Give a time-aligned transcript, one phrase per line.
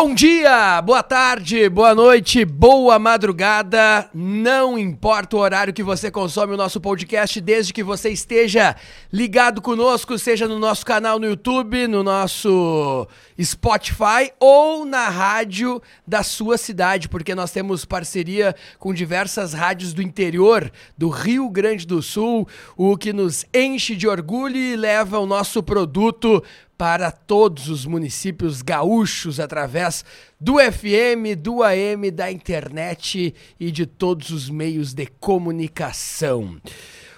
[0.00, 4.08] Bom dia, boa tarde, boa noite, boa madrugada.
[4.14, 8.76] Não importa o horário que você consome o nosso podcast, desde que você esteja
[9.12, 13.08] ligado conosco, seja no nosso canal no YouTube, no nosso
[13.42, 20.00] Spotify ou na rádio da sua cidade, porque nós temos parceria com diversas rádios do
[20.00, 25.26] interior do Rio Grande do Sul, o que nos enche de orgulho e leva o
[25.26, 26.40] nosso produto
[26.78, 30.04] para todos os municípios gaúchos através
[30.40, 36.56] do FM, do AM, da internet e de todos os meios de comunicação.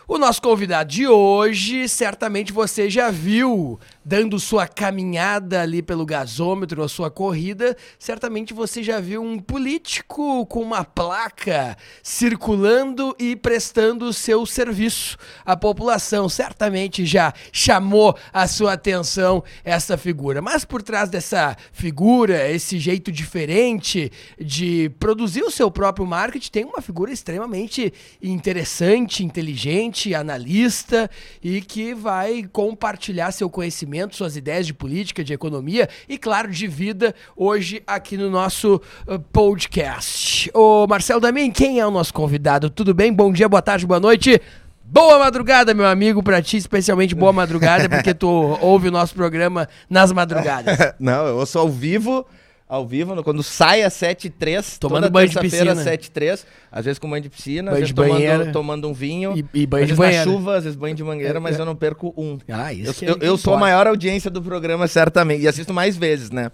[0.08, 6.82] O nosso convidado de hoje, certamente você já viu dando sua caminhada ali pelo gasômetro,
[6.82, 14.06] a sua corrida, certamente você já viu um político com uma placa circulando e prestando
[14.06, 16.28] o seu serviço à população.
[16.28, 20.40] Certamente já chamou a sua atenção essa figura.
[20.40, 26.64] Mas por trás dessa figura, esse jeito diferente de produzir o seu próprio marketing, tem
[26.64, 31.10] uma figura extremamente interessante, inteligente, analista
[31.42, 36.66] e que vai compartilhar seu conhecimento suas ideias de política, de economia e, claro, de
[36.66, 40.50] vida hoje aqui no nosso uh, podcast.
[40.54, 42.70] Ô Marcelo Damin, quem é o nosso convidado?
[42.70, 43.12] Tudo bem?
[43.12, 44.40] Bom dia, boa tarde, boa noite.
[44.84, 48.28] Boa madrugada, meu amigo, pra ti, especialmente boa madrugada, porque tu
[48.60, 50.76] ouve o nosso programa nas madrugadas.
[50.98, 52.26] Não, eu ouço ao vivo
[52.70, 55.72] ao vivo, quando sai às 7h03, tomando banho de piscina.
[55.72, 59.36] às 7h03, às vezes com banho de piscina, banho às vezes tomando, tomando, um vinho,
[59.36, 60.24] e, e banho às de vezes banheira.
[60.24, 62.38] na chuva, às vezes banho de mangueira, mas eu não perco um.
[62.48, 65.74] Ah, isso eu, é eu, eu sou a maior audiência do programa, certamente, e assisto
[65.74, 66.52] mais vezes, né?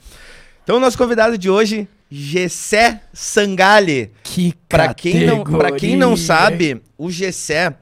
[0.65, 4.11] Então, o nosso convidado de hoje, Gessé Sangali.
[4.25, 7.75] Que pra quem não Pra quem não sabe, o Gessé,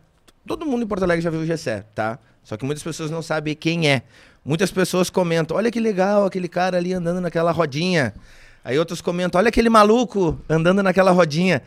[0.44, 2.18] todo mundo em Porto Alegre já viu o Gessé, tá?
[2.42, 4.02] Só que muitas pessoas não sabem quem é.
[4.44, 8.12] Muitas pessoas comentam, olha que legal aquele cara ali andando naquela rodinha.
[8.64, 11.62] Aí outros comentam, olha aquele maluco andando naquela rodinha.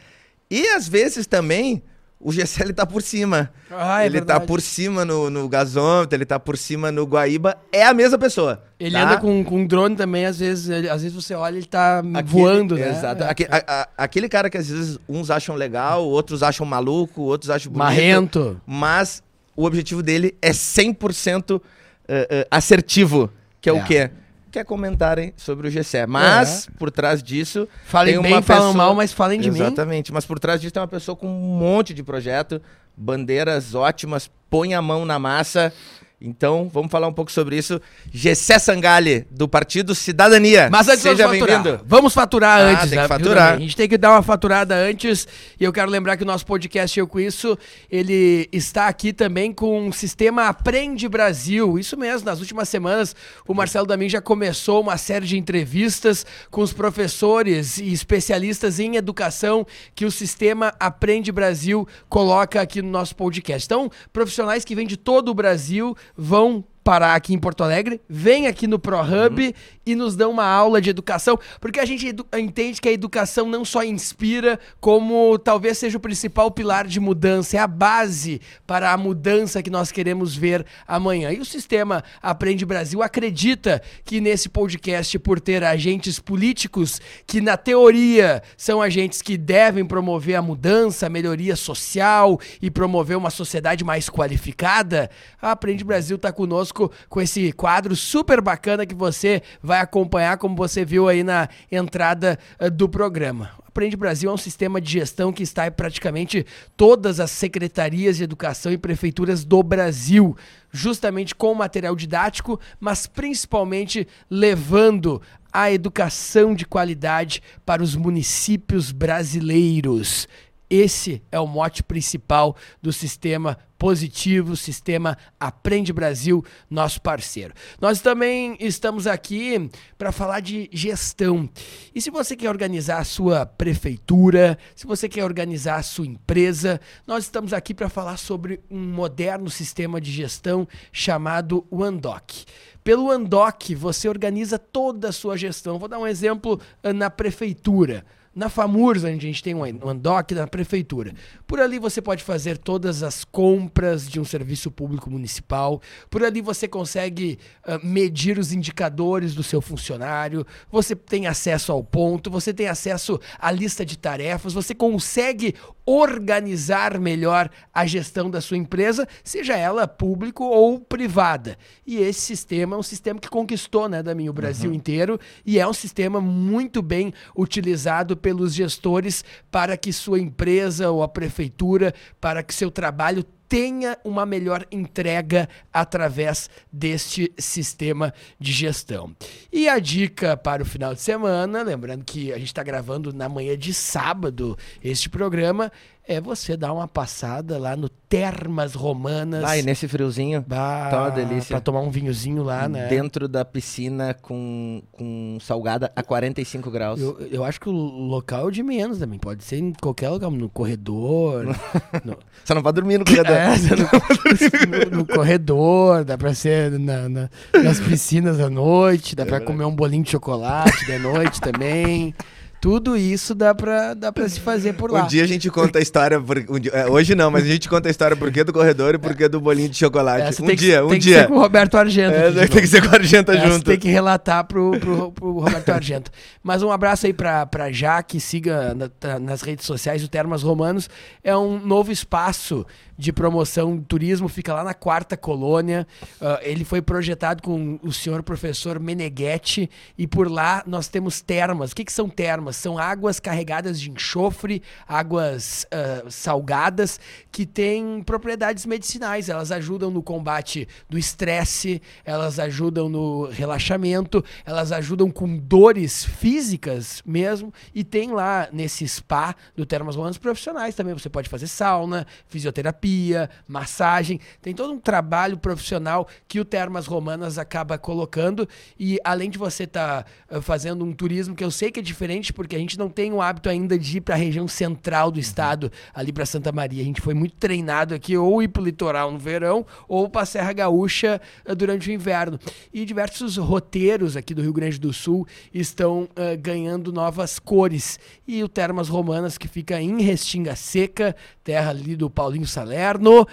[0.49, 1.81] E às vezes também
[2.19, 3.51] o GCL tá por cima.
[3.69, 4.39] Ah, é ele verdade.
[4.39, 7.55] tá por cima no, no gasômetro, ele tá por cima no Guaíba.
[7.71, 8.63] É a mesma pessoa.
[8.79, 9.03] Ele tá?
[9.03, 12.75] anda com, com drone também, às vezes, ele- às vezes você olha ele tá voando,
[12.75, 12.89] né?
[12.89, 13.23] Exato.
[13.23, 13.29] É.
[13.29, 17.49] Aque- a- a- aquele cara que às vezes uns acham legal, outros acham maluco, outros
[17.51, 17.83] acham bonito.
[17.85, 18.61] Marrento.
[18.65, 19.21] Mas
[19.55, 21.61] o objetivo dele é 100%
[22.07, 23.31] eh, assertivo.
[23.61, 23.75] Que é, É.
[23.75, 24.11] o quê?
[24.51, 26.05] Quer comentarem sobre o GCE.
[26.07, 29.59] Mas, por trás disso, Falem tem bem, uma falam pessoa- mal, mas falem de mim.
[29.59, 30.11] Exatamente.
[30.13, 32.61] Mas por trás disso tem uma pessoa com um monte de projeto,
[32.95, 35.73] bandeiras ótimas, põe a mão na massa.
[36.19, 37.79] Então, vamos falar um pouco sobre isso.
[38.11, 40.67] Gessé Sangali, do Partido Cidadania.
[40.71, 41.81] Mas antes Seja vamos faturar.
[41.85, 43.03] Vamos faturar Ah, antes, tem né?
[43.03, 43.53] que faturar.
[43.53, 45.27] A gente tem que dar uma faturada antes.
[45.59, 47.55] E eu quero lembrar que o nosso podcast Eu Com Isso,
[47.89, 51.77] ele está aqui também com o sistema Aprende Brasil.
[51.77, 53.15] Isso mesmo, nas últimas semanas
[53.47, 58.95] o Marcelo Damin já começou uma série de entrevistas com os professores e especialistas em
[58.95, 63.67] educação que o sistema Aprende Brasil coloca aqui no nosso podcast.
[63.67, 68.47] Então, profissionais que vêm de todo o Brasil vão parar aqui em Porto Alegre, vem
[68.47, 69.53] aqui no ProHub
[69.85, 73.65] e nos dão uma aula de educação, porque a gente entende que a educação não
[73.65, 78.97] só inspira, como talvez seja o principal pilar de mudança, é a base para a
[78.97, 81.29] mudança que nós queremos ver amanhã.
[81.33, 87.57] E o sistema Aprende Brasil acredita que nesse podcast, por ter agentes políticos que, na
[87.57, 93.83] teoria, são agentes que devem promover a mudança, a melhoria social e promover uma sociedade
[93.83, 95.09] mais qualificada,
[95.41, 100.37] a Aprende Brasil está conosco conosco com esse quadro super bacana que você vai acompanhar,
[100.37, 103.49] como você viu aí na entrada uh, do programa.
[103.65, 106.45] Aprende Brasil é um sistema de gestão que está em praticamente
[106.75, 110.35] todas as secretarias de educação e prefeituras do Brasil,
[110.71, 115.21] justamente com material didático, mas principalmente levando
[115.53, 120.27] a educação de qualidade para os municípios brasileiros.
[120.69, 127.53] Esse é o mote principal do sistema positivo, sistema Aprende Brasil, nosso parceiro.
[127.79, 131.49] Nós também estamos aqui para falar de gestão.
[131.93, 136.81] E se você quer organizar a sua prefeitura, se você quer organizar a sua empresa,
[137.05, 142.45] nós estamos aqui para falar sobre um moderno sistema de gestão chamado OneDoc.
[142.83, 145.77] Pelo OneDoc, você organiza toda a sua gestão.
[145.77, 148.05] Vou dar um exemplo ah, na prefeitura
[148.37, 151.11] na FAMURS, a gente tem um Andoc na prefeitura.
[151.47, 155.81] Por ali você pode fazer todas as compras de um serviço público municipal.
[156.07, 160.45] Por ali você consegue uh, medir os indicadores do seu funcionário.
[160.71, 165.55] Você tem acesso ao ponto, você tem acesso à lista de tarefas, você consegue
[165.87, 171.57] organizar melhor a gestão da sua empresa, seja ela público ou privada.
[171.85, 174.75] E esse sistema é um sistema que conquistou, né, Daminho, o Brasil uhum.
[174.75, 181.01] inteiro e é um sistema muito bem utilizado pelos gestores para que sua empresa ou
[181.01, 189.15] a prefeitura, para que seu trabalho tenha uma melhor entrega através deste sistema de gestão.
[189.51, 193.29] E a dica para o final de semana, lembrando que a gente está gravando na
[193.29, 195.71] manhã de sábado este programa,
[196.07, 199.43] é você dar uma passada lá no Termas Romanas.
[199.43, 201.49] Ah, e nesse friozinho, bah, tá uma delícia.
[201.49, 202.87] Pra tomar um vinhozinho lá, né?
[202.87, 207.01] Dentro da piscina com, com salgada a 45 graus.
[207.01, 209.19] Eu, eu acho que o local é de menos também.
[209.19, 211.43] Pode ser em qualquer lugar, no corredor.
[212.05, 212.17] no...
[212.43, 213.35] Você não pode dormir no corredor.
[213.35, 217.29] É, no, no, no, corredor, dá pra ser na, na,
[217.61, 219.57] nas piscinas à noite, dá é pra verdade.
[219.57, 222.15] comer um bolinho de chocolate de noite também.
[222.59, 225.03] Tudo isso dá pra, dá pra se fazer por lá.
[225.03, 227.47] Um dia a gente conta a história, por, um dia, é, hoje não, mas a
[227.47, 230.41] gente conta a história por que do corredor e por que do bolinho de chocolate.
[230.41, 231.15] um dia, um tem dia.
[231.15, 232.15] Tem que ser com o Roberto Argento.
[232.15, 233.65] É, tem que ser com o Argento Essa junto.
[233.65, 236.11] Tem que relatar pro, pro, pro Roberto Argento.
[236.41, 240.41] Mas um abraço aí pra, pra Jaque, siga na, tá, nas redes sociais o Termas
[240.41, 240.89] Romanos.
[241.23, 242.65] É um novo espaço
[242.97, 245.85] de promoção de turismo, fica lá na quarta colônia.
[246.19, 251.71] Uh, ele foi projetado com o senhor professor Meneghetti e por lá nós temos termas.
[251.71, 252.46] O que, que são termas?
[252.55, 256.99] São águas carregadas de enxofre, águas uh, salgadas,
[257.31, 259.29] que têm propriedades medicinais.
[259.29, 267.01] Elas ajudam no combate do estresse, elas ajudam no relaxamento, elas ajudam com dores físicas
[267.05, 267.53] mesmo.
[267.73, 270.93] E tem lá nesse spa do Termas Romanos profissionais também.
[270.93, 276.85] Você pode fazer sauna, fisioterapia terapia, massagem, tem todo um trabalho profissional que o Termas
[276.85, 278.47] Romanas acaba colocando
[278.79, 282.33] e além de você estar tá fazendo um turismo que eu sei que é diferente
[282.37, 285.19] porque a gente não tem o hábito ainda de ir para a região central do
[285.19, 286.83] estado, ali para Santa Maria.
[286.83, 290.21] A gente foi muito treinado aqui ou ir para o litoral no verão ou para
[290.21, 292.39] a Serra Gaúcha uh, durante o inverno.
[292.71, 297.99] E diversos roteiros aqui do Rio Grande do Sul estão uh, ganhando novas cores.
[298.27, 303.25] E o Termas Romanas que fica em Restinga Seca, terra ali do Paulinho Salerno.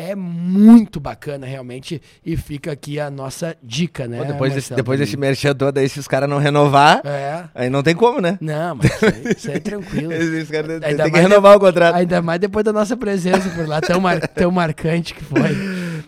[0.00, 2.00] É muito bacana, realmente.
[2.24, 4.18] E fica aqui a nossa dica, né?
[4.18, 7.44] Pô, depois, desse, depois desse merchan todo aí, se os caras não renovar, é.
[7.54, 8.38] aí não tem como, né?
[8.40, 10.12] Não, mas isso aí, isso aí é tranquilo.
[10.12, 11.94] Esses caras tem que renovar de, o contrato.
[11.96, 15.50] Ainda mais depois da nossa presença por lá, tão, mar, tão marcante que foi.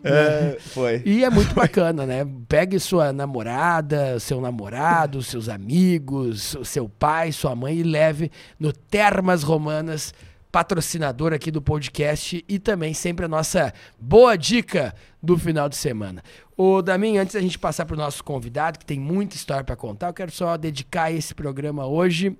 [0.02, 1.02] É, foi.
[1.04, 2.26] E é muito bacana, né?
[2.48, 9.42] Pegue sua namorada, seu namorado, seus amigos, seu pai, sua mãe e leve no Termas
[9.42, 10.14] Romanas
[10.52, 16.22] patrocinador aqui do podcast e também sempre a nossa boa dica do final de semana.
[16.54, 19.74] O Damin, antes da gente passar para o nosso convidado, que tem muita história para
[19.74, 22.38] contar, eu quero só dedicar esse programa hoje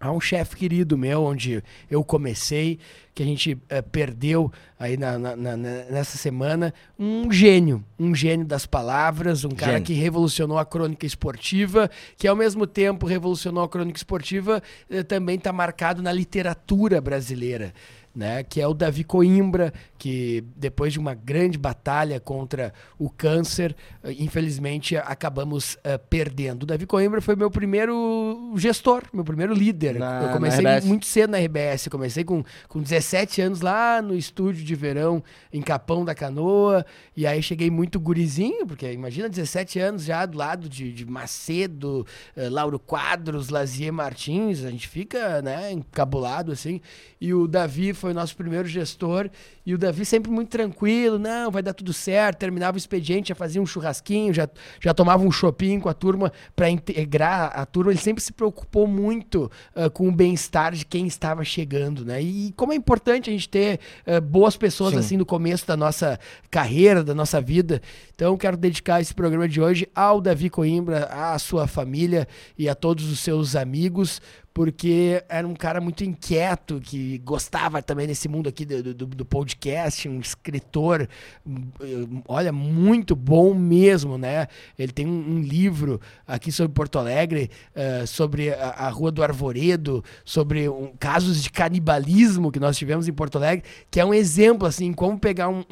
[0.00, 2.78] a um chefe querido meu, onde eu comecei,
[3.14, 8.46] que a gente é, perdeu aí na, na, na, nessa semana, um gênio, um gênio
[8.46, 9.86] das palavras, um cara gênio.
[9.86, 15.36] que revolucionou a crônica esportiva, que ao mesmo tempo revolucionou a crônica esportiva, eh, também
[15.36, 17.72] está marcado na literatura brasileira
[18.18, 23.74] né, que é o Davi Coimbra, que depois de uma grande batalha contra o câncer,
[24.04, 26.62] eh, infelizmente acabamos uh, perdendo.
[26.62, 29.98] O Davi Coimbra foi meu primeiro gestor, meu primeiro líder.
[29.98, 34.64] Na, eu comecei muito cedo na RBS, comecei com, com 17 anos lá no estúdio
[34.64, 36.86] de verão em Capão da Canoa,
[37.16, 42.06] e aí cheguei muito gurizinho, porque imagina 17 anos já do lado de, de Macedo,
[42.36, 46.80] uh, Lauro Quadros, Lazier Martins, a gente fica, né, encabulado assim.
[47.20, 49.28] E o Davi foi nosso primeiro gestor,
[49.66, 53.34] e o Davi sempre muito tranquilo, não, vai dar tudo certo, terminava o expediente, já
[53.34, 54.48] fazia um churrasquinho, já,
[54.80, 58.86] já tomava um shopping com a turma para integrar a turma, ele sempre se preocupou
[58.86, 62.22] muito uh, com o bem-estar de quem estava chegando, né?
[62.22, 64.98] E como é importante a gente ter uh, boas pessoas Sim.
[64.98, 66.18] assim no começo da nossa
[66.50, 67.80] carreira, da nossa vida.
[68.14, 72.26] Então quero dedicar esse programa de hoje ao Davi Coimbra, à sua família
[72.56, 74.20] e a todos os seus amigos,
[74.52, 79.24] porque era um cara muito inquieto, que gostava também desse mundo aqui do, do, do,
[79.24, 81.08] podcast, um escritor,
[82.26, 84.48] olha, muito bom mesmo, né?
[84.76, 89.22] Ele tem um, um livro aqui sobre Porto Alegre, uh, sobre a, a, Rua do
[89.22, 94.12] Arvoredo, sobre um, casos de canibalismo que nós tivemos em Porto Alegre, que é um
[94.12, 95.64] exemplo, assim, como pegar um,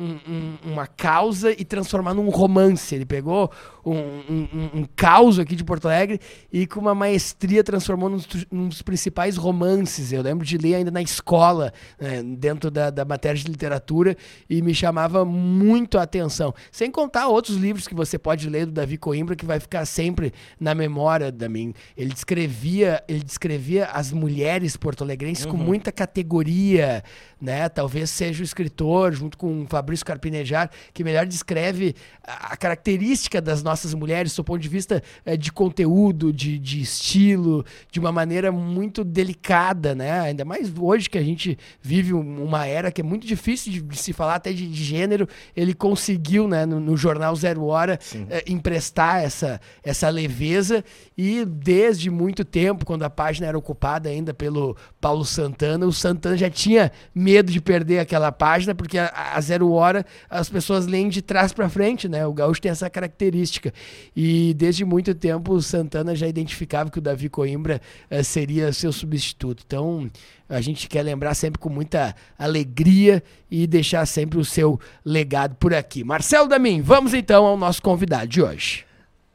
[0.65, 2.95] uma causa e transformar num romance.
[2.95, 3.51] Ele pegou
[3.85, 6.21] um, caos aqui de Porto Alegre
[6.53, 10.13] e com uma maestria transformou num, num dos principais romances.
[10.13, 14.17] Eu lembro de ler ainda na escola, né, dentro da, da matéria de literatura,
[14.49, 16.55] e me chamava muito a atenção.
[16.71, 20.33] Sem contar outros livros que você pode ler do Davi Coimbra, que vai ficar sempre
[20.59, 21.73] na memória da mim.
[21.97, 25.53] Ele descrevia, ele descrevia as mulheres porto-alegrenses uhum.
[25.53, 27.03] com muita categoria,
[27.41, 27.69] né?
[27.69, 33.63] Talvez seja o escritor, junto com o Fabrício Carpinejar, que melhor descreve a característica das
[33.63, 38.51] nossas mulheres, do ponto de vista é, de conteúdo, de, de estilo, de uma maneira
[38.57, 40.21] muito delicada, né?
[40.21, 43.97] Ainda mais hoje que a gente vive uma era que é muito difícil de, de
[43.97, 45.29] se falar até de, de, gênero.
[45.55, 47.99] Ele conseguiu, né, no, no jornal Zero Hora,
[48.31, 50.85] é, emprestar essa, essa leveza
[51.17, 56.37] e desde muito tempo, quando a página era ocupada ainda pelo Paulo Santana, o Santana
[56.37, 61.09] já tinha medo de perder aquela página, porque a, a Zero Hora as pessoas leem
[61.09, 62.27] de trás para frente, né?
[62.27, 63.73] O gaúcho tem essa característica.
[64.15, 68.73] E desde muito tempo o Santana já identificava que o Davi Coimbra uh, seria seria
[68.73, 69.65] seu substituto.
[69.67, 70.09] Então,
[70.49, 75.75] a gente quer lembrar sempre com muita alegria e deixar sempre o seu legado por
[75.75, 76.05] aqui.
[76.05, 78.87] Marcelo Damin, vamos então ao nosso convidado de hoje.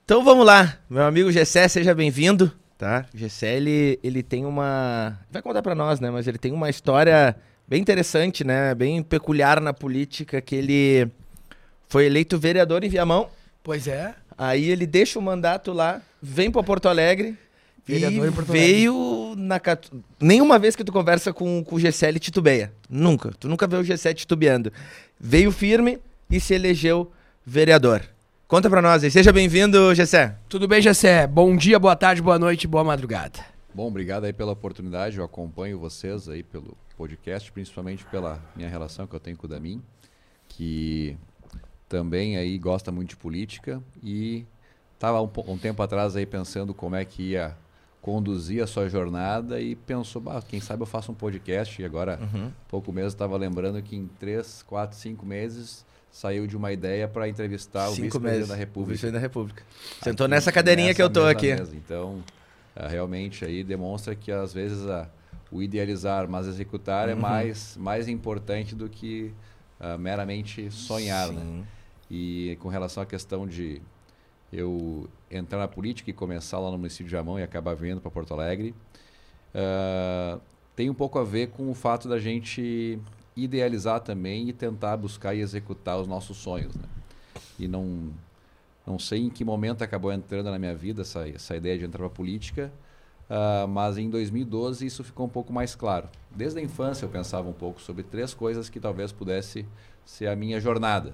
[0.05, 3.05] Então vamos lá, meu amigo Gessé, seja bem-vindo, tá?
[3.13, 5.19] Gessé, ele, ele tem uma...
[5.29, 6.09] Vai contar para nós, né?
[6.09, 7.35] Mas ele tem uma história
[7.67, 8.73] bem interessante, né?
[8.73, 11.09] Bem peculiar na política, que ele
[11.89, 13.29] foi eleito vereador em Viamão.
[13.61, 14.15] Pois é.
[14.37, 17.37] Aí ele deixa o mandato lá, vem para Porto Alegre
[17.85, 19.59] Vereador e veio na.
[20.19, 22.71] Nenhuma vez que tu conversa com, com o GCL titubeia.
[22.89, 23.31] Nunca.
[23.39, 24.71] Tu nunca vê o G7 titubeando.
[25.19, 27.11] Veio firme e se elegeu
[27.45, 28.01] vereador.
[28.47, 29.09] Conta pra nós aí.
[29.09, 30.35] Seja bem-vindo, Gessé.
[30.47, 31.25] Tudo bem, Gessé?
[31.25, 33.39] Bom dia, boa tarde, boa noite, boa madrugada.
[33.73, 35.17] Bom, obrigado aí pela oportunidade.
[35.17, 39.49] Eu acompanho vocês aí pelo podcast, principalmente pela minha relação que eu tenho com o
[39.49, 39.81] Damin,
[40.47, 41.17] que
[41.87, 44.45] também aí gosta muito de política e
[44.93, 47.55] estava um, um tempo atrás aí pensando como é que ia
[48.01, 51.79] conduzir a sua jornada e pensou, bah, quem sabe eu faço um podcast.
[51.81, 52.51] E agora, uhum.
[52.67, 57.29] pouco mesmo, estava lembrando que em três, quatro, cinco meses saiu de uma ideia para
[57.29, 58.91] entrevistar cinco o vice-presidente da República.
[58.91, 59.63] O vice da República.
[60.01, 61.53] Sentou aqui, nessa cadeirinha nessa que eu tô aqui.
[61.53, 61.75] Mesa.
[61.75, 62.23] Então,
[62.75, 65.07] uh, realmente aí demonstra que às vezes a,
[65.51, 67.19] o idealizar, mas executar é uhum.
[67.19, 69.31] é mais, mais importante do que
[69.79, 71.63] uh, meramente sonhar, né?
[72.09, 73.81] E com relação à questão de
[74.51, 78.11] eu entrar na política e começar lá no município de Jamão e acabar vindo para
[78.11, 78.75] Porto Alegre,
[79.55, 80.39] uh,
[80.75, 82.99] tem um pouco a ver com o fato da gente
[83.35, 86.75] idealizar também e tentar buscar e executar os nossos sonhos.
[86.75, 86.83] Né?
[87.57, 88.09] E não,
[88.85, 91.99] não sei em que momento acabou entrando na minha vida essa, essa ideia de entrar
[91.99, 92.71] para política,
[93.29, 96.09] uh, mas em 2012 isso ficou um pouco mais claro.
[96.29, 99.65] Desde a infância eu pensava um pouco sobre três coisas que talvez pudesse
[100.05, 101.13] ser a minha jornada.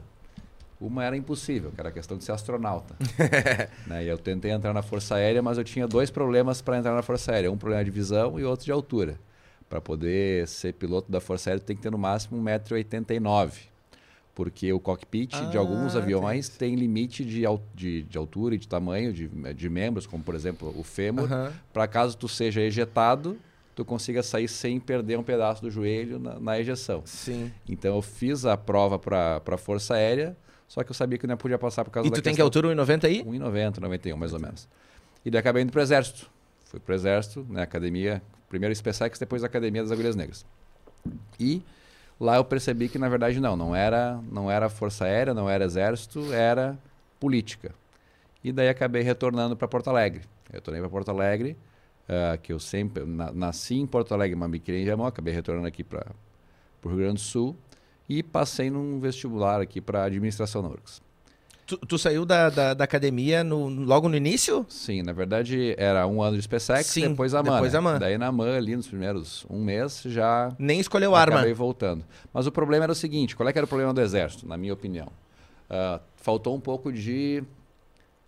[0.80, 2.96] Uma era impossível, que era a questão de ser astronauta.
[3.88, 4.04] né?
[4.04, 7.02] E eu tentei entrar na Força Aérea, mas eu tinha dois problemas para entrar na
[7.02, 7.52] Força Aérea.
[7.52, 9.20] Um problema de visão e outro de altura.
[9.68, 13.54] Para poder ser piloto da Força Aérea, tem que ter no máximo 1,89m.
[14.36, 17.42] Porque o cockpit ah, de alguns aviões tem limite de,
[17.74, 21.24] de, de, altura e de tamanho de, de membros, como por exemplo o fêmur.
[21.24, 21.52] Uh -huh.
[21.74, 23.36] Para caso tu seja ejetado,
[23.76, 27.02] tu consiga sair sem perder um pedaço do joelho na, na ejeção.
[27.04, 27.52] Sim.
[27.68, 30.38] Então eu fiz a prova para a Força Aérea
[30.68, 32.42] só que eu sabia que não podia passar por causa e da tu tem que
[32.42, 33.24] altura 1,90 aí?
[33.24, 34.68] 1,90, 91 mais ou menos.
[35.24, 36.30] E daí acabei indo pro Exército.
[36.66, 40.46] Fui pro Exército, na né, academia, primeiro SpaceX, depois Academia das Agulhas Negras.
[41.40, 41.64] E
[42.20, 45.64] lá eu percebi que na verdade não, não era, não era Força Aérea, não era
[45.64, 46.78] Exército, era
[47.20, 47.74] política.
[48.44, 50.22] E daí acabei retornando para Porto Alegre.
[50.52, 51.58] Retornei para Porto Alegre,
[52.08, 55.34] uh, que eu sempre na, nasci em Porto Alegre, mas me criei em Jamão, acabei
[55.34, 56.06] retornando aqui para
[56.84, 57.56] o Rio Grande do Sul
[58.08, 61.02] e passei num vestibular aqui para administração na URGS.
[61.66, 64.66] Tu, tu saiu da, da, da academia no, logo no início?
[64.70, 67.56] Sim, na verdade era um ano de SpaceX, Sim, depois a MAN.
[67.56, 67.80] depois né?
[67.80, 68.00] a MAN.
[68.00, 71.36] Daí na MAN, ali nos primeiros um mês, já Nem escolheu arma.
[71.36, 72.06] acabei voltando.
[72.34, 74.56] Mas o problema era o seguinte, qual é que era o problema do Exército, na
[74.56, 75.10] minha opinião?
[75.70, 77.44] Ah, faltou um pouco de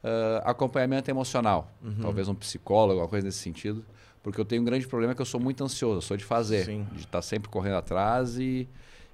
[0.03, 1.71] ah, acompanhamento emocional.
[1.81, 1.95] Uhum.
[2.01, 3.85] Talvez um psicólogo, alguma coisa nesse sentido.
[4.21, 6.65] Porque eu tenho um grande problema que eu sou muito ansioso, eu sou de fazer.
[6.65, 6.85] Sim.
[6.91, 8.67] De estar sempre correndo atrás e,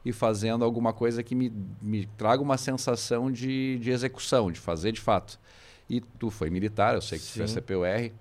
[0.06, 4.92] e fazendo alguma coisa que me, me traga uma sensação de, de execução, de fazer
[4.92, 5.40] de fato.
[5.90, 7.60] E tu foi militar, eu sei que tu fez Sim.
[7.60, 8.12] CPUR.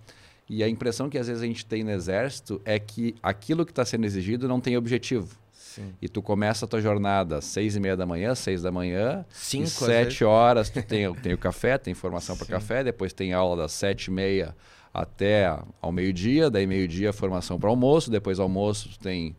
[0.49, 3.73] E a impressão que às vezes a gente tem no exército é que aquilo que
[3.73, 5.39] está sendo exigido não tem objetivo.
[5.53, 5.93] Sim.
[6.01, 9.25] E tu começa a tua jornada às seis e meia da manhã, seis da manhã,
[9.31, 12.53] Cinco, sete horas tu tem, tem o café, tem formação para Sim.
[12.53, 14.55] café, depois tem aula das sete e meia
[14.93, 19.35] até ao meio-dia, daí meio-dia formação para almoço, depois almoço tu tem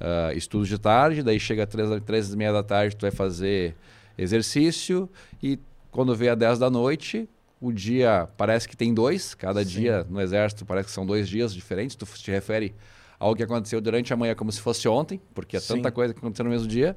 [0.00, 3.74] ah, estudos de tarde, daí chega três, três e meia da tarde tu vai fazer
[4.18, 5.08] exercício
[5.42, 5.58] e
[5.90, 7.28] quando vê a 10 da noite,
[7.60, 9.70] o dia parece que tem dois, cada Sim.
[9.70, 12.74] dia no exército parece que são dois dias diferentes, tu te refere
[13.18, 15.76] ao que aconteceu durante a manhã como se fosse ontem, porque é Sim.
[15.76, 16.96] tanta coisa que aconteceu no mesmo dia.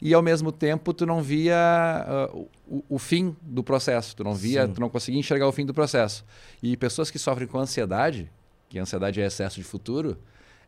[0.00, 2.30] E ao mesmo tempo tu não via ah,
[2.66, 4.72] o, o fim do processo, tu não via, Sim.
[4.72, 6.24] tu não conseguia enxergar o fim do processo.
[6.62, 8.32] E pessoas que sofrem com ansiedade,
[8.68, 10.16] que ansiedade é excesso de futuro,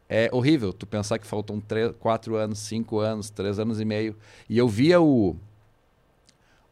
[0.08, 0.73] é horrível.
[0.73, 4.16] Tu pensar que faltam três, quatro anos, cinco anos, três anos e meio.
[4.49, 5.37] E eu via o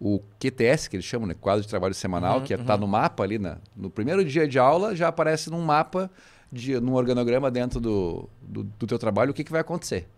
[0.04, 1.34] o QTS, que eles chamam, né?
[1.40, 4.58] Quadro de Trabalho Semanal, Uhum, que está no mapa ali, na, no primeiro dia de
[4.58, 6.10] aula, já aparece num mapa,
[6.50, 10.08] de, num organograma dentro do, do, do teu trabalho, o que, que vai acontecer.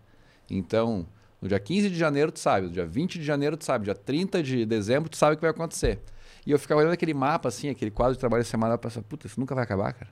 [0.49, 1.05] Então,
[1.39, 3.93] no dia 15 de janeiro, tu sabe, no dia 20 de janeiro, tu sabe, dia
[3.93, 5.99] 30 de dezembro, tu sabe o que vai acontecer.
[6.47, 9.27] E eu ficava olhando aquele mapa, assim, aquele quadro de trabalho semanal, e pensava, puta,
[9.27, 10.09] isso nunca vai acabar, cara.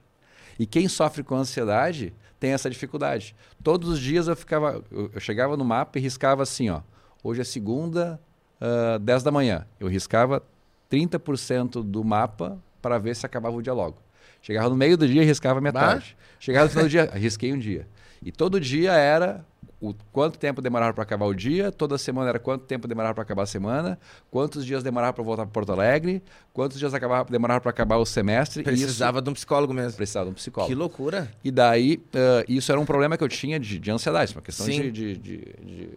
[0.60, 3.36] E quem sofre com ansiedade tem essa dificuldade.
[3.64, 6.82] Todos os dias eu ficava, eu, chegava no mapa e riscava assim, ó,
[7.24, 8.20] hoje é segunda,
[8.60, 9.66] ah, 10 da manhã.
[9.80, 10.44] Eu riscava
[10.92, 13.98] 30% do mapa para ver se acabava o dia logo.
[14.42, 16.18] Chegava no meio do dia e riscava metade.
[16.40, 17.88] Chegava no final do dia, risquei um dia.
[18.22, 19.46] E todo dia era
[19.84, 23.24] o quanto tempo demorava para acabar o dia, toda semana era quanto tempo demorava para
[23.24, 24.00] acabar a semana,
[24.32, 28.06] quantos dias demorava para voltar para Porto Alegre, quantos dias acabava, demorava para acabar o
[28.06, 28.64] semestre.
[28.64, 29.98] Precisava de um psicólogo isso, mesmo.
[29.98, 30.70] precisava de um psicólogo.
[30.72, 31.30] Que loucura.
[31.44, 34.66] E daí, ah, isso era um problema que eu tinha de, de ansiedade, uma questão
[34.66, 34.90] Sim.
[34.90, 35.90] de, de, de-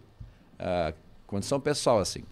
[0.59, 0.91] ah,
[1.25, 2.23] condição pessoal, assim.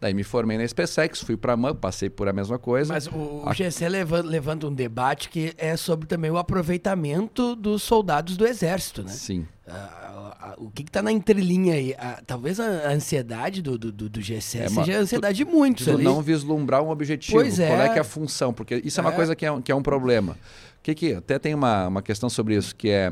[0.00, 2.92] Daí me formei na SpaceX, fui para a MAN, passei por a mesma coisa.
[2.92, 7.82] Mas o, A- GC levanta, levanta um debate que é sobre também o aproveitamento dos
[7.82, 9.08] soldados do exército, né?
[9.10, 9.46] Sim.
[9.66, 11.94] Ah, o que, que tá na entrelinha aí?
[11.98, 15.90] Ah, talvez a ansiedade do, do, do, GC É, seja a ansiedade de muitos Tu
[15.92, 16.04] ali.
[16.04, 17.38] não vislumbrar um objetivo.
[17.38, 17.68] Pois é.
[17.68, 18.52] Qual é que é a função?
[18.52, 19.16] Porque isso é uma É.
[19.16, 20.32] coisa que é, um- que é um problema.
[20.32, 21.14] O que que...
[21.14, 23.10] Até tem uma, uma questão sobre isso, que é...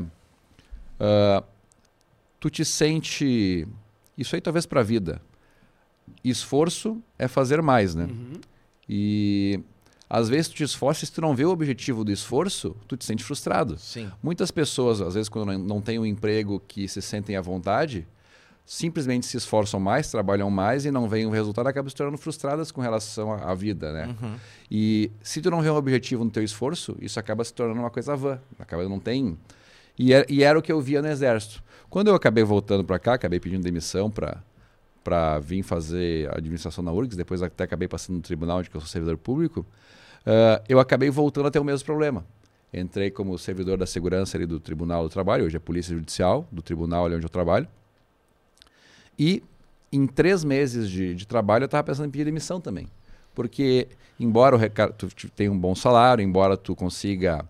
[0.99, 1.43] ah,
[2.39, 3.67] tu te sente...
[4.15, 5.19] Isso aí talvez para a vida.
[6.23, 8.05] Esforço é fazer mais, né?
[8.05, 8.33] Uhum.
[8.87, 9.59] E
[10.09, 12.95] às vezes tu te esforça e se tu não vê o objetivo do esforço, tu
[12.95, 13.77] te sente frustrado.
[13.79, 14.09] Sim.
[14.21, 18.07] Muitas pessoas, às vezes, quando não- têm um emprego que se sentem à vontade,
[18.65, 22.71] simplesmente se esforçam mais, trabalham mais e não veem o resultado, acabam se tornando frustradas
[22.71, 24.15] com relação à, à vida, né?
[24.21, 24.35] Uhum.
[24.71, 27.89] E se tu não vê um objetivo no teu esforço, isso acaba se tornando uma
[27.89, 28.39] coisa vã.
[28.59, 29.37] Acaba não tem.
[29.97, 31.61] E era, e era o que eu via no exército.
[31.89, 34.41] Quando eu acabei voltando para cá, acabei pedindo demissão para
[35.03, 38.81] para vir fazer administração na URGS, depois até acabei passando no tribunal de que eu
[38.81, 39.65] sou servidor público,
[40.25, 42.25] ah, eu acabei voltando a ter o mesmo problema.
[42.73, 46.61] Entrei como servidor da segurança ali do Tribunal do Trabalho, hoje é Polícia Judicial, do
[46.61, 47.67] tribunal ali onde eu trabalho.
[49.17, 49.43] E
[49.91, 52.87] em três meses de, de trabalho eu estava pensando em pedir demissão também.
[53.35, 53.87] Porque,
[54.19, 54.59] embora o
[54.97, 57.45] tu te- tenha um bom salário, embora tu consiga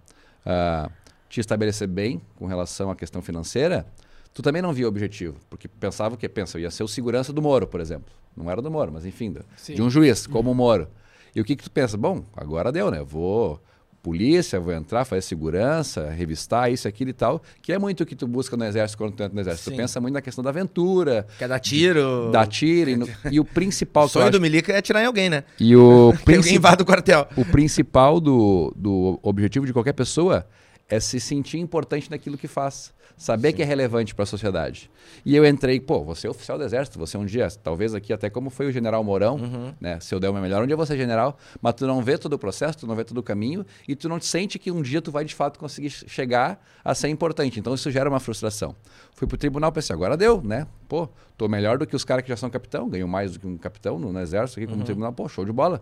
[0.45, 0.89] ah,
[1.29, 3.85] te estabelecer bem com relação à questão financeira,
[4.33, 5.35] tu também não via o objetivo.
[5.49, 8.11] Porque pensava que, pensa, eu ia ser o segurança do Moro, por exemplo.
[8.35, 10.87] Não era do Moro, mas enfim, do- de um juiz, como o Moro.
[11.35, 11.95] E o que, que tu pensa?
[11.97, 13.03] Bom, agora deu, né?
[13.03, 13.59] Vou
[14.01, 18.17] polícia, vou entrar, fazer segurança, revistar isso, aquilo e tal, que é muito o que
[18.17, 19.69] tu busca no exército quando tu entra no exército.
[19.69, 19.75] Sim.
[19.75, 22.29] Tu pensa muito na questão da aventura, Quer dar tiro.
[22.29, 25.05] da tiro e, no- e o principal O sonho acho- do milica é atirar em
[25.05, 25.45] alguém, né?
[25.57, 27.25] e o, alguém invada o quartel.
[27.37, 30.45] o principal do, do objetivo de qualquer pessoa
[30.89, 32.93] é se sentir importante naquilo que faz.
[33.17, 34.89] Saber que é relevante para a sociedade.
[35.25, 38.29] E eu entrei, pô, você é oficial do exército, você um dia, talvez aqui até
[38.29, 39.99] como foi o general Mourão, né?
[39.99, 42.33] Se eu der meu melhor, um dia vou ser general, mas tu não vê todo
[42.33, 44.81] o processo, tu não vê todo o caminho e tu não te sente que um
[44.81, 47.59] dia tu vai de fato conseguir che- chegar a ser importante.
[47.59, 48.75] Então isso gera uma frustração.
[49.13, 50.67] Fui pro tribunal, pensei, agora deu, né?
[50.89, 53.47] Pô, tô melhor do que os caras que já são capitão, ganho mais do que
[53.47, 55.81] um capitão no, no exército aqui como tribunal, pô, show de bola.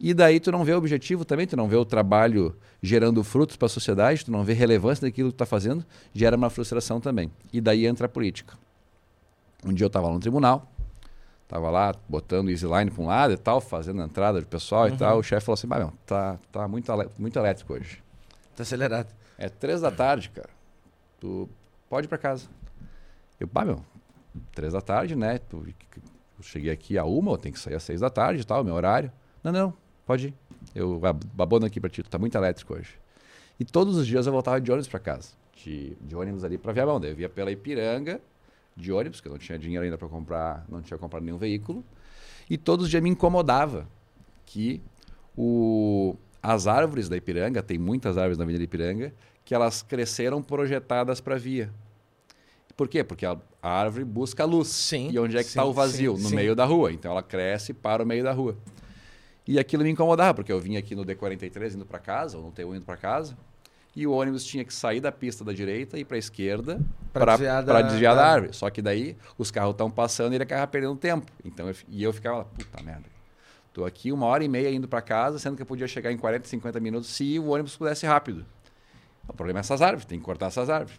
[0.00, 3.56] E daí tu não vê o objetivo também, tu não vê o trabalho gerando frutos
[3.56, 7.00] para a sociedade, tu não vê relevância daquilo que tu está fazendo, gera uma frustração
[7.00, 7.30] também.
[7.52, 8.58] E daí entra a política.
[9.64, 10.70] Um dia eu estava lá no tribunal,
[11.46, 14.88] Tava lá botando o EasyLine para um lado e tal, fazendo a entrada de pessoal
[14.88, 14.94] uhum.
[14.94, 15.18] e tal.
[15.18, 18.02] O chefe falou assim: meu, tá, tá muito, muito elétrico hoje.
[18.56, 19.08] Tá acelerado.
[19.36, 20.48] É três da tarde, cara.
[21.20, 21.48] Tu
[21.88, 22.46] pode ir para casa.
[23.38, 23.84] Eu, pá, meu,
[24.52, 25.38] três da tarde, né?
[25.38, 25.64] Tu,
[26.38, 28.64] eu cheguei aqui a uma, eu tenho que sair às seis da tarde e tal,
[28.64, 29.12] meu horário.
[29.42, 29.74] Não, não,
[30.06, 30.34] pode ir.
[30.74, 31.00] Eu
[31.34, 32.98] babono aqui para ti, tu tá muito elétrico hoje.
[33.58, 35.30] E todos os dias eu voltava de ônibus para casa.
[35.56, 37.00] De, de ônibus ali para Viamão.
[37.00, 38.20] Daí eu via pela Ipiranga
[38.76, 41.84] de ônibus, que eu não tinha dinheiro ainda para comprar, não tinha comprado nenhum veículo.
[42.50, 43.86] E todos os dias me incomodava
[44.44, 44.82] que
[45.36, 49.14] o, as árvores da Ipiranga, tem muitas árvores na Avenida Ipiranga,
[49.44, 51.70] que elas cresceram projetadas para via.
[52.76, 53.04] Por quê?
[53.04, 54.68] Porque a, a, árvore busca luz.
[54.68, 56.16] Sim, e onde é que está o vazio?
[56.16, 56.34] Sim, no sim.
[56.34, 56.92] meio da rua.
[56.92, 58.56] Então ela cresce para o meio da rua.
[59.46, 62.52] E aquilo me incomodava, porque eu vinha aqui no D43 indo para casa, ou no
[62.52, 63.36] T1 indo para casa,
[63.94, 66.80] e o ônibus tinha que sair da pista da direita e ir para a esquerda
[67.12, 68.52] para desviar, da, desviar da, árvore.
[68.52, 71.30] Só que daí os carros estão passando e ele acaba perdendo tempo.
[71.44, 73.04] Então eu, e eu ficava lá, puta merda.
[73.72, 76.16] Tô aqui uma hora e meia indo para casa, sendo que eu podia chegar em
[76.16, 78.44] 40, 50 minutos se o ônibus pudesse rápido.
[79.28, 80.98] O problema é essas árvores, tem que cortar essas árvores.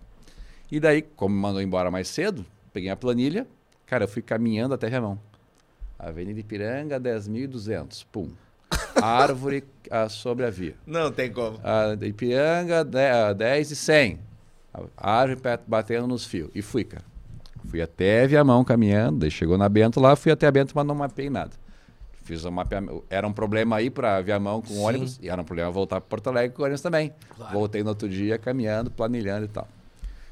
[0.71, 3.47] E daí, como me mandou embora mais cedo, peguei a planilha,
[3.85, 5.19] cara, eu fui caminhando até Remão.
[5.97, 8.05] Avenida Ipiranga, 10.200.
[8.11, 8.31] Pum
[9.01, 10.75] árvore a, sobre a via.
[10.85, 11.59] Não tem como.
[11.63, 14.19] A Ipiranga, 10 e 100.
[14.97, 16.49] A árvore batendo nos fios.
[16.53, 17.03] E fui, cara.
[17.67, 20.93] Fui até Viamão caminhando, daí chegou na Bento lá, fui até a Bento, mas não
[20.93, 21.51] mapeei nada.
[22.23, 23.03] Fiz um mapeamento.
[23.09, 24.83] Era um problema ir para Viamão com Sim.
[24.83, 27.13] ônibus, e era um problema voltar para Porto Alegre com ônibus também.
[27.35, 27.53] Claro.
[27.53, 29.67] Voltei no outro dia caminhando, planilhando e tal.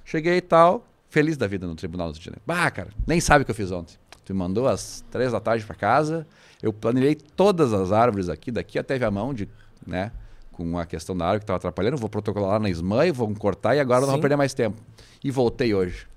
[0.06, 2.34] Cheguei e tal, feliz da vida no tribunal do dia.
[2.45, 3.95] Bah, cara, nem sabe o que eu fiz ontem.
[4.25, 6.25] Tu me mandou às três da tarde para casa,
[6.62, 9.49] eu planejei todas as árvores aqui, daqui até Viamão, de,
[9.86, 10.12] né?
[10.51, 13.75] Com a questão da árvore que estava atrapalhando, vou protocolar lá na SMAN, vou cortar
[13.75, 14.05] e agora Sim.
[14.05, 14.81] não vou perder mais tempo.
[15.23, 16.07] E voltei hoje.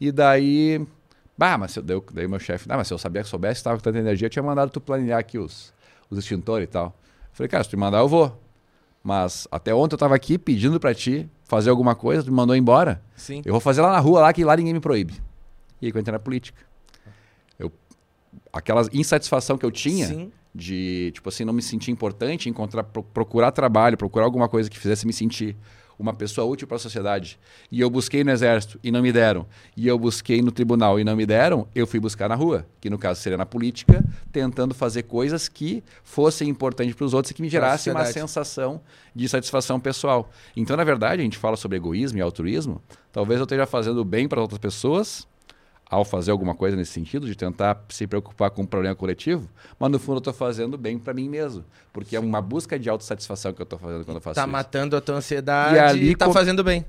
[0.00, 0.84] E daí.
[1.38, 3.76] Bah, mas eu, daí, daí meu chefe, ah, mas se eu sabia que soubesse estava
[3.76, 5.72] com tanta energia, eu tinha mandado tu planejar aqui os,
[6.10, 6.86] os extintores e tal.
[6.86, 6.92] Eu
[7.32, 8.38] falei, cara, se tu me mandar, eu vou.
[9.02, 12.56] Mas até ontem eu estava aqui pedindo para ti fazer alguma coisa, tu me mandou
[12.56, 13.00] embora.
[13.14, 13.40] Sim.
[13.44, 15.14] Eu vou fazer lá na rua, lá que lá ninguém me proíbe.
[15.80, 16.65] E aí que eu entrei na política
[18.56, 20.32] aquela insatisfação que eu tinha Sim.
[20.54, 25.06] de, tipo assim, não me sentir importante, encontrar, procurar trabalho, procurar alguma coisa que fizesse
[25.06, 25.56] me sentir
[25.98, 27.38] uma pessoa útil para a sociedade.
[27.70, 29.46] E eu busquei no exército e não me deram.
[29.76, 32.90] E eu busquei no tribunal e não me deram, eu fui buscar na rua, que
[32.90, 37.34] no caso seria na política, tentando fazer coisas que fossem importantes para os outros e
[37.34, 38.80] que me gerassem uma sensação
[39.14, 40.30] de satisfação pessoal.
[40.56, 44.28] Então, na verdade, a gente fala sobre egoísmo e altruísmo, talvez eu esteja fazendo bem
[44.28, 45.26] para outras pessoas,
[45.88, 49.90] ao fazer alguma coisa nesse sentido, de tentar se preocupar com um problema coletivo, mas
[49.90, 51.64] no fundo eu estou fazendo bem para mim mesmo.
[51.92, 54.48] Porque é uma busca de autossatisfação que eu estou fazendo quando eu faço tá isso.
[54.48, 56.32] Está matando a tua ansiedade e ali está com...
[56.32, 56.84] fazendo bem.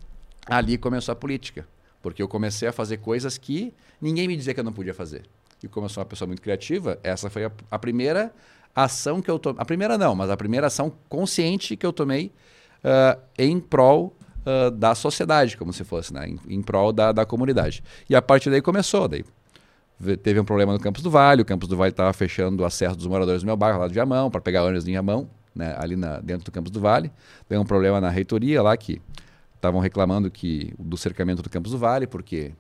[0.46, 1.68] Ali começou a política.
[2.02, 5.24] Porque eu comecei a fazer coisas que ninguém me dizia que eu não podia fazer.
[5.64, 8.34] E como eu sou uma pessoa muito criativa, essa foi a, a primeira
[8.76, 9.62] ação que eu tomei.
[9.62, 12.32] A primeira não, mas a primeira ação consciente que eu tomei
[12.84, 14.16] uh, em prol
[14.48, 16.30] uh, da sociedade, como se fosse, né?
[16.30, 17.84] em, em prol da, da comunidade.
[18.10, 19.08] E a partir daí começou.
[19.08, 19.26] Daí
[20.24, 22.96] teve um problema no Campos do Vale, o Campos do Vale estava fechando o acesso
[22.96, 25.76] dos moradores do meu bairro, lá de Viamão, para pegar ônibus em Viamão, né?
[25.78, 27.12] ali na, dentro do Campos do Vale.
[27.50, 29.02] Deu um problema na reitoria lá que
[29.56, 32.54] estavam reclamando que do cercamento do Campos do Vale, porque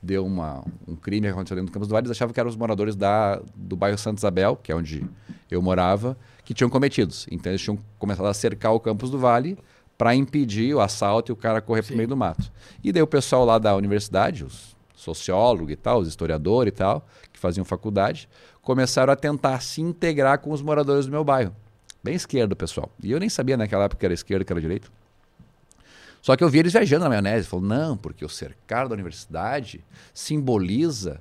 [0.00, 2.50] deu uma, um crime que aconteceu dentro do Campos do Vale, eles achavam que eram
[2.50, 5.04] os moradores da, do bairro Santa Isabel, que é onde
[5.50, 7.26] eu morava, que tinham cometidos.
[7.30, 9.58] Então eles tinham começado a cercar o Campos do Vale
[10.04, 12.52] para impedir o assalto e o cara correr para o meio do mato.
[12.82, 17.08] E daí o pessoal lá da universidade, os sociólogos e tal, os historiadores e tal,
[17.32, 18.28] que faziam faculdade,
[18.60, 21.56] começaram a tentar se integrar com os moradores do meu bairro.
[22.02, 22.90] Bem esquerdo, pessoal.
[23.02, 24.92] E eu nem sabia naquela época que era esquerda, que era direito.
[26.20, 27.48] Só que eu vi eles viajando na maionese.
[27.48, 31.18] Falou, não, porque o cercar da universidade simboliza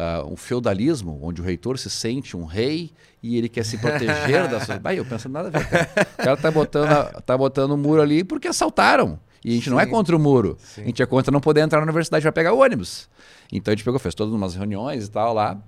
[0.00, 2.90] uh, um feudalismo, onde o reitor se sente um rei
[3.22, 4.80] e ele quer se proteger da sua.
[4.84, 5.68] Aí eu penso, nada a ver.
[5.68, 6.08] Cara.
[6.12, 9.18] O cara tá botando, tá botando um muro ali porque assaltaram.
[9.44, 9.70] E a gente Sim.
[9.70, 10.56] não é contra o muro.
[10.58, 10.82] Sim.
[10.82, 13.08] A gente é contra não poder entrar na universidade para pegar o ônibus.
[13.52, 15.58] Então a gente pegou, fez todas umas reuniões e tal lá.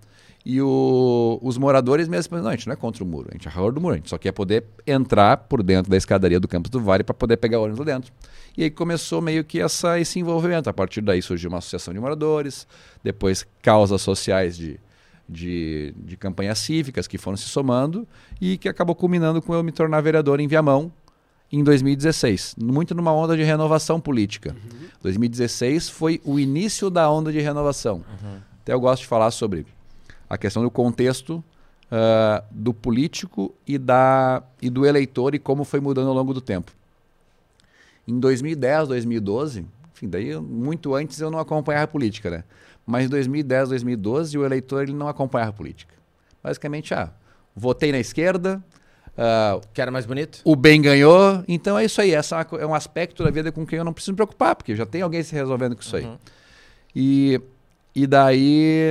[0.45, 3.47] E o, os moradores mesmo, não, a gente não é contra o muro, a gente
[3.47, 6.41] é a favor do muro, a gente só quer poder entrar por dentro da escadaria
[6.41, 8.13] do campus do Vale para poder pegar ônibus lá dentro.
[8.57, 10.69] E aí começou meio que essa, esse envolvimento.
[10.69, 12.67] A partir daí surgiu uma associação de moradores,
[13.05, 14.81] depois causas sociais de,
[15.29, 18.07] de, de campanhas cívicas que foram se somando
[18.41, 20.93] e que acabou culminando com eu me tornar vereador em Viamão
[21.53, 24.57] em 2016, muito numa onda de renovação política.
[24.57, 24.89] Uhum.
[25.03, 27.97] 2016 foi o início da onda de renovação.
[27.97, 28.39] Uhum.
[28.63, 29.67] Até eu gosto de falar sobre
[30.33, 31.45] a questão do contexto
[31.93, 36.41] uh, do político e, da, e do eleitor e como foi mudando ao longo do
[36.41, 36.73] tempo.
[38.09, 42.45] Em 2010, 2012, enfim, daí muito antes eu não acompanhava a política, né?
[42.87, 45.95] Mas em 2010, 2012, o eleitor ele não acompanhava a política.
[46.43, 47.13] Basicamente, ah,
[47.55, 48.65] votei na esquerda,
[49.09, 52.15] uh, que era mais bonito, o bem ganhou, então é isso aí.
[52.15, 54.87] Essa é um aspecto da vida com quem eu não preciso me preocupar, porque já
[54.87, 56.07] tem alguém se resolvendo com isso aí.
[56.07, 56.17] Uhum.
[56.97, 57.41] E,
[57.95, 58.87] e daí,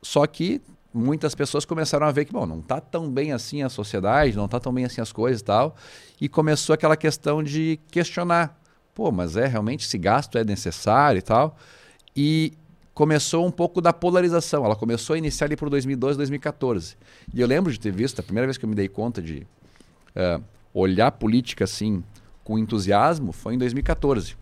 [0.00, 0.62] só que
[0.96, 4.46] muitas pessoas começaram a ver que, bom, não está tão bem assim a sociedade, não
[4.46, 5.76] está tão bem assim as coisas e tal,
[6.20, 8.58] e começou aquela questão de questionar,
[8.94, 11.56] pô, mas é realmente esse gasto é necessário e tal,
[12.16, 12.54] e
[12.94, 16.96] começou um pouco da polarização, ela começou a iniciar ali por 2012, 2014,
[17.34, 19.46] e eu lembro de ter visto, a primeira vez que eu me dei conta de
[20.16, 22.02] uh, olhar política assim
[22.42, 24.34] com entusiasmo foi em 2014,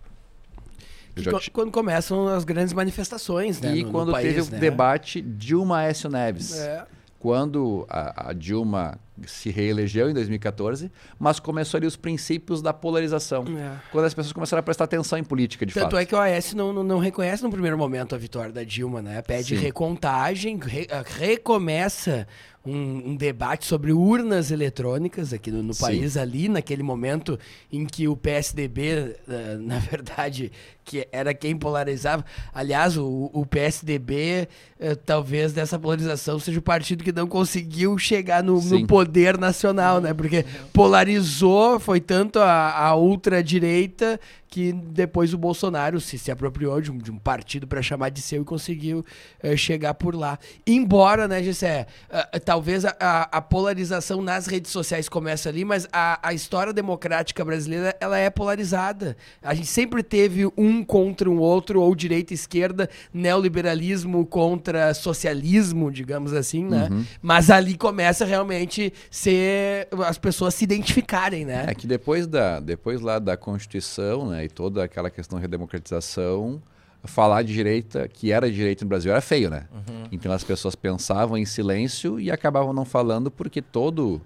[1.15, 1.51] te...
[1.51, 3.77] Quando começam as grandes manifestações, né?
[3.77, 4.59] E no, quando no teve país, o né?
[4.59, 6.59] debate Dilma Aécio Neves.
[6.59, 6.85] É.
[7.19, 13.45] Quando a, a, Dilma se reelegeu em 2014, mas começou ali os princípios da polarização.
[13.57, 13.77] É.
[13.93, 15.91] Quando as pessoas começaram a prestar atenção em política, de Tanto fato.
[15.93, 18.65] Tanto é que o Aécio não, não, não, reconhece no primeiro momento a vitória da
[18.65, 19.23] Dilma, né?
[19.23, 19.63] Pede Sim.
[19.63, 22.27] recontagem, re, recomeça
[22.67, 27.39] um, um, debate sobre urnas eletrônicas aqui no, no país, ali, naquele momento
[27.71, 30.51] em que o PSDB, uh, na verdade,
[30.83, 32.25] que era quem polarizava.
[32.55, 34.49] Aliás, o, o PSDB,
[34.81, 39.04] uh, talvez dessa polarização, seja o partido que não conseguiu chegar no, no poder
[39.39, 40.13] nacional, né?
[40.15, 44.21] Porque polarizou, foi tanto a, a ultradireita
[44.55, 48.23] que depois o Bolsonaro se, se apropriou de um, de um partido para chamar de
[48.23, 49.05] seu e conseguiu
[49.43, 50.39] uh, chegar por lá.
[50.65, 52.93] Embora, né, Gessé, uh, talvez a,
[53.33, 58.31] a, polarização nas redes sociais comece ali, mas a, a história democrática brasileira ela é
[58.31, 59.17] polarizada.
[59.43, 65.91] A gente sempre teve um contra um outro, ou direita e esquerda, neoliberalismo contra socialismo,
[65.91, 66.87] digamos assim, né?
[66.93, 67.05] Uhum.
[67.21, 71.65] Mas ali começa realmente ser as pessoas se identificarem, né?
[71.67, 76.63] É que depois da depois lá da Constituição, né, e toda aquela questão de redemocratização,
[77.05, 79.67] falar de direita, que era direita no Brasil, era feio, né?
[79.73, 80.05] Uhum.
[80.11, 84.21] Então as pessoas pensavam em silêncio e acabavam não falando porque todo,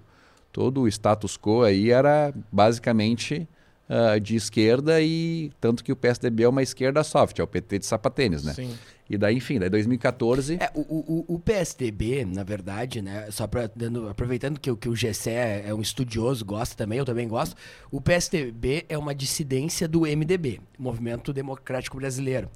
[0.51, 3.47] todo o status quo aí era basicamente
[3.89, 7.79] uh, de esquerda e tanto que o PSDB é uma esquerda soft, é o PT
[7.79, 8.53] de sapatênis, né?
[8.53, 8.77] Sim.
[9.09, 10.59] E daí, enfim, daí 2014.
[10.61, 13.27] É, o, o, o PSDB, na verdade, né?
[13.31, 17.27] Só pra, dando, aproveitando que, que o Gessé é um estudioso, gosta também, eu também
[17.27, 17.55] gosto.
[17.89, 22.49] O PSDB é uma dissidência do MDB, Movimento Democrático Brasileiro.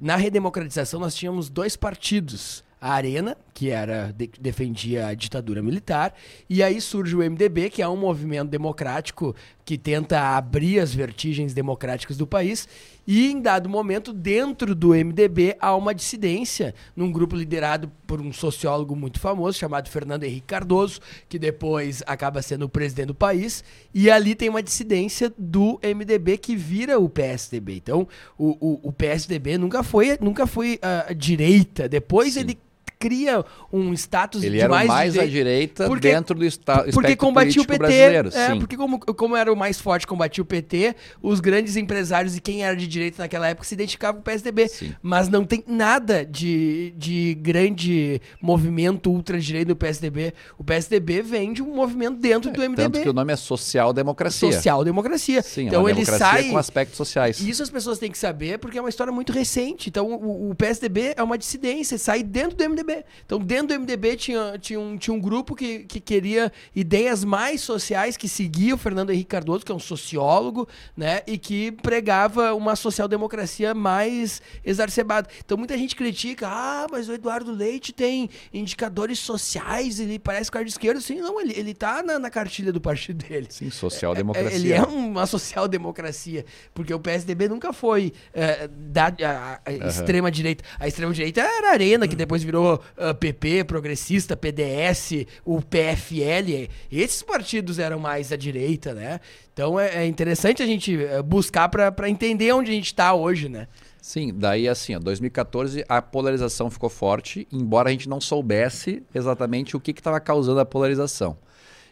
[0.00, 6.14] Na redemocratização, nós tínhamos dois partidos a Arena, que era de, defendia a ditadura militar,
[6.48, 9.34] e aí surge o MDB, que é um movimento democrático
[9.66, 12.68] que tenta abrir as vertigens democráticas do país,
[13.04, 18.32] e em dado momento, dentro do MDB, há uma dissidência num grupo liderado por um
[18.32, 23.64] sociólogo muito famoso chamado Fernando Henrique Cardoso, que depois acaba sendo o presidente do país,
[23.92, 27.74] e ali tem uma dissidência do MDB que vira o PSDB.
[27.74, 28.06] Então,
[28.38, 32.40] o, o, o PSDB nunca foi, nunca foi a direita, depois Sim.
[32.40, 32.58] ele
[32.98, 37.62] cria um status ele de mais, mais à direita porque, dentro do estado porque combatia
[37.62, 38.28] o PT brasileiro.
[38.28, 38.58] É, sim.
[38.58, 42.64] porque como, como era o mais forte combatia o PT, os grandes empresários e quem
[42.64, 44.68] era de direita naquela época se identificavam com o PSDB.
[44.68, 44.94] Sim.
[45.02, 50.32] Mas não tem nada de, de grande movimento ultradireita no PSDB.
[50.58, 52.82] O PSDB vem de um movimento dentro é, do MDB.
[52.82, 54.52] Tanto que o nome é social-democracia.
[54.52, 55.42] Social-democracia.
[55.42, 57.40] Sim, então é ele sai com aspectos sociais.
[57.40, 59.88] Isso as pessoas têm que saber porque é uma história muito recente.
[59.88, 62.85] Então o, o PSDB é uma dissidência, sai dentro do MDB.
[62.86, 63.04] MDB.
[63.24, 67.60] Então, dentro do MDB tinha, tinha, um, tinha um grupo que, que queria ideias mais
[67.60, 71.22] sociais, que seguia o Fernando Henrique Cardoso, que é um sociólogo, né?
[71.26, 75.28] E que pregava uma social-democracia mais exacerbada.
[75.44, 80.64] Então, muita gente critica, ah, mas o Eduardo Leite tem indicadores sociais, ele parece cara
[80.64, 81.00] de esquerda.
[81.00, 83.48] Sim, não, ele, ele tá na, na cartilha do partido dele.
[83.50, 84.50] Sim, social-democracia.
[84.50, 89.88] É, ele é uma social-democracia, porque o PSDB nunca foi é, da a, a uhum.
[89.88, 90.64] extrema-direita.
[90.78, 96.68] A extrema-direita era a Arena, que depois virou uh, ah, PP, Progressista, PDS, o PFL.
[96.90, 99.20] Esses partidos eram mais à direita, né?
[99.52, 103.48] Então é, é interessante a gente eh, buscar para entender onde a gente está hoje,
[103.48, 103.66] né?
[104.02, 109.76] Sim, daí assim, ó, 2014 a polarização ficou forte, embora a gente não soubesse exatamente
[109.76, 111.36] o que estava causando a polarização.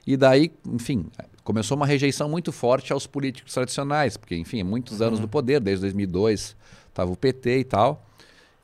[0.06, 1.06] E daí, enfim,
[1.42, 5.22] começou uma rejeição muito forte aos políticos tradicionais, porque, enfim, muitos anos uhum.
[5.22, 6.54] no poder, desde 2002
[6.88, 8.06] estava o PT e tal.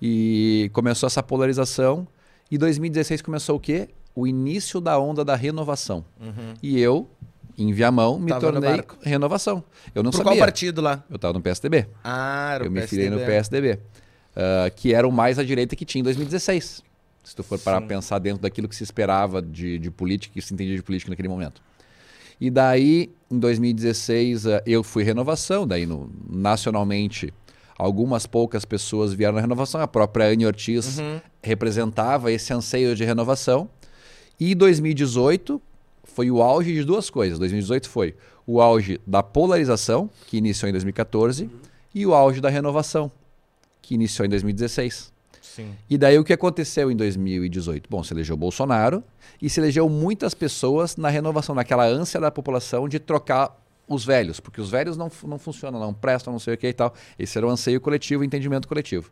[0.01, 2.07] E começou essa polarização.
[2.51, 3.89] E 2016 começou o quê?
[4.15, 6.05] O início da onda da renovação.
[6.21, 6.55] Uhum.
[6.63, 7.09] E eu,
[7.57, 9.63] em Viamão, me Tava tornei renovação.
[9.95, 10.33] Eu não Por sabia.
[10.33, 11.05] qual partido lá?
[11.09, 11.87] Eu estava no PSDB.
[12.03, 13.75] Ah, era Eu o me filiei no PSDB.
[13.75, 16.83] Uh, que era o mais à direita que tinha em 2016.
[17.23, 20.55] Se tu for parar pensar dentro daquilo que se esperava de, de política, que se
[20.55, 21.61] entendia de política naquele momento.
[22.41, 25.67] E daí, em 2016, uh, ah, eu fui renovação.
[25.67, 27.33] Daí, no, nacionalmente,
[27.81, 29.81] algumas poucas pessoas vieram na renovação.
[29.81, 31.21] A própria Anne Ortiz Uhum.
[31.43, 33.69] representava esse anseio de renovação.
[34.39, 35.61] E 2018
[36.05, 37.39] foi o auge de duas coisas.
[37.39, 38.15] 2018 foi
[38.47, 41.49] o auge da polarização, que iniciou em 2014,
[41.95, 43.11] e o auge da renovação,
[43.81, 45.13] que iniciou em 2016.
[45.41, 45.73] Sim.
[45.89, 47.89] E daí o que aconteceu em 2018?
[47.91, 49.03] Bom, se elegeu Bolsonaro
[49.43, 53.60] e se elegeu muitas pessoas na renovação, naquela ânsia da população de trocar
[53.91, 56.73] os velhos, porque os velhos não, não funcionam, não prestam, não sei o que e
[56.73, 56.95] tal.
[57.19, 59.11] Esse era o anseio coletivo, o entendimento coletivo.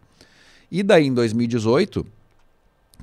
[0.71, 2.07] E daí em 2018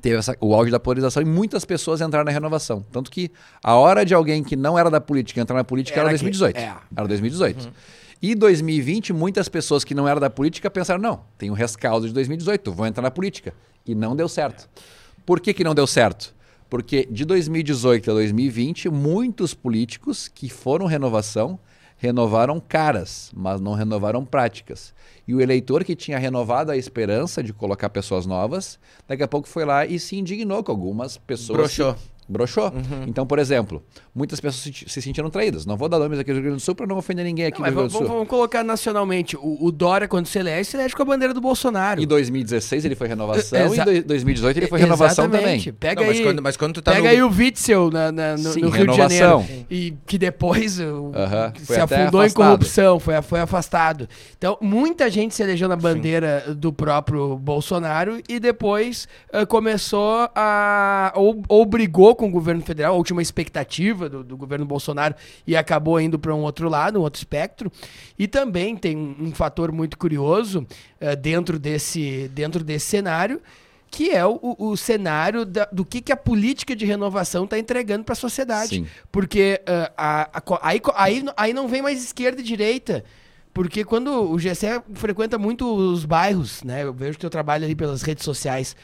[0.00, 2.84] teve essa- o auge da polarização e muitas pessoas entraram na renovação.
[2.90, 3.30] Tanto que
[3.62, 6.24] a hora de alguém que não era da política entrar na política era, Era que-
[6.24, 6.56] 2018.
[6.58, 6.76] é.
[6.96, 7.70] Era 2018.
[8.22, 12.14] E 2020, muitas pessoas que não eram da política pensaram, não, tem um rescaldo de
[12.14, 13.52] 2018, vou entrar na política.
[13.86, 14.68] E não deu certo.
[15.26, 16.34] Por que, que não deu certo?
[16.70, 21.58] Porque de 2018 a 2020, muitos políticos que foram renovação
[21.96, 24.94] renovaram caras, mas não renovaram práticas.
[25.26, 28.78] E o eleitor que tinha renovado a esperança de colocar pessoas novas,
[29.08, 31.56] daqui a pouco foi lá e se indignou com algumas pessoas.
[31.56, 31.96] Broxou.
[32.28, 32.72] Broxou.
[33.06, 33.82] Então, por exemplo,
[34.14, 35.64] muitas pessoas se, se sentiram traídas.
[35.66, 37.58] Não vou dar nomes aqui do Rio Grande do Sul para não ofender ninguém aqui
[37.58, 38.16] Não, mas do Rio vamos, Grande do Sul.
[38.16, 39.36] vamos colocar nacionalmente.
[39.36, 42.02] O, o Dória, quando se elege, se elege com a bandeira do Bolsonaro.
[42.02, 45.72] Em 2016 ele foi renovação Exa- e em dois- 2018 ele foi renovação Exatamente.
[45.72, 45.78] também.
[45.78, 48.10] Pega Não, mas aí, quando- mas quando tu tá pega no- aí o Witzel na,
[48.10, 49.40] na- no, Sim, no Rio de renovação.
[49.42, 49.66] Janeiro.
[49.70, 52.32] E que depois o- Aham, se afundou em afastado.
[52.34, 54.08] corrupção, foi, foi afastado.
[54.36, 61.12] Então, muita gente se elegeu na bandeira do próprio Bolsonaro e depois eh, começou a.
[61.14, 65.14] Ou, ou brigou com o governo federal, tinha uma expectativa do, do governo Bolsonaro
[65.46, 67.70] e acabou indo para um outro lado, um outro espectro.
[68.18, 70.66] E também tem um, um fator muito curioso
[71.00, 73.40] eh, dentro, desse, dentro desse cenário
[73.88, 78.02] que é o, o- cenário da- do que, que a política de renovação está entregando
[78.04, 78.68] para a sociedade.
[78.70, 78.86] Sim.
[79.12, 79.60] Porque
[79.96, 83.04] a- a aí, aí, aí não vem mais esquerda e direita.
[83.54, 86.82] Porque quando o GCE frequenta muito os bairros, né?
[86.82, 88.76] Eu vejo que eu trabalho ali pelas redes sociais.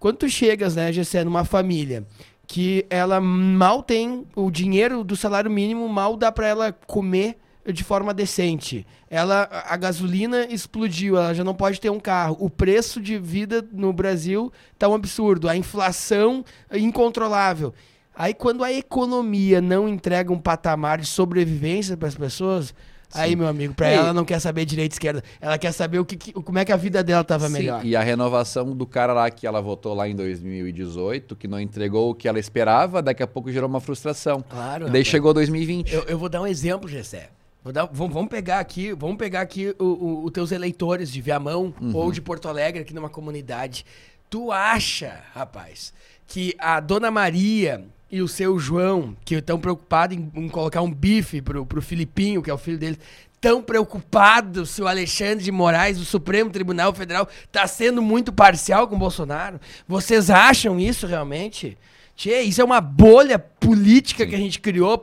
[0.00, 2.04] Quando tu chegas, né, GCE, numa família
[2.46, 7.36] que ela mal tem o dinheiro do salário mínimo, mal dá para ela comer
[7.72, 8.86] de forma decente.
[9.10, 12.36] Ela a gasolina explodiu, ela já não pode ter um carro.
[12.38, 17.74] O preço de vida no Brasil tá um absurdo, a inflação é incontrolável.
[18.14, 22.74] Aí quando a economia não entrega um patamar de sobrevivência para as pessoas,
[23.12, 25.72] aí meu amigo, para É, e- ela não quer saber direita e esquerda, ela quer
[25.72, 27.84] saber o que, que- como é que a vida dela tava Sim, melhor.
[27.84, 32.10] E a renovação do cara lá que ela votou lá em 2018, que não entregou
[32.10, 34.42] o que ela esperava, daqui a pouco gerou uma frustração.
[34.48, 34.84] Claro.
[34.84, 35.06] Daí rapaz.
[35.08, 35.92] chegou 2020.
[35.92, 37.30] Eu, eu vou dar um exemplo, Gessé.
[37.62, 42.20] Vou dar- vamos, pegar aqui, vamos pegar aqui os teus eleitores de Viamão ou de
[42.20, 43.84] Porto Alegre, aqui numa comunidade.
[44.30, 45.92] Tu acha, rapaz,
[46.28, 50.92] que a Dona Maria e o seu João, que estão preocupados em, em colocar um
[50.92, 52.98] bife pro, pro Filipinho, que é o filho dele,
[53.40, 58.88] tão preocupados se o Alexandre de Moraes, do Supremo Tribunal Federal, tá sendo muito parcial
[58.88, 59.60] com o Bolsonaro?
[59.86, 61.76] Vocês acham isso realmente?
[62.16, 64.98] Tchê, isso é uma bolha política que a gente criou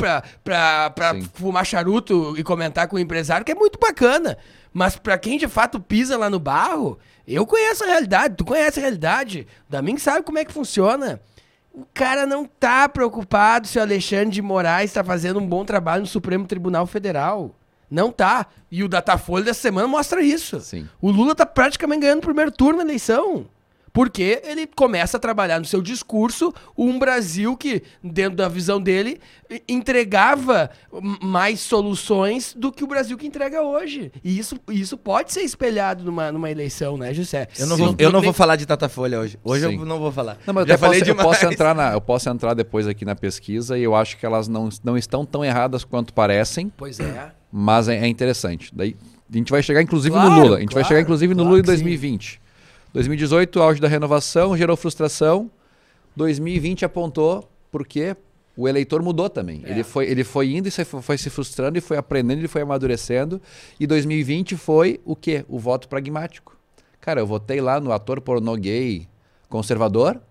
[1.13, 1.29] Sim.
[1.33, 4.35] fumar charuto e comentar com o empresário, que é muito bacana.
[4.73, 8.79] Mas pra quem de fato pisa lá no barro, eu conheço a realidade, tu conhece
[8.79, 9.47] a realidade.
[9.69, 11.21] O Damin sabe como é que funciona.
[11.73, 16.01] O cara não tá preocupado se o Alexandre de Moraes tá fazendo um bom trabalho
[16.01, 17.55] no Supremo Tribunal Federal.
[17.89, 18.45] Não tá.
[18.71, 20.59] E o Datafolha dessa semana mostra isso.
[20.59, 20.87] Sim.
[21.01, 23.47] O Lula tá praticamente ganhando o primeiro turno na eleição.
[23.93, 29.21] Porque ele começa a trabalhar no seu discurso um Brasil que, dentro da visão dele,
[29.67, 30.71] entregava
[31.21, 34.11] mais soluções do que o Brasil que entrega hoje.
[34.23, 37.47] E isso, isso pode ser espelhado numa, numa eleição, né, José?
[37.59, 39.37] Eu não, vou, eu não vou falar de Datafolha hoje.
[39.43, 39.77] Hoje Sim.
[39.77, 40.39] eu não vou falar.
[40.47, 43.05] Não, mas Já eu, falei posso, eu posso entrar na, eu posso entrar depois aqui
[43.05, 46.99] na pesquisa e eu acho que elas não, não estão tão erradas quanto parecem, Pois
[46.99, 47.31] é.
[47.51, 48.71] mas é, é interessante.
[48.73, 48.95] Daí
[49.31, 50.57] a gente vai chegar inclusive Claro, no Lula.
[50.57, 52.42] A gente vai claro, chegar inclusive no claro Lula em que sim.
[52.93, 53.19] 2020.
[53.19, 55.49] 2018, auge da renovação, gerou frustração.
[56.15, 58.15] 2020 apontou porque
[58.55, 59.63] o eleitor mudou também.
[59.65, 59.71] É.
[59.71, 62.61] Ele, foi, ele foi indo e se- foi se frustrando e foi aprendendo, ele foi
[62.61, 63.41] amadurecendo.
[63.79, 65.43] E 2020 foi o quê?
[65.49, 66.55] O voto pragmático.
[67.01, 69.07] Cara, eu votei lá no ator pornô gay
[69.49, 70.21] conservador,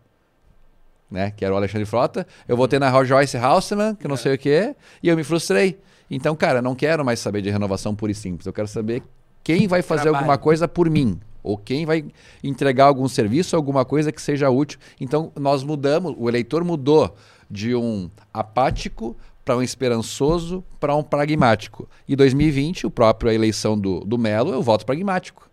[1.11, 2.27] né, que era o Alexandre Frota.
[2.49, 5.79] Eu votei na Joyce Haussmann, que não sei o quê, e eu me frustrei.
[6.11, 8.47] Então, cara, não quero mais saber de renovação pura e simples.
[8.47, 9.03] Eu quero saber
[9.45, 10.23] quem vai fazer Trabalho.
[10.25, 11.19] alguma coisa por mim.
[11.43, 12.05] Ou quem vai
[12.43, 14.79] entregar algum serviço, alguma coisa que seja útil.
[15.01, 17.15] Então, nós mudamos, o eleitor mudou
[17.51, 21.89] de um apático para um esperançoso, para um pragmático.
[22.09, 25.51] E 2020, o próprio a eleição do, do Melo, eu voto pragmático.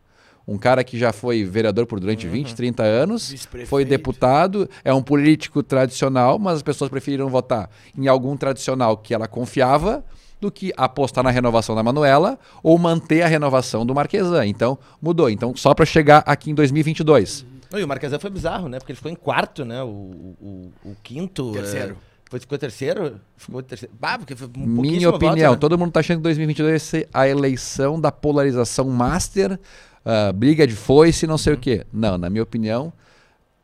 [0.47, 5.01] Um cara que já foi vereador por durante 20, 30 anos, foi deputado, é um
[5.01, 10.03] político tradicional, mas as pessoas preferiram votar em algum tradicional que ela confiava
[10.39, 14.45] do que apostar na renovação da Manuela ou manter a renovação do Marquesan.
[14.45, 15.29] Então, mudou.
[15.29, 17.45] Então, só para chegar aqui em 2022.
[17.71, 18.79] Não, e o Marquesan foi bizarro, né?
[18.79, 19.83] Porque ele ficou em quarto, né?
[19.83, 21.51] O, o, o quinto.
[21.51, 21.97] Terceiro.
[22.05, 22.09] É...
[22.29, 23.19] Foi, ficou terceiro?
[23.35, 23.93] Ficou terceiro.
[23.99, 25.59] Bah, porque foi um Minha opinião, voto, né?
[25.59, 30.67] todo mundo tá achando que 2022 vai ser a eleição da polarização master, uh, briga
[30.67, 31.59] de foice, não sei uhum.
[31.59, 31.85] o quê.
[31.91, 32.93] Não, na minha opinião,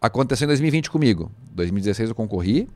[0.02, 1.32] aconteceu em 2020 comigo.
[1.54, 2.68] 2016 eu concorri.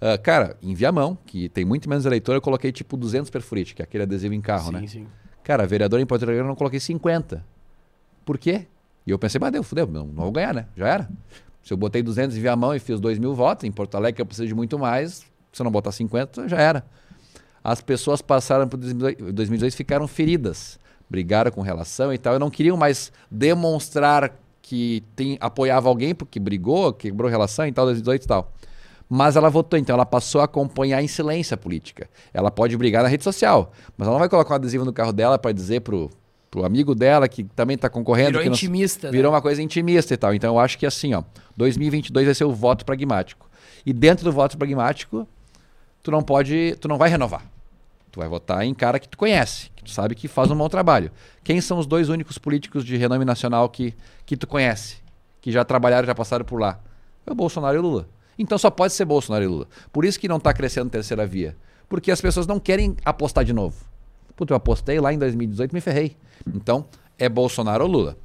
[0.00, 3.82] Uh, cara, em Viamão, que tem muito menos eleitor, eu coloquei tipo 200 perfurite, que
[3.82, 4.86] é aquele adesivo em carro, sim, né?
[4.86, 5.06] Sim.
[5.42, 7.44] Cara, vereador em Porto Alegre eu não coloquei 50.
[8.24, 8.66] Por quê?
[9.06, 10.66] E eu pensei, mas deu, fudeu, não, não vou ganhar, né?
[10.76, 11.10] Já era.
[11.62, 14.26] Se eu botei 200 em Viamão e fiz 2 mil votos, em Porto Alegre, eu
[14.26, 16.84] preciso de muito mais, se eu não botar 50, já era.
[17.62, 20.78] As pessoas passaram por 2018 e ficaram feridas.
[21.10, 22.36] Brigaram com relação e tal.
[22.36, 27.86] E não queriam mais demonstrar que tem, apoiava alguém porque brigou, quebrou relação e tal,
[27.86, 28.52] 2018 e tal.
[29.08, 32.08] Mas ela votou, então ela passou a acompanhar em silêncio a política.
[32.32, 35.12] Ela pode brigar na rede social, mas ela não vai colocar um adesivo no carro
[35.12, 36.10] dela para dizer pro,
[36.50, 38.38] pro amigo dela que também está concorrendo.
[38.38, 39.06] Virou intimista.
[39.06, 39.36] Não, virou né?
[39.36, 40.34] uma coisa intimista e tal.
[40.34, 41.22] Então eu acho que assim, ó,
[41.56, 43.48] 2022 vai ser o voto pragmático.
[43.86, 45.26] E dentro do voto pragmático,
[46.02, 47.42] tu não pode, tu não vai renovar.
[48.10, 50.68] Tu vai votar em cara que tu conhece, que tu sabe que faz um bom
[50.68, 51.10] trabalho.
[51.42, 53.94] Quem são os dois únicos políticos de renome nacional que,
[54.26, 54.96] que tu conhece,
[55.40, 56.78] que já trabalharam, já passaram por lá?
[57.26, 58.08] É o Bolsonaro e o Lula.
[58.38, 59.66] Então só pode ser Bolsonaro e Lula.
[59.92, 61.56] Por isso que não está crescendo terceira via.
[61.88, 63.76] Porque as pessoas não querem apostar de novo.
[64.36, 66.16] Puta, eu apostei lá em 2018 me ferrei.
[66.54, 66.86] Então,
[67.18, 68.16] é Bolsonaro ou Lula.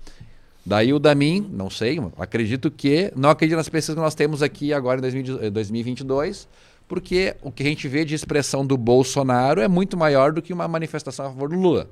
[0.65, 3.11] Daí o Damin, não sei, acredito que.
[3.15, 6.47] Não acredito nas pesquisas que nós temos aqui agora em 2022,
[6.87, 10.53] porque o que a gente vê de expressão do Bolsonaro é muito maior do que
[10.53, 11.89] uma manifestação a favor do Lula.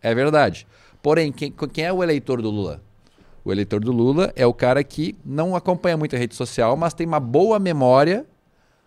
[0.00, 0.66] É verdade.
[1.00, 2.80] Porém, quem, quem é o eleitor do Lula?
[3.44, 6.94] O eleitor do Lula é o cara que não acompanha muito a rede social, mas
[6.94, 8.24] tem uma boa memória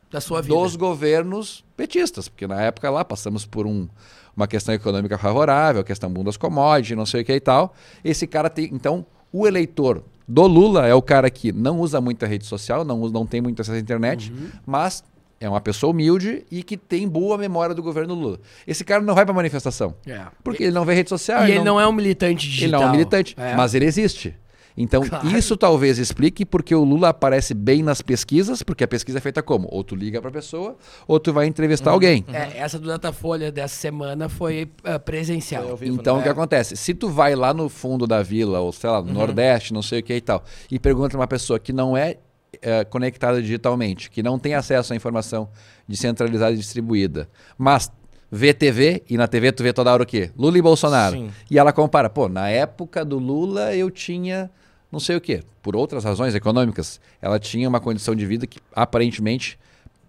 [0.10, 0.54] da sua vida.
[0.54, 3.88] dos governos petistas, porque na época lá passamos por um,
[4.36, 7.74] uma questão econômica favorável, questão boom das commodities, não sei o que e tal.
[8.04, 12.26] Esse cara tem, então, o eleitor do Lula é o cara que não usa muita
[12.26, 14.50] rede social, não, não tem muito acesso à internet, uhum.
[14.66, 15.04] mas
[15.40, 18.40] é uma pessoa humilde e que tem boa memória do governo Lula.
[18.66, 19.96] Esse cara não vai para manifestação.
[20.08, 20.22] É.
[20.44, 21.42] Porque ele não vê rede social.
[21.42, 21.76] E ele, ele não...
[21.76, 21.82] não...
[21.82, 22.68] é um militante digital.
[22.68, 23.56] Ele não é um militante, é.
[23.56, 24.36] mas ele existe.
[24.78, 25.28] Então, claro.
[25.30, 29.42] isso talvez explique porque o Lula aparece bem nas pesquisas, porque a pesquisa é feita
[29.42, 29.68] como?
[29.72, 30.76] Ou tu liga para a pessoa,
[31.08, 31.94] ou tu vai entrevistar uhum.
[31.94, 32.26] alguém.
[32.32, 35.78] É, essa do Datafolha dessa semana foi uh, presencial.
[35.78, 36.32] Vivo, então, o que é.
[36.32, 36.76] acontece?
[36.76, 39.14] Se tu vai lá no fundo da vila, ou sei lá, no uhum.
[39.14, 42.18] Nordeste, não sei o que e tal, e pergunta para uma pessoa que não é
[42.56, 45.50] uh, conectada digitalmente, que não tem acesso à informação
[45.88, 47.90] descentralizada e distribuída, mas
[48.30, 50.32] vê TV e na TV tu vê toda hora o quê?
[50.38, 51.16] Lula e Bolsonaro.
[51.16, 51.30] Sim.
[51.50, 54.52] E ela compara, pô, na época do Lula eu tinha
[54.96, 58.60] não sei o quê, por outras razões econômicas, ela tinha uma condição de vida que
[58.74, 59.60] aparentemente,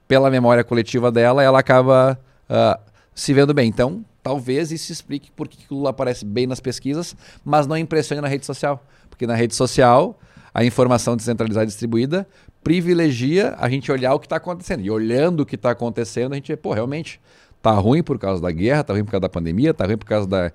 [0.07, 2.16] pela memória coletiva dela, ela acaba
[2.49, 2.80] uh,
[3.12, 3.68] se vendo bem.
[3.68, 8.22] Então, talvez isso explique por que o Lula aparece bem nas pesquisas, mas não impressiona
[8.22, 8.80] na rede social.
[9.11, 10.16] Porque na rede social,
[10.55, 12.24] a informação descentralizada e distribuída
[12.62, 14.84] privilegia a gente olhar o que está acontecendo.
[14.84, 17.20] E olhando o que está acontecendo, a gente vê, pô, realmente
[17.67, 20.07] Tá ruim por causa da guerra, tá ruim por causa da pandemia, tá ruim por
[20.07, 20.53] causa da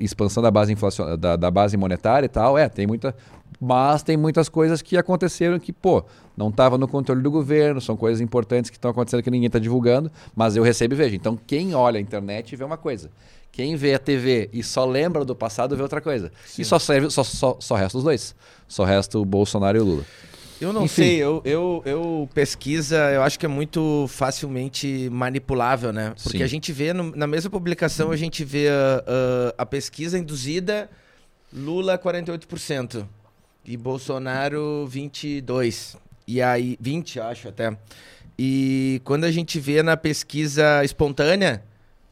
[0.00, 1.14] expansão da base inflacion...
[1.14, 2.56] da, da base monetária e tal.
[2.56, 3.14] É, tem muita.
[3.60, 6.02] Mas tem muitas coisas que aconteceram que, pô,
[6.34, 9.58] não estava no controle do governo, são coisas importantes que estão acontecendo que ninguém está
[9.58, 11.14] divulgando, mas eu recebo e vejo.
[11.14, 13.10] Então, quem olha a internet vê uma coisa.
[13.52, 16.32] Quem vê a TV e só lembra do passado vê outra coisa.
[16.46, 16.62] Sim.
[16.62, 18.34] E só serve, só, só, só resta os dois.
[18.66, 20.04] Só resta o Bolsonaro e o Lula.
[20.60, 21.02] Eu não Enfim.
[21.02, 26.14] sei, eu, eu, eu, pesquisa, eu acho que é muito facilmente manipulável, né?
[26.22, 26.44] Porque Sim.
[26.44, 29.04] a gente vê, no, na mesma publicação, a gente vê a,
[29.58, 30.88] a, a pesquisa induzida,
[31.52, 33.06] Lula 48%
[33.66, 35.96] e Bolsonaro 22%.
[36.26, 37.76] E aí, 20, acho até.
[38.38, 41.62] E quando a gente vê na pesquisa espontânea,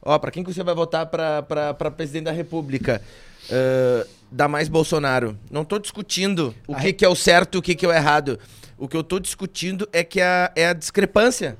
[0.00, 3.02] ó, para quem que você vai votar para presidente da República?
[3.50, 5.38] Uh, dá mais Bolsonaro.
[5.48, 7.92] Não estou discutindo o que, que, é o certo e o que, que é o
[7.92, 8.38] errado.
[8.76, 11.56] O que eu estou discutindo é que a, é a discrepância.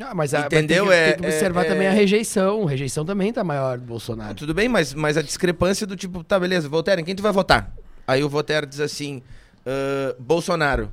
[0.00, 0.86] Ah, mas a, Entendeu?
[0.86, 2.66] Mas tem, que, tem que é, observar é, também a rejeição.
[2.66, 4.34] A rejeição também tá maior do Bolsonaro.
[4.34, 7.32] Tudo bem, mas, mas a discrepância do tipo, tá, beleza, Voltaire, em quem tu vai
[7.32, 7.72] votar?
[8.06, 9.22] Aí o Voltaire diz assim,
[9.64, 10.90] uh, Bolsonaro.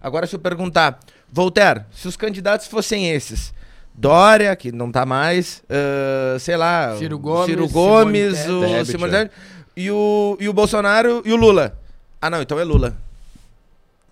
[0.00, 1.00] Agora se eu perguntar,
[1.32, 3.54] Voltaire, se os candidatos fossem esses,
[3.94, 9.12] Dória, que não tá mais, uh, sei lá, Ciro Gomes, Ciro Gomes Simone o Simone
[9.12, 9.34] Tebet,
[9.78, 11.78] e o, e o Bolsonaro e o Lula.
[12.20, 12.98] Ah, não, então é Lula.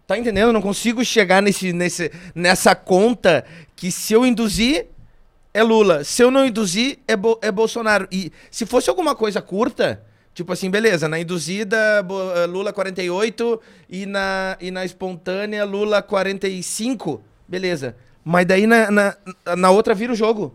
[0.06, 0.46] Tá entendendo?
[0.46, 3.44] Eu não consigo chegar nesse, nesse, nessa conta
[3.74, 4.86] que se eu induzir,
[5.52, 6.04] é Lula.
[6.04, 8.06] Se eu não induzir, é, Bo, é Bolsonaro.
[8.12, 10.00] E se fosse alguma coisa curta,
[10.32, 11.76] tipo assim, beleza, na induzida,
[12.36, 13.60] eh, Lula 48
[13.90, 17.96] e na, e na espontânea, Lula 45, beleza.
[18.24, 19.16] Mas daí na, na,
[19.56, 20.54] na outra vira o jogo.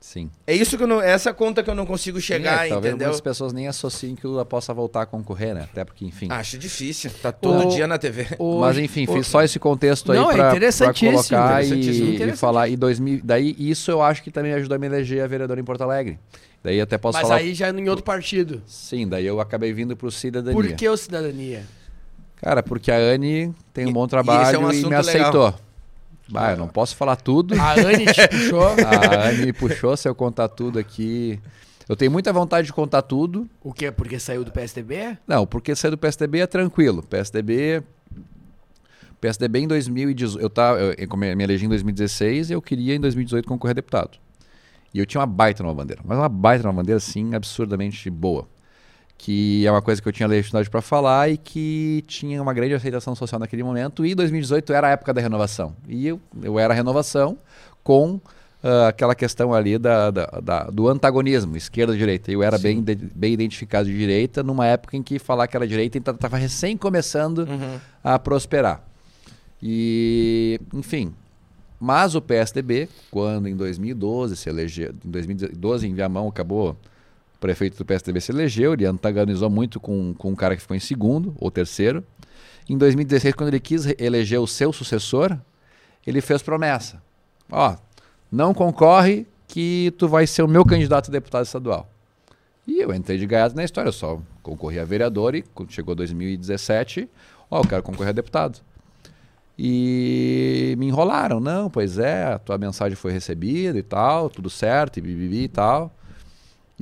[0.00, 0.30] Sim.
[0.46, 2.92] É isso que eu não, essa conta que eu não consigo chegar, Sim, é, talvez
[2.94, 3.08] entendeu?
[3.08, 5.68] muitas pessoas nem associem que o Lula possa voltar a concorrer, né?
[5.70, 6.26] Até porque, enfim.
[6.30, 7.10] Acho difícil.
[7.22, 8.26] Tá todo O- dia na TV.
[8.38, 11.12] O- Mas enfim, o- fiz só esse contexto aí Não, é pra colocar interessantíssimo, e,
[11.12, 12.36] e interessantíssimo.
[12.38, 12.68] falar.
[12.68, 15.64] E 2000, daí isso eu acho que também ajudou a me eleger a vereadora em
[15.64, 16.18] Porto Alegre.
[16.64, 17.40] Daí até posso Mas falar.
[17.40, 18.62] aí já é em outro partido.
[18.66, 20.54] Sim, daí eu acabei vindo pro Cidadania.
[20.54, 21.62] Por que o cidadania?
[22.36, 24.94] Cara, porque a Anne tem um E- bom e trabalho esse é e, um me
[24.94, 25.60] assunto legal.
[26.30, 27.54] Bah, eu não posso falar tudo.
[27.60, 28.62] A Anne te puxou.
[28.62, 31.40] A Anne me puxou, se eu contar tudo aqui.
[31.88, 33.48] Eu tenho muita vontade de contar tudo.
[33.60, 33.90] O quê?
[33.90, 35.18] Porque saiu do PSDB?
[35.26, 37.02] Não, porque sair do PSDB é tranquilo.
[37.02, 37.82] PSDB.
[39.20, 40.40] PSDB em 2018.
[40.40, 43.72] Eu, tava, eu, eu me me elegi em 2016 e eu queria em 2018 concorrer
[43.72, 44.18] a deputado.
[44.94, 46.00] E eu tinha uma baita numa bandeira.
[46.04, 48.46] Mas uma baita numa bandeira, assim, absurdamente boa.
[49.22, 52.72] Que é uma coisa que eu tinha legitimidade para falar e que tinha uma grande
[52.72, 54.06] aceitação social naquele momento.
[54.06, 55.76] E 2018 era a época da renovação.
[55.86, 57.36] E eu, eu era a renovação
[57.84, 58.18] com
[58.62, 62.32] ah, aquela questão ali da, da- da- do antagonismo, esquerda e direita.
[62.32, 65.98] Eu era bem, bem identificado de direita numa época em que falar que era direita
[65.98, 67.46] estava recém começando
[68.02, 68.82] a prosperar.
[69.62, 71.12] E, enfim.
[71.78, 76.74] Mas o PSDB, quando em 2012 se elegeu, em 2012 em Viamão acabou,
[77.40, 80.80] prefeito do PSDB se elegeu, ele antagonizou muito com, com um cara que ficou em
[80.80, 82.04] segundo ou terceiro.
[82.68, 85.36] Em 2016, quando ele quis eleger o seu sucessor,
[86.06, 87.02] ele fez promessa.
[87.50, 87.76] Ó,
[88.30, 91.90] não concorre que tu vai ser o meu candidato a deputado estadual.
[92.66, 95.94] E eu entrei de gaiato na história, eu só concorri a vereador e quando chegou
[95.94, 97.08] 2017,
[97.50, 98.60] ó, eu quero concorrer a deputado.
[99.58, 104.98] E me enrolaram, não, pois é, a tua mensagem foi recebida e tal, tudo certo,
[104.98, 105.92] e bibibi e tal.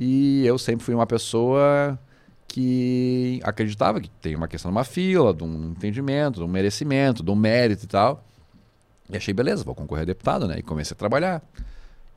[0.01, 1.99] E eu sempre fui uma pessoa
[2.47, 7.21] que acreditava que tem uma questão de uma fila, de um entendimento, de um merecimento,
[7.21, 8.23] de um mérito e tal.
[9.09, 10.55] E achei, beleza, vou concorrer a deputado, né?
[10.59, 11.43] E comecei a trabalhar.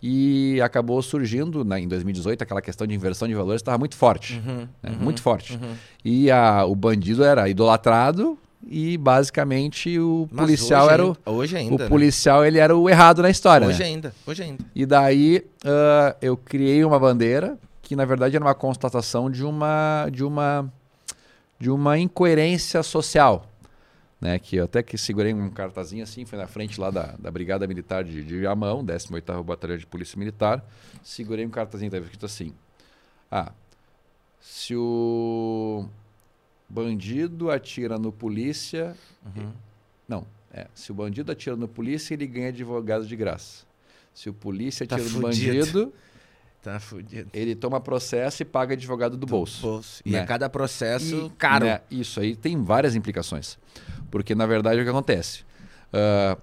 [0.00, 4.40] E acabou surgindo, né, em 2018, aquela questão de inversão de valores estava muito forte.
[4.46, 5.58] Uhum, né, Muito forte.
[6.04, 11.74] E a, o bandido era idolatrado e basicamente o Mas policial era o, Hoje ainda.
[11.74, 11.88] o né?
[11.88, 13.66] policial ele era o errado na história.
[13.66, 13.86] Hoje né?
[13.86, 14.14] ainda.
[14.26, 14.64] Hoje ainda.
[14.74, 17.58] E daí ah, eu criei uma bandeira
[17.92, 20.72] que na verdade era uma constatação de uma de uma
[21.60, 23.46] de uma incoerência social,
[24.18, 24.38] né?
[24.38, 27.66] Que eu até que segurei um cartazinho assim, foi na frente lá da, da Brigada
[27.66, 30.64] Militar de, de Viamão, 18º Batalhão de Polícia Militar,
[31.02, 32.54] segurei um cartazinho, estava escrito assim:
[33.30, 33.52] Ah,
[34.40, 35.84] se o
[36.66, 38.96] bandido atira no polícia,
[40.08, 43.66] não, é, se o bandido atira no polícia, ele ganha advogado de graça.
[44.14, 45.58] Se o polícia Tá atira no fudido.
[45.60, 45.92] bandido,
[46.62, 47.28] Tá fudido.
[47.34, 49.82] ele toma processo e paga advogado do bolso.
[50.04, 50.20] E né?
[50.20, 51.64] a cada processo, E, caro.
[51.66, 53.58] né, isso aí tem várias implicações.
[54.10, 55.44] Porque, na verdade, o que acontece?
[55.92, 56.38] Ah,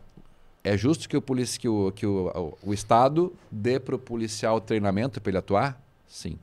[0.63, 2.27] é justo que o, polici- que o, que o,
[2.63, 5.81] o, o Estado dê para o policial treinamento para ele atuar?
[6.07, 6.37] Sim.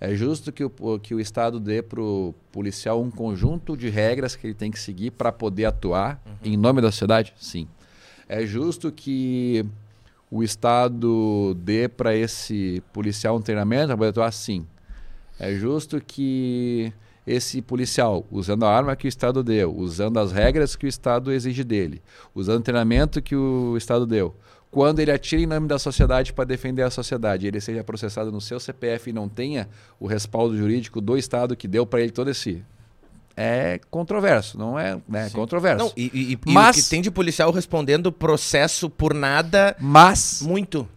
[0.00, 4.34] É justo que o, que o Estado dê para o policial um conjunto de regras
[4.34, 7.32] que ele tem que seguir para poder atuar em nome da sociedade?
[7.38, 7.68] Sim.
[8.28, 9.64] É justo que
[10.34, 14.32] o Estado dê para esse policial um treinamento poder atuar?
[14.32, 14.66] Sim.
[15.38, 16.92] É justo que
[17.24, 21.30] esse policial, usando a arma que o Estado deu, usando as regras que o Estado
[21.30, 22.02] exige dele,
[22.34, 24.34] usando o treinamento que o Estado deu,
[24.72, 28.40] quando ele atira em nome da sociedade para defender a sociedade, ele seja processado no
[28.40, 29.68] seu CPF e não tenha
[30.00, 32.64] o respaldo jurídico do Estado que deu para ele todo esse.
[33.36, 35.00] É controverso, não é?
[35.08, 35.28] né?
[35.30, 35.84] Controverso.
[35.86, 40.40] Não, e, e, e Mas- o que tem de policial respondendo processo por nada, Mas
[40.40, 40.88] muito.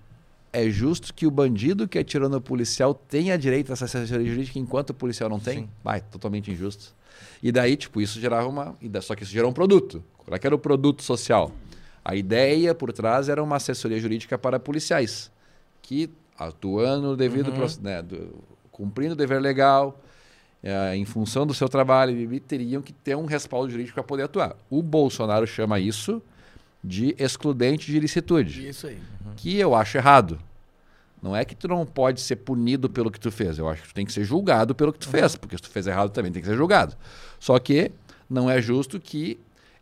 [0.53, 4.59] é justo que o bandido que atirou no policial tenha direito a essa assessoria jurídica
[4.59, 5.61] enquanto o policial não tem?
[5.61, 5.69] Sim.
[5.83, 6.95] Vai, totalmente injusto.
[7.41, 8.75] E daí, tipo, isso gerava uma.
[8.81, 10.03] e Só que isso gerou um produto.
[10.17, 11.51] Qual é que era o produto social?
[12.05, 15.31] A ideia por trás era uma assessoria jurídica para policiais,
[15.81, 18.35] que atuando devido proce- né, do-
[18.71, 19.99] cumprindo o dever legal,
[20.64, 24.55] eh, em função do seu trabalho, teriam que ter um respaldo jurídico para poder atuar.
[24.70, 26.22] O Bolsonaro chama isso
[26.84, 28.99] de excludente de ilicitude Isso aí.
[29.36, 30.39] que eu acho errado.
[31.22, 33.58] Não é que tu não pode ser punido pelo que tu fez.
[33.58, 35.70] Eu acho que tu tem que ser julgado pelo que tu fez, porque se tu
[35.70, 36.95] fez errado também tem que ser julgado.
[37.39, 37.91] Só que
[38.30, 39.39] não é justo que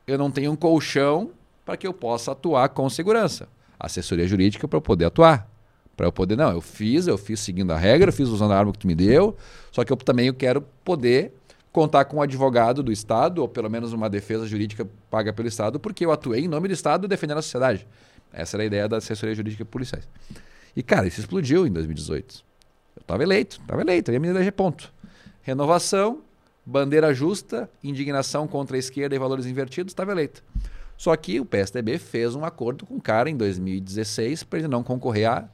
[0.08, 1.32] eu não tenha um colchão
[1.66, 3.48] para que eu possa atuar com segurança.
[3.80, 5.50] Assessoria jurídica para eu poder atuar.
[5.96, 8.58] Para eu poder, não, eu fiz, eu fiz seguindo a regra, eu fiz usando a
[8.58, 9.36] arma que tu me deu,
[9.72, 11.34] só que eu também eu quero poder
[11.72, 15.80] contar com um advogado do Estado, ou pelo menos uma defesa jurídica paga pelo Estado,
[15.80, 17.88] porque eu atuei em nome do Estado defendendo a sociedade.
[18.32, 20.08] Essa era a ideia da assessoria jurídica policiais.
[20.76, 22.44] E, cara, isso explodiu em 2018.
[22.96, 24.94] Eu estava eleito, estava eleito, eu ia me eleger ponto.
[25.42, 26.22] Renovação,
[26.66, 30.44] bandeira justa, indignação contra a esquerda e valores invertidos, estava eleito.
[30.98, 34.82] Só que o PSDB fez um acordo com o cara em 2016 para ele não
[34.82, 35.50] concorrer a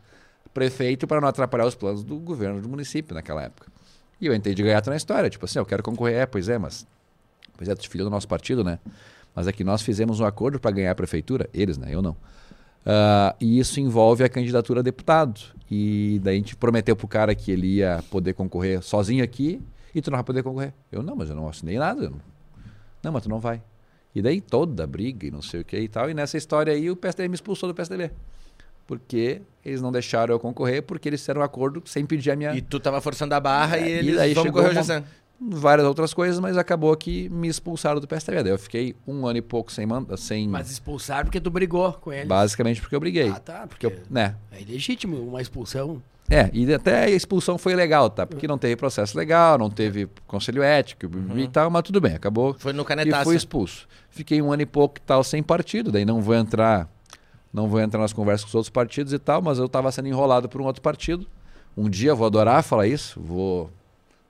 [0.54, 3.72] prefeito para não atrapalhar os planos do governo do município naquela época.
[4.20, 6.58] E eu entrei de gaiato na história, tipo assim, eu quero concorrer, é, pois é,
[6.58, 6.86] mas
[7.58, 8.80] pois é, tu filho do nosso partido, né?
[9.36, 11.88] Mas é que nós fizemos um acordo para ganhar a prefeitura, eles, né?
[11.94, 12.12] Eu não.
[12.82, 15.40] Uh, e isso envolve a candidatura a deputado.
[15.70, 19.62] E daí a gente prometeu pro cara que ele ia poder concorrer sozinho aqui
[19.94, 20.74] e tu não vai poder concorrer.
[20.92, 22.10] Eu não, mas eu não assinei nada.
[22.10, 22.20] Não.
[23.04, 23.62] não, mas tu não vai.
[24.14, 26.10] E daí toda a briga e não sei o que e tal.
[26.10, 28.12] E nessa história aí o PSDB me expulsou do PSDB.
[28.92, 32.54] Porque eles não deixaram eu concorrer, porque eles fizeram um acordo sem pedir a minha.
[32.54, 35.02] E tu tava forçando a barra é, e eles e daí vamos correr José.
[35.40, 38.44] Várias outras coisas, mas acabou que me expulsaram do PSDB.
[38.44, 40.46] Daí eu fiquei um ano e pouco sem manda, sem.
[40.46, 42.28] Mas expulsaram porque tu brigou com eles.
[42.28, 43.30] Basicamente porque eu briguei.
[43.30, 43.66] Ah, tá.
[43.66, 44.36] Porque, porque eu, né?
[44.52, 46.04] É legítimo uma expulsão.
[46.30, 48.28] É, e até a expulsão foi legal, tá?
[48.28, 51.40] Porque não teve processo legal, não teve conselho ético uhum.
[51.40, 52.54] e tal, mas tudo bem, acabou.
[52.60, 53.22] Foi no canetaço.
[53.22, 53.88] E fui expulso.
[54.10, 56.90] Fiquei um ano e pouco e tal sem partido, daí não vou entrar,
[57.54, 60.08] não vou entrar nas conversas com os outros partidos e tal, mas eu estava sendo
[60.08, 61.28] enrolado por um outro partido.
[61.76, 63.70] Um dia vou adorar falar isso, vou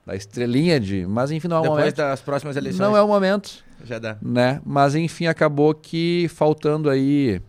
[0.06, 1.96] dar estrelinha de, mas enfim, não é o Depois momento.
[1.96, 2.80] das próximas eleições.
[2.80, 3.64] Não é o momento.
[3.84, 4.16] Já dá.
[4.20, 4.60] Né?
[4.64, 7.40] Mas enfim, acabou que faltando aí,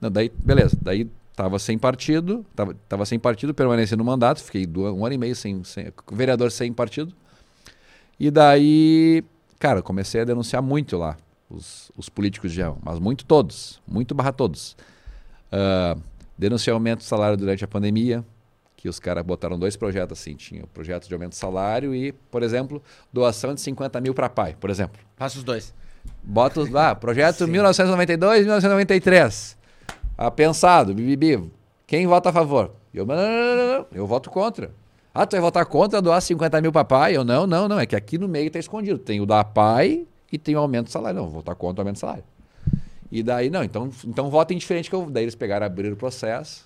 [0.00, 4.68] não, daí beleza, daí Tava sem partido, tava, tava sem partido, permaneci no mandato, fiquei
[4.76, 7.12] um ano e meio sem, sem vereador sem partido.
[8.20, 9.24] E daí,
[9.58, 11.16] cara, comecei a denunciar muito lá
[11.48, 14.76] os, os políticos de mas muito todos, muito barra todos.
[15.52, 16.00] Uh,
[16.36, 18.24] denunciei aumento do salário durante a pandemia,
[18.76, 22.12] que os caras botaram dois projetos assim, tinha o projeto de aumento do salário e,
[22.12, 22.82] por exemplo,
[23.12, 25.00] doação de 50 mil para pai, por exemplo.
[25.16, 25.72] Faça os dois.
[26.22, 29.62] Bota lá, projeto 1992, 1993
[30.16, 31.50] ah, pensado, bibibi,
[31.86, 32.72] quem vota a favor?
[32.92, 34.70] Eu, não, não, não, não, eu voto contra.
[35.14, 37.16] Ah, tu vai votar contra doar 50 mil para pai?
[37.16, 38.98] Eu, não, não, não, é que aqui no meio está escondido.
[38.98, 41.18] Tem o da pai e tem o aumento do salário.
[41.18, 42.24] Não, vou votar contra o aumento do salário.
[43.12, 45.08] E daí, não, então, então votem diferente que eu.
[45.10, 46.64] Daí eles pegaram, abriram o processo,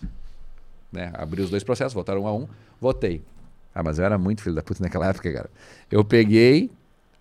[0.92, 1.10] né?
[1.14, 2.46] Abriu os dois processos, votaram um a um,
[2.80, 3.20] votei.
[3.74, 5.50] Ah, mas eu era muito filho da puta naquela época, cara.
[5.90, 6.70] Eu peguei,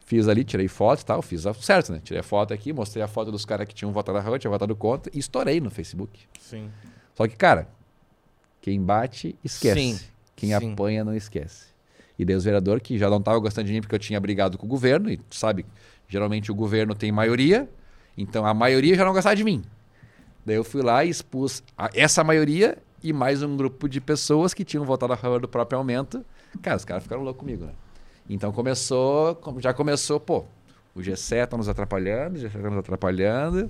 [0.05, 1.99] Fiz ali, tirei foto e tal, fiz certo, né?
[2.03, 4.51] Tirei a foto aqui, mostrei a foto dos caras que tinham votado a rua, tinham
[4.51, 6.19] votado contra e estourei no Facebook.
[6.39, 6.69] Sim.
[7.15, 7.67] Só que, cara,
[8.61, 9.80] quem bate, esquece.
[9.80, 9.99] Sim.
[10.36, 10.73] Quem Sim.
[10.73, 11.65] apanha, não esquece.
[12.19, 14.59] E daí os vereadores que já não estavam gostando de mim porque eu tinha brigado
[14.59, 15.65] com o governo, e sabe,
[16.07, 17.67] geralmente o governo tem maioria,
[18.18, 19.63] então a maioria já não gostava de mim.
[20.45, 21.63] Daí eu fui lá e expus
[21.93, 25.78] essa maioria e mais um grupo de pessoas que tinham votado a favor do próprio
[25.78, 26.24] aumento.
[26.61, 27.72] Cara, os caras ficaram loucos comigo, né?
[28.30, 30.45] Então começou, já começou, pô,
[30.95, 33.70] o G7 tá nos atrapalhando, o G7 tá nos atrapalhando.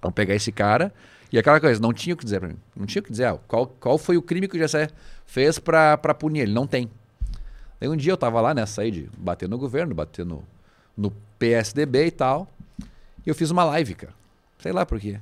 [0.00, 0.92] Vamos pegar esse cara.
[1.32, 2.58] E aquela coisa, não tinha o que dizer pra mim.
[2.76, 3.24] Não tinha o que dizer.
[3.24, 4.90] Ah, qual, qual foi o crime que o G7
[5.26, 6.52] fez pra, punir ele?
[6.52, 6.90] Não tem.
[7.80, 10.44] Aí um dia eu tava lá, né, saí de bater no governo, bater no,
[10.96, 12.46] no PSDB e tal.
[13.24, 14.14] E eu fiz uma live, cara.
[14.58, 15.18] Sei lá por quê.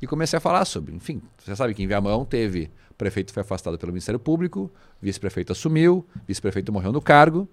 [0.00, 3.42] E comecei a falar sobre, enfim, você sabe que em Viamão teve, o prefeito foi
[3.42, 4.70] afastado pelo Ministério Público,
[5.00, 7.46] vice-prefeito assumiu, vice-prefeito morreu no cargo.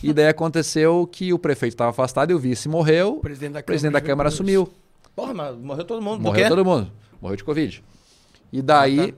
[0.00, 3.16] E daí aconteceu que o prefeito estava afastado e o vice morreu.
[3.16, 4.72] O presidente da, o presidente da Câmara assumiu.
[5.14, 6.22] Porra, mas morreu todo mundo.
[6.22, 6.92] Morreu todo mundo.
[7.20, 7.82] Morreu de Covid.
[8.52, 9.12] E daí.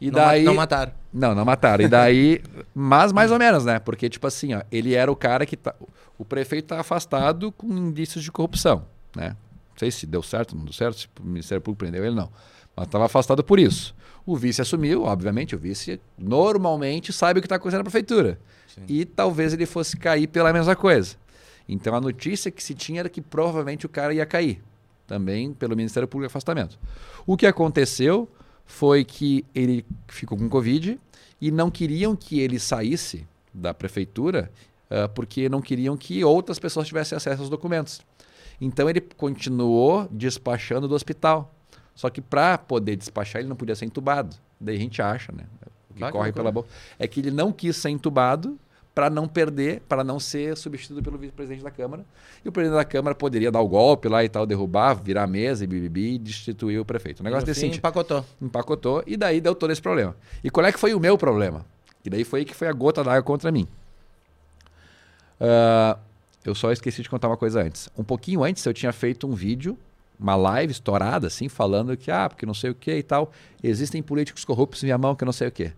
[0.00, 0.44] E daí.
[0.44, 0.92] Não mataram.
[1.12, 1.84] Não, não mataram.
[1.84, 2.42] E daí.
[2.74, 3.78] mas mais ou menos, né?
[3.78, 5.56] Porque, tipo assim, ó, ele era o cara que.
[5.56, 5.74] Tá,
[6.18, 9.36] o prefeito tá afastado com indícios de corrupção, né?
[9.82, 12.30] Não sei se deu certo, não deu certo, se o Ministério Público prendeu ele, não.
[12.76, 13.94] Mas estava afastado por isso.
[14.24, 18.38] O vice assumiu, obviamente, o vice normalmente sabe o que está acontecendo na prefeitura.
[18.68, 18.82] Sim.
[18.88, 21.16] E talvez ele fosse cair pela mesma coisa.
[21.68, 24.62] Então a notícia que se tinha era que provavelmente o cara ia cair.
[25.06, 26.78] Também pelo Ministério Público Afastamento.
[27.26, 28.28] O que aconteceu
[28.64, 30.98] foi que ele ficou com Covid
[31.40, 34.50] e não queriam que ele saísse da prefeitura
[34.88, 38.00] uh, porque não queriam que outras pessoas tivessem acesso aos documentos.
[38.64, 41.52] Então ele continuou despachando do hospital.
[41.96, 44.36] Só que para poder despachar, ele não podia ser entubado.
[44.60, 45.44] Daí a gente acha, né?
[45.90, 46.68] O que ah, corre que pela boca.
[46.96, 48.56] É que ele não quis ser entubado
[48.94, 52.04] para não perder, para não ser substituído pelo vice-presidente da Câmara.
[52.44, 55.26] E o presidente da Câmara poderia dar o golpe lá e tal, derrubar, virar a
[55.26, 57.18] mesa e bibibi e destituir o prefeito.
[57.18, 58.24] O negócio desse empacotou.
[58.40, 60.14] Empacotou e daí deu todo esse problema.
[60.44, 61.66] E qual é que foi o meu problema?
[62.04, 63.66] E daí foi que foi a gota d'água contra mim.
[65.40, 65.98] Uh,
[66.44, 67.88] eu só esqueci de contar uma coisa antes.
[67.96, 69.78] Um pouquinho antes eu tinha feito um vídeo
[70.22, 73.32] uma live estourada, assim, falando que, ah, porque não sei o que e tal.
[73.62, 75.72] Existem políticos corruptos em minha mão que não sei o que.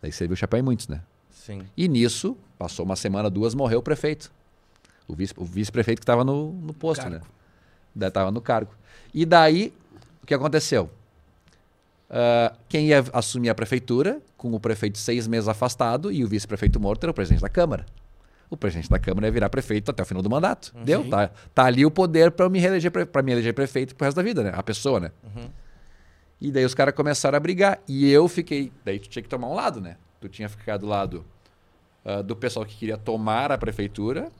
[0.00, 1.00] Daí você viu o chapéu em muitos, né?
[1.30, 1.62] Sim.
[1.76, 4.30] E nisso, passou uma semana, duas, morreu o prefeito.
[5.08, 7.20] O vice-prefeito vice que estava no, no posto, né?
[8.00, 8.72] Estava no cargo.
[9.12, 9.74] E daí,
[10.22, 10.88] o que aconteceu?
[12.08, 16.78] Uh, quem ia assumir a prefeitura, com o prefeito seis meses afastado e o vice-prefeito
[16.78, 17.84] morto, era o presidente da Câmara
[18.54, 20.72] o presidente da Câmara ia virar prefeito até o final do mandato.
[20.74, 20.84] Uhum.
[20.84, 21.08] Deu?
[21.08, 24.22] Tá, tá ali o poder para me reeleger para me eleger prefeito pro resto da
[24.22, 24.52] vida, né?
[24.54, 25.10] A pessoa, né?
[25.24, 25.48] Uhum.
[26.40, 27.80] E daí os caras começaram a brigar.
[27.86, 28.72] E eu fiquei.
[28.84, 29.96] Daí tu tinha que tomar um lado, né?
[30.20, 31.24] Tu tinha que ficar do lado
[32.04, 34.30] uh, do pessoal que queria tomar a prefeitura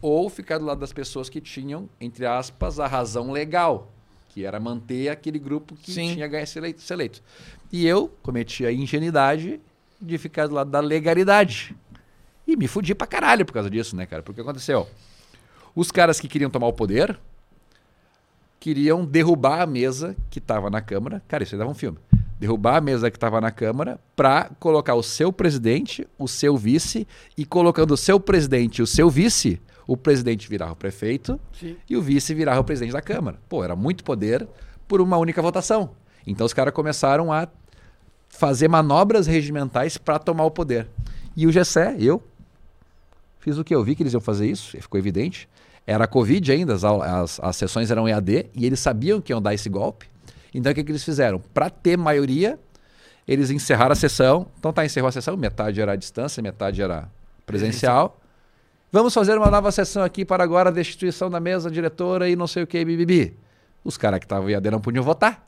[0.00, 3.90] ou ficar do lado das pessoas que tinham, entre aspas, a razão legal,
[4.28, 6.14] que era manter aquele grupo que Sim.
[6.14, 7.22] tinha ganho esse eleito, esse eleito.
[7.72, 9.60] E eu cometi a ingenuidade
[10.00, 11.76] de ficar do lado da legalidade.
[12.48, 14.22] E me fudi pra caralho por causa disso, né, cara?
[14.22, 14.88] Porque aconteceu.
[15.76, 17.20] Os caras que queriam tomar o poder
[18.58, 21.22] queriam derrubar a mesa que estava na Câmara.
[21.28, 21.98] Cara, isso aí dava um filme.
[22.40, 27.06] Derrubar a mesa que estava na Câmara para colocar o seu presidente, o seu vice,
[27.36, 31.76] e colocando o seu presidente e o seu vice, o presidente virava o prefeito Sim.
[31.88, 33.38] e o vice virava o presidente da Câmara.
[33.46, 34.48] Pô, era muito poder
[34.88, 35.90] por uma única votação.
[36.26, 37.46] Então os caras começaram a
[38.30, 40.88] fazer manobras regimentais para tomar o poder.
[41.36, 42.22] E o Gessé, eu,
[43.48, 43.74] fiz o que?
[43.74, 45.48] Eu vi que eles iam fazer isso, ficou evidente.
[45.86, 49.54] Era Covid ainda, as, as, as sessões eram EAD, e eles sabiam que iam dar
[49.54, 50.06] esse golpe.
[50.52, 51.40] Então o que, que eles fizeram?
[51.54, 52.58] Para ter maioria,
[53.26, 54.46] eles encerraram a sessão.
[54.58, 57.08] Então tá, encerrou a sessão, metade era à distância, metade era
[57.46, 58.20] presencial.
[58.92, 62.46] Vamos fazer uma nova sessão aqui para agora a destituição da mesa diretora e não
[62.46, 63.36] sei o que, bibibi.
[63.84, 65.46] Os caras que estavam EAD não podiam votar.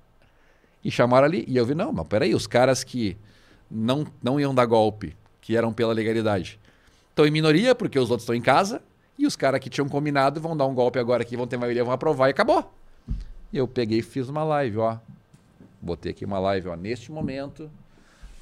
[0.83, 3.17] E chamaram ali, e eu vi, não, mas peraí, os caras que
[3.71, 6.60] não, não iam dar golpe, que eram pela legalidade,
[7.21, 8.83] estão em minoria porque os outros estão em casa,
[9.19, 11.85] e os caras que tinham combinado vão dar um golpe agora aqui, vão ter maioria,
[11.85, 12.73] vão aprovar e acabou.
[13.53, 14.97] E eu peguei e fiz uma live, ó.
[15.81, 16.77] Botei aqui uma live, ó.
[16.77, 17.71] Neste momento,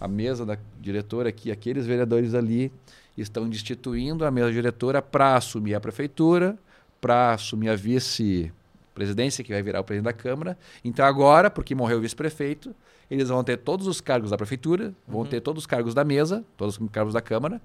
[0.00, 2.70] a mesa da diretora aqui, aqueles vereadores ali,
[3.16, 6.56] estão destituindo a mesa diretora para assumir a prefeitura,
[7.00, 10.56] para assumir a vice-presidência, que vai virar o presidente da Câmara.
[10.84, 12.72] Então, agora, porque morreu o vice-prefeito,
[13.10, 15.26] eles vão ter todos os cargos da prefeitura, vão uhum.
[15.26, 17.60] ter todos os cargos da mesa, todos os cargos da Câmara,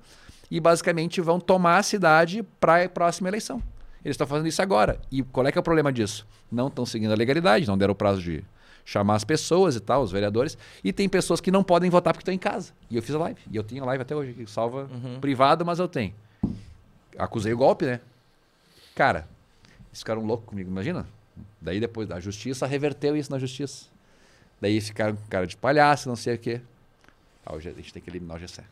[0.54, 3.60] e basicamente vão tomar a cidade para a próxima eleição.
[4.06, 5.02] Eles estão fazendo isso agora.
[5.12, 6.28] E qual é que é o problema disso?
[6.52, 8.46] Não estão seguindo a legalidade, não deram o prazo de
[8.86, 10.56] chamar as pessoas e tal, os vereadores.
[10.84, 12.72] E tem pessoas que não podem votar porque estão em casa.
[12.88, 13.42] E eu fiz a live.
[13.50, 15.20] E eu tenho live até hoje, que salva uhum.
[15.20, 16.14] privado, mas eu tenho.
[17.18, 18.00] Acusei o golpe, né?
[18.94, 19.28] Cara,
[19.88, 21.08] eles ficaram loucos comigo, imagina?
[21.60, 23.88] Daí depois da justiça reverteu isso na justiça.
[24.62, 26.62] Daí ficaram com cara de palhaço, não sei o quê.
[27.44, 28.64] Ah, a gente tem que eliminar o Gessé.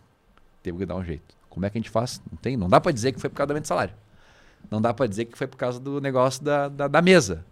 [0.61, 1.40] Teve que dar um jeito.
[1.51, 2.21] Como é que a gente faz?
[2.31, 3.93] Não tem, não dá para dizer que foi por causa do aumento de salário.
[4.69, 7.45] Não dá para dizer que foi por causa do negócio da, da, da, mesa.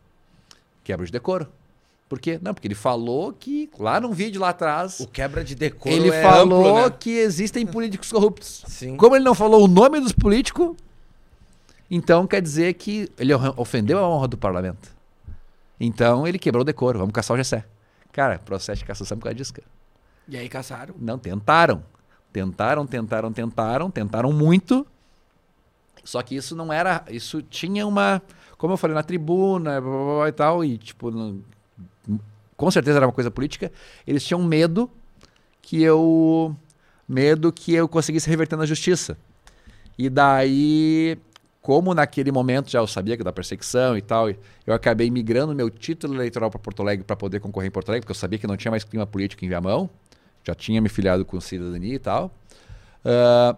[0.83, 1.47] Quebra de decoro.
[2.07, 2.39] Por quê?
[2.41, 5.01] Não, porque ele falou que lá num vídeo lá atrás.
[5.01, 5.93] O quebra de decoro.
[5.93, 6.95] Ele é falou amplo, né?
[6.97, 8.63] que existem políticos corruptos.
[8.67, 8.95] Sim.
[8.95, 10.75] Como ele não falou o nome dos políticos,
[11.91, 14.95] então quer dizer que ele ofendeu a honra do parlamento.
[15.77, 16.97] Então ele quebrou o decoro.
[16.99, 17.65] Vamos caçar o Gessé.
[18.13, 19.67] Cara, processo de cassação por causa disso, cara.
[20.27, 20.95] E aí caçaram?
[20.97, 21.83] Não, tentaram.
[22.31, 24.85] Tentaram, tentaram, tentaram, tentaram muito.
[26.03, 27.03] Só que isso não era.
[27.09, 28.21] Isso tinha uma.
[28.57, 31.11] Como eu falei na tribuna blá, blá, blá, e tal, e tipo.
[31.11, 31.41] Não,
[32.55, 33.71] com certeza era uma coisa política.
[34.05, 34.89] Eles tinham medo
[35.61, 36.55] que eu.
[37.07, 39.17] Medo que eu conseguisse reverter na justiça.
[39.97, 41.17] E daí,
[41.61, 45.69] como naquele momento já eu sabia que da perseguição e tal, eu acabei migrando meu
[45.71, 48.45] título eleitoral para Porto Alegre para poder concorrer em Porto Alegre, porque eu sabia que
[48.45, 49.89] não tinha mais clima político em Viamão
[50.43, 52.31] já tinha me filiado com cidadania e tal.
[53.05, 53.57] Uh,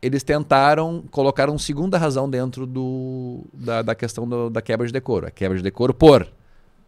[0.00, 4.92] eles tentaram colocar uma segunda razão dentro do, da, da questão do, da quebra de
[4.92, 5.26] decoro.
[5.26, 6.28] A quebra de decoro por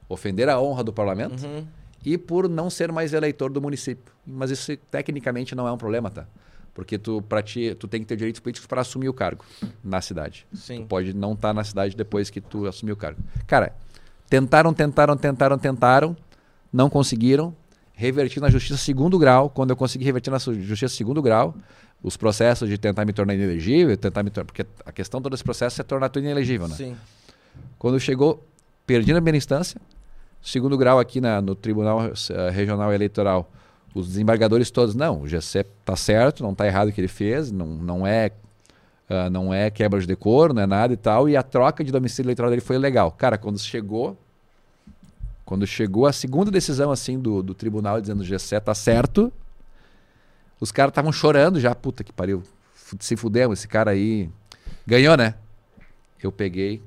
[0.08, 1.66] ofender a honra do parlamento uhum.
[2.04, 4.12] e por não ser mais eleitor do município.
[4.26, 6.26] Mas isso tecnicamente não é um problema, tá?
[6.74, 9.44] Porque tu, pra ti, tu tem que ter direitos políticos para assumir o cargo
[9.82, 10.46] na cidade.
[10.54, 10.82] Sim.
[10.82, 13.20] Tu pode não estar tá na cidade depois que tu assumir o cargo.
[13.48, 13.74] Cara,
[14.30, 16.16] tentaram, tentaram, tentaram, tentaram,
[16.72, 17.52] não conseguiram
[17.98, 19.50] reverti na justiça segundo grau.
[19.50, 21.52] Quando eu consegui reverter na justiça segundo grau,
[22.00, 24.46] os processos de tentar me tornar inelegível, tentar me tornar.
[24.46, 26.76] Porque a questão todo esse processo é tornar tu inelegível, né?
[26.76, 26.96] Sim.
[27.76, 28.46] Quando chegou,
[28.86, 29.80] perdi na primeira instância,
[30.40, 33.50] segundo grau aqui na, no Tribunal uh, Regional Eleitoral,
[33.92, 37.50] os desembargadores todos, não, o GC tá certo, não tá errado o que ele fez,
[37.50, 38.30] não, não é.
[39.10, 41.90] Uh, não é quebra de decoro, não é nada e tal, e a troca de
[41.90, 43.10] domicílio eleitoral dele foi legal.
[43.10, 44.18] Cara, quando chegou
[45.48, 49.32] quando chegou a segunda decisão assim do, do tribunal dizendo o G7 tá certo,
[50.60, 52.42] os caras estavam chorando já, puta que pariu.
[53.00, 54.28] Se fudemos, esse cara aí
[54.86, 55.36] ganhou, né?
[56.22, 56.82] Eu peguei,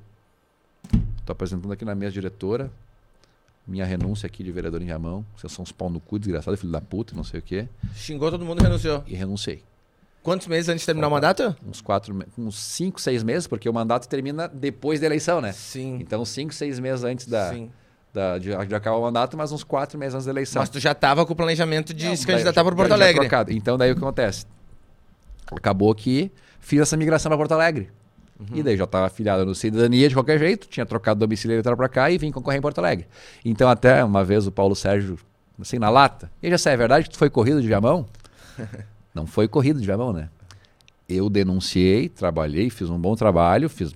[1.26, 2.72] tô apresentando aqui na mesa diretora,
[3.66, 5.26] minha renúncia aqui de vereador em Jamão.
[5.36, 7.68] Vocês são uns pau no cu, desgraçado, filho da puta, não sei o quê.
[7.96, 9.04] Xingou todo mundo e renunciou.
[9.08, 9.64] E renunciei.
[10.22, 11.56] Quantos meses antes de terminar o mandato?
[11.66, 15.52] Uns quatro, uns cinco, seis meses, porque o mandato termina depois da eleição, né?
[15.52, 15.98] Sim.
[16.00, 17.72] Então, cinco, seis meses antes da, Sim
[18.14, 20.62] da, de, de, acabar o mandato, mas uns quatro meses antes da eleição.
[20.62, 23.22] Mas tu já estava com o planejamento de Não, se candidatar para Porto Alegre.
[23.22, 23.52] Trocado.
[23.52, 24.46] Então daí o que acontece?
[25.52, 27.90] Acabou que fiz essa migração para Porto Alegre.
[28.40, 28.58] Uhum.
[28.58, 31.90] E daí já estava afiliado no Cidadania de qualquer jeito, tinha trocado domicílio eleitoral para
[31.90, 33.08] cá e vim concorrer em Porto Alegre.
[33.46, 35.18] Então até uma vez o Paulo Sérgio
[35.60, 36.32] assim, na lata.
[36.42, 38.06] E já sei, é verdade que tu foi corrido de Viamão?
[39.14, 40.30] Não foi corrido de Viamão, né?
[41.08, 43.94] Eu denunciei, trabalhei, fiz um bom trabalho, fiz,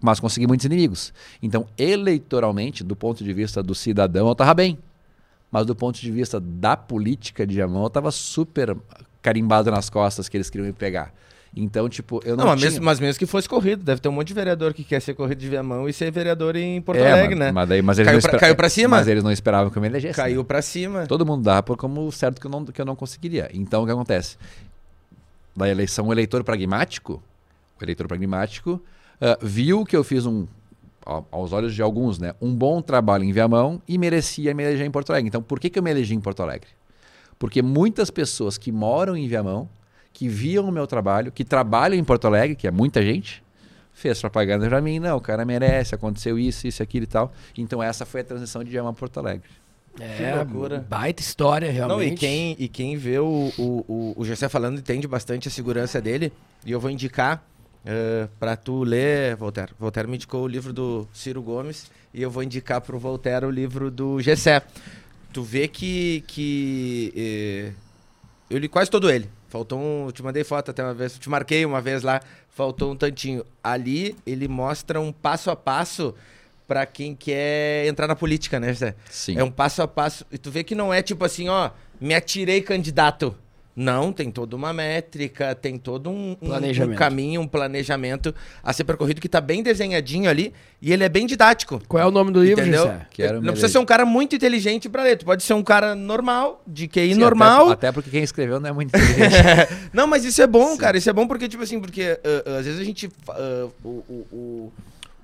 [0.00, 1.12] mas consegui muitos inimigos.
[1.42, 4.78] Então, eleitoralmente, do ponto de vista do cidadão, eu estava bem.
[5.50, 8.76] Mas do ponto de vista da política de Viamão, eu estava super
[9.22, 11.12] carimbado nas costas que eles queriam me pegar.
[11.56, 12.70] Então, tipo, eu não, Não, mas tinha...
[12.72, 15.14] mesmo, mas mesmo que fosse corrido, deve ter um monte de vereador que quer ser
[15.14, 17.52] corrido de Viamão e ser vereador em Porto É, Alegre, mas, né?
[17.52, 18.96] Mas daí, mas eles Caiu pra- espera- caiu pra cima?
[18.98, 20.14] Mas eles não esperavam que eu me elegesse.
[20.14, 20.44] Caiu né?
[20.46, 21.06] pra cima.
[21.06, 23.48] Todo mundo dava por como certo que eu não, que eu não conseguiria.
[23.54, 24.36] Então, o que acontece?
[25.56, 27.22] Da eleição, o eleitor pragmático,
[27.80, 28.80] o eleitor pragmático
[29.20, 30.46] ah, viu que eu fiz um,
[31.04, 34.86] ao- aos olhos de alguns, né, um bom trabalho em Viamão e merecia me eleger
[34.86, 35.28] em Porto Alegre.
[35.28, 36.68] Então, por que, que eu me elegi em Porto Alegre?
[37.38, 39.68] Porque muitas pessoas que moram em Viamão,
[40.12, 43.42] que viam o meu trabalho, que trabalham em Porto Alegre, que é muita gente,
[43.92, 44.98] fez propaganda pra mim.
[44.98, 47.32] Não, o cara merece, aconteceu isso, isso, aquilo e tal.
[47.56, 49.48] Então, essa foi a transição de Viamão a Porto Alegre.
[50.00, 50.84] É, loucura.
[50.88, 52.06] baita história, realmente.
[52.08, 55.50] Não, e quem, e quem vê o, o, o, o Gessé falando entende bastante a
[55.50, 56.32] segurança dele.
[56.64, 57.44] E eu vou indicar
[57.84, 59.72] uh, para tu ler, Voltaire.
[59.78, 63.50] Voltaire me indicou o livro do Ciro Gomes e eu vou indicar pro Voltaire o
[63.50, 64.62] livro do Gessé.
[65.32, 67.72] Tu vê que, que eh,
[68.48, 69.28] eu li quase todo ele.
[69.48, 72.92] Faltou um, eu te mandei foto até uma vez, te marquei uma vez lá, faltou
[72.92, 73.44] um tantinho.
[73.62, 76.14] Ali ele mostra um passo a passo
[76.66, 78.94] para quem quer entrar na política, né, Gessé?
[79.10, 79.38] Sim.
[79.38, 80.26] É um passo a passo.
[80.30, 81.70] E tu vê que não é tipo assim, ó,
[82.00, 83.34] me atirei candidato.
[83.80, 86.96] Não, tem toda uma métrica, tem todo um, um- Planejamento.
[86.96, 90.52] um caminho, um planejamento a ser percorrido que tá bem desenhadinho ali
[90.82, 91.80] e ele é bem didático.
[91.86, 92.86] Qual é o nome do livro, Entendeu?
[92.86, 93.06] Gessé?
[93.12, 93.70] Quero não precisa eleger.
[93.70, 95.16] ser um cara muito inteligente pra ler.
[95.16, 97.70] Tu pode ser um cara normal, de QI Sim, normal.
[97.70, 99.72] Até, até porque quem escreveu não é muito inteligente.
[99.94, 100.98] não, mas isso é bom, cara.
[100.98, 103.08] Isso é bom porque, tipo assim, porque ah, ah, às vezes a gente.
[103.84, 104.72] o, o, o,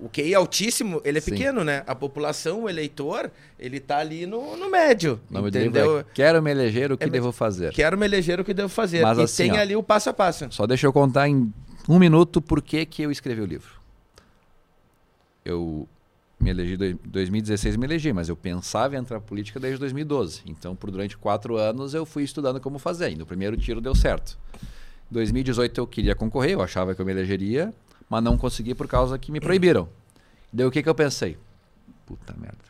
[0.05, 1.31] o QI altíssimo, ele é Sim.
[1.31, 1.83] pequeno, né?
[1.87, 5.19] A população, o eleitor, ele tá ali no, no médio.
[5.31, 5.99] O nome do livro entendeu?
[6.01, 7.73] é Quero me eleger, o que É, devo fazer?
[7.73, 9.01] Quero me eleger o que devo fazer.
[9.01, 9.57] Mas e assim, tem ó.
[9.57, 10.47] ali o passo a passo.
[10.51, 11.51] Só deixa eu contar em
[11.89, 13.71] um minuto por que, que eu escrevi o livro.
[15.43, 15.89] Eu
[16.39, 20.43] me elegi em 2016, me elegi, mas eu pensava em entrar na política desde 2012.
[20.45, 23.11] Então, por durante quatro anos, eu fui estudando como fazer.
[23.11, 24.37] E no primeiro tiro deu certo.
[25.11, 27.73] Em 2018 eu queria concorrer, eu achava que eu me elegeria,
[28.15, 29.89] mas não consegui por causa que me proibiram.
[30.53, 31.37] Daí o que, que eu pensei?
[32.07, 32.63] Puta merda.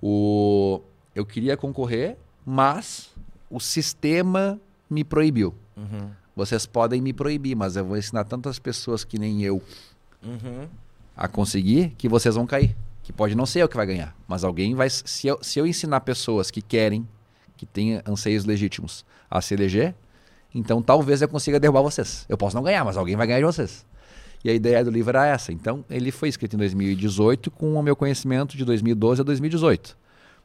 [0.00, 0.80] O...
[1.14, 3.10] Eu queria concorrer, mas
[3.50, 4.58] o sistema
[4.88, 5.54] me proibiu.
[6.34, 9.62] Vocês podem me proibir, mas eu vou ensinar tantas pessoas que nem eu
[10.22, 10.66] Uhum.
[11.14, 12.74] a conseguir que vocês vão cair.
[13.02, 14.88] Que pode não ser eu que vai ganhar, mas alguém vai.
[14.88, 17.06] Se eu, se eu ensinar pessoas que querem,
[17.54, 19.94] que têm anseios legítimos a se eleger,
[20.54, 22.24] então talvez eu consiga derrubar vocês.
[22.30, 23.84] Eu posso não ganhar, mas alguém vai ganhar de vocês.
[24.46, 25.50] E a ideia do livro era essa.
[25.52, 29.96] Então, ele foi escrito em 2018 com o meu conhecimento de 2012 a 2018.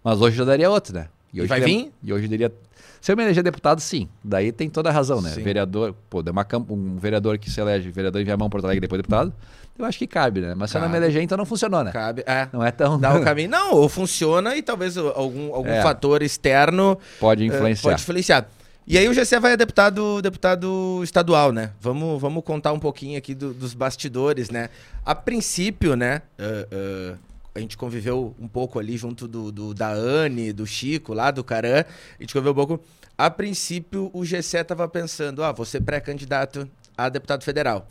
[0.03, 1.07] Mas hoje já daria outro, né?
[1.35, 1.91] hoje vai daria- vir?
[2.03, 2.51] E hoje daria.
[2.99, 4.09] Se eu me eleger deputado, sim.
[4.23, 5.29] Daí tem toda a razão, né?
[5.29, 5.43] Sim.
[5.43, 9.31] Vereador, pô, uma um vereador que se elege, vereador em Viamão, Porto Alegre, depois deputado,
[9.77, 10.55] eu acho que cabe, né?
[10.55, 11.05] Mas se eu não me Cabe.
[11.05, 11.91] eleger, então não funcionou, né?
[11.91, 12.23] Cabe.
[12.25, 12.47] É.
[12.51, 12.99] Não é tão.
[12.99, 13.51] Dá o caminho.
[13.51, 15.83] Não, ou funciona e talvez algum, algum É.
[15.83, 17.91] fator externo Pode eh, influenciar.
[17.91, 18.49] pode influenciar.
[18.91, 21.71] E aí o GC vai a deputado, deputado estadual, né?
[21.79, 24.67] Vamos, vamos contar um pouquinho aqui do- dos bastidores, né?
[25.05, 26.21] A princípio, né?
[26.37, 27.15] eh, eh,
[27.55, 31.41] a gente conviveu um pouco ali junto do, do- da Anne, do Chico, lá do
[31.41, 31.85] Caran.
[32.19, 32.81] A gente conviveu um pouco.
[33.17, 36.67] A princípio, o GC tava pensando, ah, ser pré-candidato
[36.97, 37.87] a deputado federal.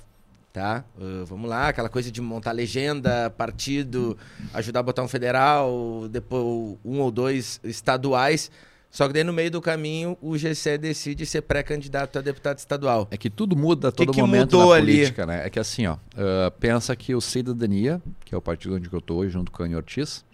[0.53, 0.85] Tá?
[1.01, 4.19] Ah, vamos lá, aquela coisa de montar legenda, partido,
[4.53, 8.51] ajudar a botar um federal, depois um ou dois estaduais.
[8.91, 13.07] Só que daí no meio do caminho o GC decide ser pré-candidato a deputado estadual.
[13.11, 14.93] É que tudo muda a Que todo que momento mudou na ali?
[14.95, 15.47] política, né?
[15.47, 18.99] É que assim, ó, ah, pensa que o Cidadania, que é o partido onde eu
[18.99, 20.25] estou hoje, junto com a Anny Ortiz,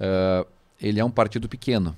[0.00, 0.46] ah,
[0.80, 1.94] ele é um partido pequeno,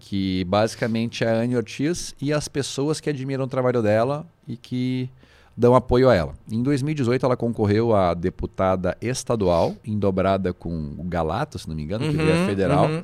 [0.00, 4.56] que basicamente é a Anny Ortiz e as pessoas que admiram o trabalho dela e
[4.56, 5.08] que
[5.56, 6.34] dão apoio a ela.
[6.50, 11.82] Em 2018 ela concorreu a deputada estadual, em dobrada com o Galato, se não me
[11.82, 12.86] engano, que veio a federal.
[12.88, 13.02] uhum.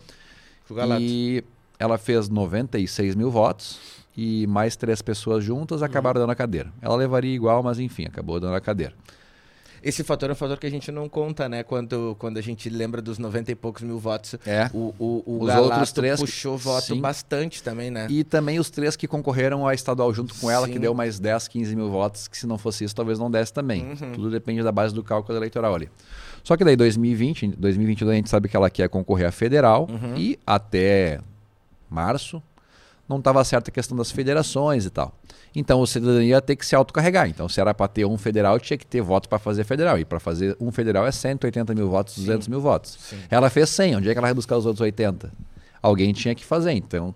[0.71, 1.01] O.
[1.01, 1.45] E
[1.79, 3.79] ela fez 96 mil votos
[4.17, 6.73] e mais três pessoas juntas acabaram dando a cadeira.
[6.83, 8.95] Ela levaria igual, mas enfim, acabou dando a cadeira.
[9.83, 11.63] Esse fator é um fator que a gente não conta, né?
[11.63, 14.35] Quando, quando a gente lembra dos 90 e poucos mil votos.
[14.45, 14.69] É.
[14.75, 17.01] O, o, o Os outros três puxou voto Sim.
[17.01, 18.09] bastante também, né?
[18.11, 20.73] E também os três que concorreram à estadual junto com ela, Sim.
[20.73, 23.53] que deu mais 10, 15 mil votos, que se não fosse isso, talvez não desse
[23.53, 23.95] também.
[24.15, 25.89] Tudo depende da base do cálculo eleitoral ali.
[26.43, 29.89] Só que daí 2020, em 2022 a gente sabe que ela quer concorrer à federal
[30.17, 31.21] e até
[31.91, 32.43] março
[33.09, 35.15] não estava certa a questão das federações e tal.
[35.55, 37.29] Então o cidadania ia ter que se autocarregar.
[37.29, 39.99] Então se era para ter um federal, tinha que ter voto para fazer federal.
[39.99, 43.15] E para fazer um federal é 180 mil votos, 200 mil votos.
[43.31, 43.97] Ela fez 100.
[43.97, 45.33] Onde é que ela vai buscar os outros 80?
[45.83, 46.73] alguém tinha que fazer.
[46.73, 47.15] Então,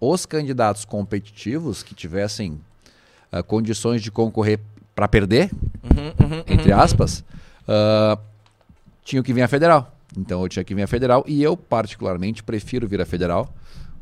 [0.00, 2.60] os candidatos competitivos que tivessem
[3.32, 4.60] uh, condições de concorrer
[4.94, 5.50] para perder,
[5.84, 7.24] uhum, uhum, entre uhum, aspas,
[7.62, 8.20] uh,
[9.04, 9.94] tinham que vir a federal.
[10.16, 13.52] Então eu tinha que vir a federal e eu particularmente prefiro vir a federal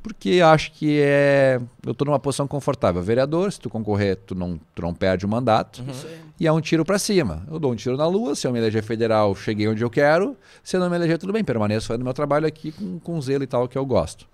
[0.08, 3.02] porque acho que é eu estou numa posição confortável.
[3.02, 6.10] Vereador, se tu concorrer, tu não, tu não perde o mandato uhum.
[6.40, 7.42] e é um tiro para cima.
[7.50, 10.36] Eu dou um tiro na lua, se eu me eleger federal, cheguei onde eu quero.
[10.62, 13.44] Se eu não me eleger, tudo bem, permaneço fazendo meu trabalho aqui com, com zelo
[13.44, 14.26] e tal que eu gosto.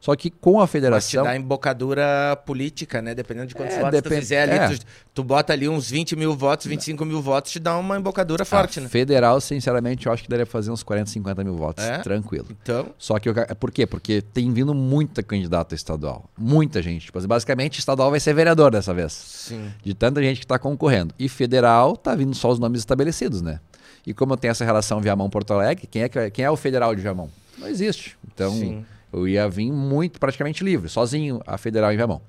[0.00, 1.24] Só que com a federação.
[1.24, 3.14] Mas te dá embocadura política, né?
[3.14, 4.14] Dependendo de quantos é, votos depend...
[4.14, 4.78] tu fizer ali, é.
[4.78, 8.44] tu, tu, bota ali uns 20 mil votos, 25 mil votos, te dá uma embocadura
[8.44, 8.88] forte, a né?
[8.88, 11.84] Federal, sinceramente, eu acho que daria fazer uns 40, 50 mil votos.
[11.84, 11.98] É?
[11.98, 12.46] Tranquilo.
[12.50, 12.90] Então.
[12.96, 13.34] Só que eu...
[13.58, 13.86] por quê?
[13.86, 16.30] Porque tem vindo muita candidata estadual.
[16.36, 17.06] Muita gente.
[17.06, 19.12] Tipo, assim, basicamente, estadual vai ser vereador dessa vez.
[19.12, 19.72] Sim.
[19.82, 21.12] De tanta gente que está concorrendo.
[21.18, 23.60] E federal, tá vindo só os nomes estabelecidos, né?
[24.06, 27.02] E como eu tenho essa relação Viamão-Porto Alegre, quem é, quem é o federal de
[27.02, 27.28] Viamão?
[27.58, 28.16] Não existe.
[28.24, 28.52] Então.
[28.52, 32.20] Sim eu ia vir muito, praticamente livre, sozinho, a federal em Viamão.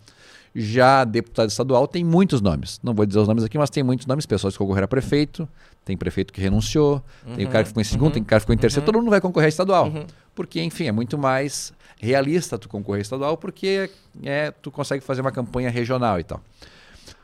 [0.55, 2.79] Já deputado estadual tem muitos nomes.
[2.83, 4.25] Não vou dizer os nomes aqui, mas tem muitos nomes.
[4.25, 5.47] Pessoas que concorreram a prefeito,
[5.85, 8.25] tem prefeito que renunciou, uhum, tem o cara que ficou em segundo, uhum, tem o
[8.25, 8.81] cara que ficou em terceiro.
[8.81, 8.85] Uhum.
[8.85, 9.87] Todo mundo vai concorrer a estadual.
[9.87, 10.05] Uhum.
[10.33, 13.89] Porque, enfim, é muito mais realista tu concorrer a estadual, porque
[14.23, 16.41] é, tu consegue fazer uma campanha regional e tal.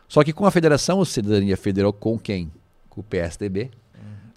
[0.08, 2.51] Só que com a federação, o Cidadania federou com quem?
[2.89, 3.72] Com o PSDB,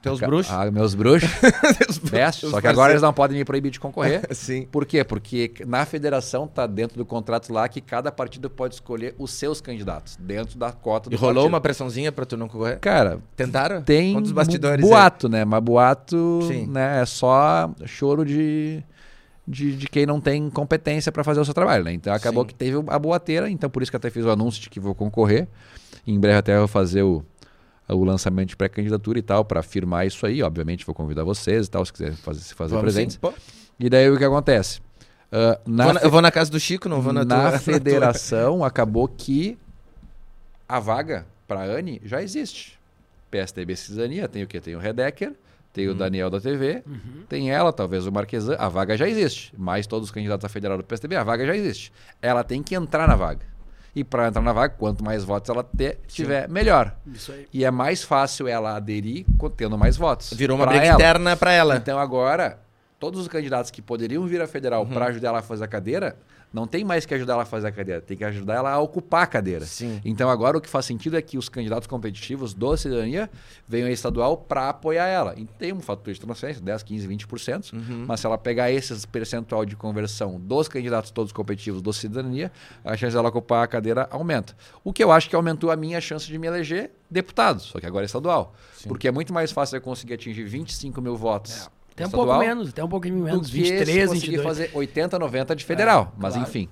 [0.03, 0.53] teus bruxos?
[0.53, 1.31] Ah, meus bruxos.
[2.11, 4.23] Best, só que agora eles não podem me proibir de concorrer.
[4.35, 4.67] Sim.
[4.71, 5.03] Por quê?
[5.05, 9.61] Porque na federação tá dentro do contrato lá que cada partido pode escolher os seus
[9.61, 11.49] candidatos dentro da cota do E rolou partido.
[11.49, 12.79] uma pressãozinha para tu não concorrer?
[12.79, 13.83] Cara, tentaram?
[13.83, 15.45] Tem Quantos bastidores boato, né?
[15.45, 16.67] Mas boato, Sim.
[16.67, 18.83] né, é só choro de
[19.47, 21.93] de, de, quem não tem competência para fazer o seu trabalho, né?
[21.95, 22.49] Então acabou Sim.
[22.49, 24.95] que teve a boateira, então por isso que até fiz o anúncio de que vou
[24.95, 25.49] concorrer.
[26.07, 27.25] Em breve até vou fazer o
[27.89, 30.43] o lançamento de pré-candidatura e tal, para afirmar isso aí.
[30.43, 33.19] Obviamente, vou convidar vocês e tal, se quiser fazer, se fazer Vamos presentes.
[33.23, 33.33] Sim,
[33.81, 34.81] e daí o que acontece?
[35.31, 38.59] Uh, vou na, eu vou na casa do Chico, não vou na Na tua, federação,
[38.59, 39.59] na acabou que
[40.69, 42.79] a vaga para Anne já existe.
[43.31, 44.61] PSTB Cidadania, tem o quê?
[44.61, 45.35] Tem o Redecker,
[45.73, 45.97] tem o uhum.
[45.97, 47.25] Daniel da TV, uhum.
[47.29, 48.57] tem ela, talvez o Marquesan.
[48.59, 49.53] A vaga já existe.
[49.57, 51.93] Mais todos os candidatos a federal do PSTB, a vaga já existe.
[52.23, 53.47] Ela tem que entrar na vaga.
[53.95, 56.53] E para entrar na vaga, quanto mais votos ela ter, tiver, Sim.
[56.53, 56.97] melhor.
[57.53, 59.27] E é mais fácil ela aderir
[59.57, 60.33] tendo mais votos.
[60.33, 60.95] Virou uma briga ela.
[60.95, 61.77] interna para ela.
[61.77, 62.59] Então agora,
[62.99, 64.91] todos os candidatos que poderiam vir à federal uhum.
[64.91, 66.17] para ajudar ela a fazer a cadeira,
[66.53, 68.79] não tem mais que ajudar ela a fazer a cadeira, tem que ajudar ela a
[68.79, 69.65] ocupar a cadeira.
[69.67, 70.01] Sim.
[70.05, 73.31] Então agora o que faz sentido é que os candidatos competitivos do cidadania
[73.67, 75.35] venham à estadual para apoiar ela.
[75.37, 78.05] E tem um fator de transferência, 10, 15, 20%, uhum.
[78.07, 82.51] mas se ela pegar esses percentual de conversão dos candidatos todos competitivos do cidadania,
[82.85, 84.57] a chance dela ocupar a cadeira aumenta.
[84.83, 87.87] O que eu acho que aumentou a minha chance de me eleger deputado, só que
[87.87, 88.55] agora é estadual.
[88.75, 88.89] Sim.
[88.89, 91.67] Porque é muito mais fácil eu conseguir atingir 25 mil votos.
[91.67, 93.51] É até um pouco menos, até um pouquinho menos.
[93.51, 94.43] 23, 22.
[94.43, 96.13] fazer 80, 90 de federal.
[96.17, 96.49] É, mas claro.
[96.49, 96.69] enfim.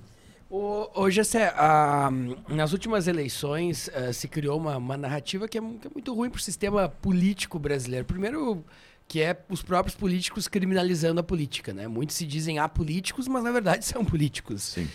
[0.49, 2.09] O, o Gessé, ah,
[2.47, 6.29] nas últimas eleições uh, se criou uma, uma narrativa que é, que é muito ruim
[6.29, 8.05] para o sistema político brasileiro.
[8.05, 8.63] Primeiro,
[9.07, 11.73] que é os próprios políticos criminalizando a política.
[11.73, 11.87] Né?
[11.87, 14.63] Muitos se dizem apolíticos, mas na verdade são políticos.
[14.63, 14.87] Sim.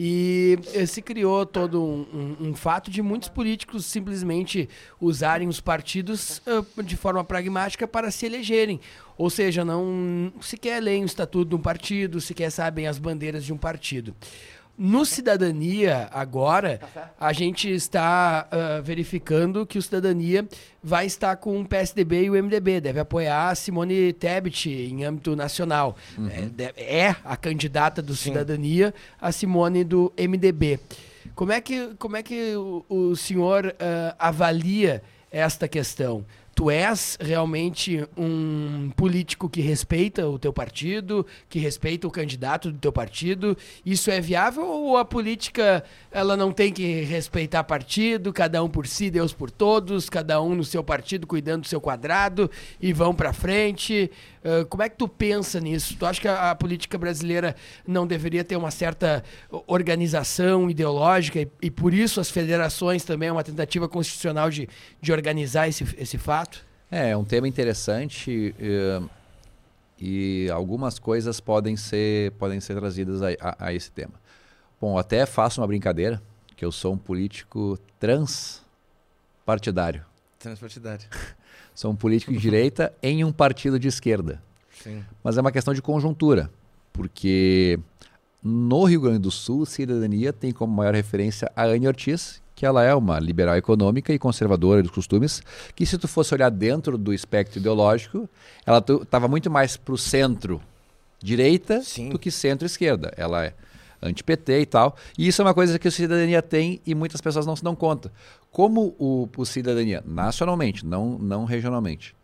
[0.00, 4.68] E eh, se criou todo um, um, um, fato de muitos políticos simplesmente
[5.00, 8.78] usarem os partidos uh, de forma pragmática para se elegerem.
[9.16, 13.52] Ou seja, não sequer leem o estatuto de um partido, sequer sabem as bandeiras de
[13.52, 14.14] um partido.
[14.78, 16.80] No Cidadania, agora,
[17.18, 20.46] a gente está uh, verificando que o Cidadania
[20.80, 22.80] vai estar com o PSDB e o MDB.
[22.80, 25.96] Deve apoiar a Simone Tebet em âmbito nacional.
[26.16, 26.28] Uhum.
[26.76, 28.30] É, é, a candidata do Sim.
[28.30, 30.78] Cidadania, a Simone do MDB.
[31.34, 36.24] Como é que, como é que o, o senhor uh, avalia esta questão?
[36.58, 42.78] Tu és realmente um político que respeita o teu partido, que respeita o candidato do
[42.78, 43.56] teu partido,
[43.86, 48.88] isso é viável ou a política ela não tem que respeitar partido, cada um por
[48.88, 52.50] si, Deus por todos, cada um no seu partido cuidando do seu quadrado
[52.80, 54.10] e vão para frente?
[54.48, 55.94] Uh, como é que tu pensa nisso?
[55.98, 57.54] Tu acha que a, a, política brasileira
[57.86, 59.22] não deveria ter uma certa
[59.66, 64.66] organização ideológica e, e por isso as federações também é uma tentativa constitucional de,
[65.02, 66.64] de organizar esse, esse fato?
[66.90, 69.10] É, é um tema interessante uh,
[70.00, 74.14] e algumas coisas podem ser, podem ser trazidas a, a, a, esse tema.
[74.80, 76.22] Bom, até faço uma brincadeira,
[76.56, 80.06] que eu sou um político transpartidário.
[80.38, 81.04] Transpartidário.
[81.78, 84.42] sou um político de direita em um partido de esquerda.
[84.82, 85.04] Sim.
[85.22, 86.50] Mas é uma questão de conjuntura,
[86.92, 87.78] porque
[88.42, 92.82] no Rio Grande do Sul, cidadania tem como maior referência a Anne Ortiz, que ela
[92.82, 95.40] é uma liberal econômica e conservadora dos costumes,
[95.76, 98.28] que se tu fosse olhar dentro do espectro ideológico,
[98.66, 100.60] ela estava muito mais para o centro
[101.22, 102.08] direita Sim.
[102.08, 103.14] do que centro-esquerda.
[103.16, 103.54] Ela é
[104.02, 104.96] anti-PT e tal.
[105.16, 107.74] E isso é uma coisa que a cidadania tem e muitas pessoas não se dão
[107.74, 108.10] conta.
[108.50, 112.14] Como o, o cidadania, nacionalmente, não, não regionalmente,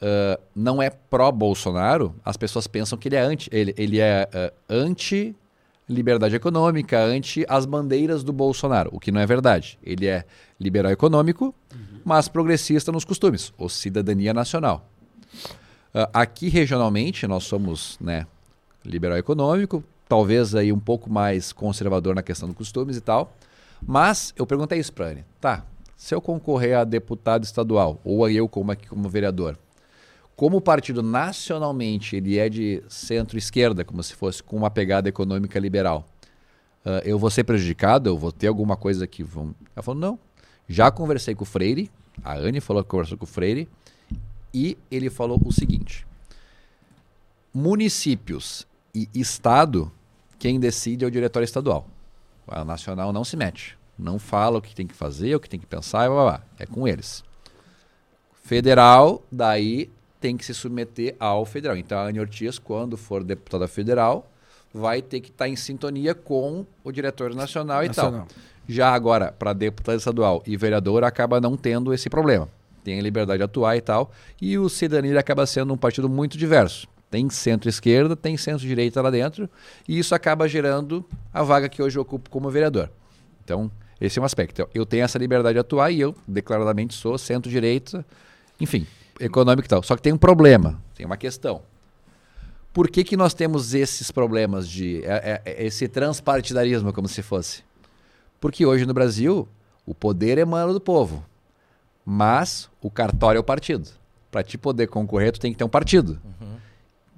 [0.00, 3.48] uh, não é pró-Bolsonaro, as pessoas pensam que ele é anti.
[3.52, 5.34] Ele, ele é uh, anti
[5.88, 9.78] liberdade econômica, anti as bandeiras do Bolsonaro, o que não é verdade.
[9.82, 10.24] Ele é
[10.58, 12.00] liberal econômico, uhum.
[12.04, 14.88] mas progressista nos costumes, ou cidadania nacional.
[15.94, 18.26] Uh, aqui regionalmente nós somos né,
[18.84, 23.34] liberal econômico, talvez aí um pouco mais conservador na questão dos costumes e tal.
[23.86, 25.24] Mas eu perguntei isso para ele.
[25.40, 25.64] Tá,
[25.96, 29.58] se eu concorrer a deputado estadual, ou eu como como vereador,
[30.36, 35.58] como o partido nacionalmente ele é de centro-esquerda, como se fosse com uma pegada econômica
[35.58, 36.06] liberal,
[36.84, 38.08] uh, eu vou ser prejudicado?
[38.08, 39.54] Eu vou ter alguma coisa que vão...
[39.76, 40.18] Ela falou, não.
[40.68, 41.90] Já conversei com o Freire,
[42.24, 43.68] a Anne falou que conversou com o Freire,
[44.52, 46.06] e ele falou o seguinte,
[47.52, 49.90] municípios e Estado,
[50.38, 51.88] quem decide é o diretório estadual.
[52.46, 53.78] A nacional não se mete.
[53.98, 56.42] Não fala o que tem que fazer, o que tem que pensar, blá, blá, blá.
[56.58, 57.22] é com eles.
[58.42, 59.90] Federal, daí
[60.20, 61.76] tem que se submeter ao federal.
[61.76, 64.28] Então a Anne Ortiz, quando for deputada federal,
[64.72, 68.26] vai ter que estar em sintonia com o diretor nacional, nacional.
[68.26, 68.38] e tal.
[68.66, 72.48] Já agora, para deputado estadual e vereador, acaba não tendo esse problema.
[72.82, 74.10] Tem a liberdade de atuar e tal.
[74.40, 76.88] E o Cidadania acaba sendo um partido muito diverso.
[77.14, 79.48] Tem centro-esquerda, tem centro-direita lá dentro,
[79.86, 82.90] e isso acaba gerando a vaga que hoje eu ocupo como vereador.
[83.44, 84.68] Então, esse é um aspecto.
[84.74, 88.04] Eu tenho essa liberdade de atuar e eu, declaradamente, sou centro-direita,
[88.60, 88.84] enfim,
[89.20, 89.80] econômico e tal.
[89.84, 91.62] Só que tem um problema, tem uma questão.
[92.72, 97.22] Por que, que nós temos esses problemas de é, é, é esse transpartidarismo, como se
[97.22, 97.62] fosse?
[98.40, 99.46] Porque hoje no Brasil,
[99.86, 101.24] o poder emana do povo,
[102.04, 103.88] mas o cartório é o partido.
[104.32, 106.20] Para te poder concorrer, tu tem que ter um partido.
[106.24, 106.54] Uhum.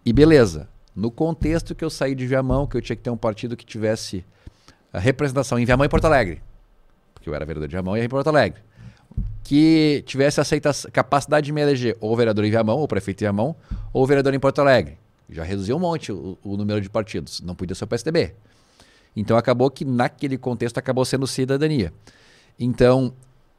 [0.06, 3.16] E beleza, no contexto que eu saí de Viamão, que eu tinha que ter um
[3.16, 4.24] partido que tivesse
[4.92, 6.40] a representação em Viamão e Porto Alegre,
[7.12, 8.60] porque eu era vereador de Viamão e em Porto Alegre,
[9.42, 13.56] que tivesse aceita capacidade de me eleger ou vereador em Viamão, ou prefeito em Viamão,
[13.92, 14.96] ou vereador em Porto Alegre.
[15.28, 18.32] Já reduziu um monte o, o número de partidos, não podia ser o PSDB.
[19.16, 21.92] Então acabou que naquele contexto acabou sendo cidadania.
[22.56, 23.12] Então,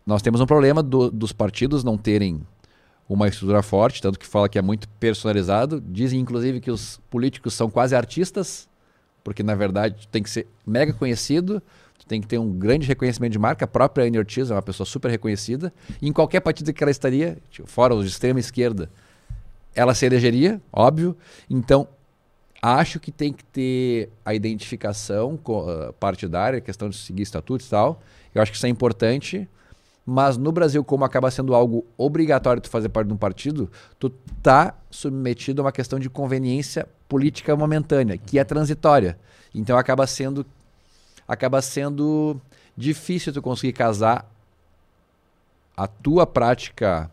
[0.05, 2.41] nós temos um problema do, dos partidos não terem
[3.07, 5.81] uma estrutura forte, tanto que fala que é muito personalizado.
[5.81, 8.67] Dizem, inclusive, que os políticos são quase artistas,
[9.23, 11.61] porque, na verdade, tem que ser mega conhecido,
[12.07, 13.65] tem que ter um grande reconhecimento de marca.
[13.65, 15.73] A própria Anne Ortiz é uma pessoa super reconhecida.
[16.01, 18.89] E em qualquer partido que ela estaria, tipo, fora os de extrema esquerda,
[19.75, 21.15] ela se elegeria, óbvio.
[21.49, 21.87] Então,
[22.61, 28.01] acho que tem que ter a identificação ah, partidária, questão de seguir estatutos e tal.
[28.33, 29.47] Eu acho que isso é importante.
[30.09, 34.09] Mas no Brasil, como acaba sendo algo obrigatório tu fazer parte de um partido, tu
[34.41, 39.19] tá submetido a uma questão de conveniência política momentânea, que é transitória.
[39.53, 40.45] Então acaba sendo
[41.27, 42.39] acaba sendo
[42.75, 44.25] difícil tu conseguir casar
[45.75, 47.11] a tua prática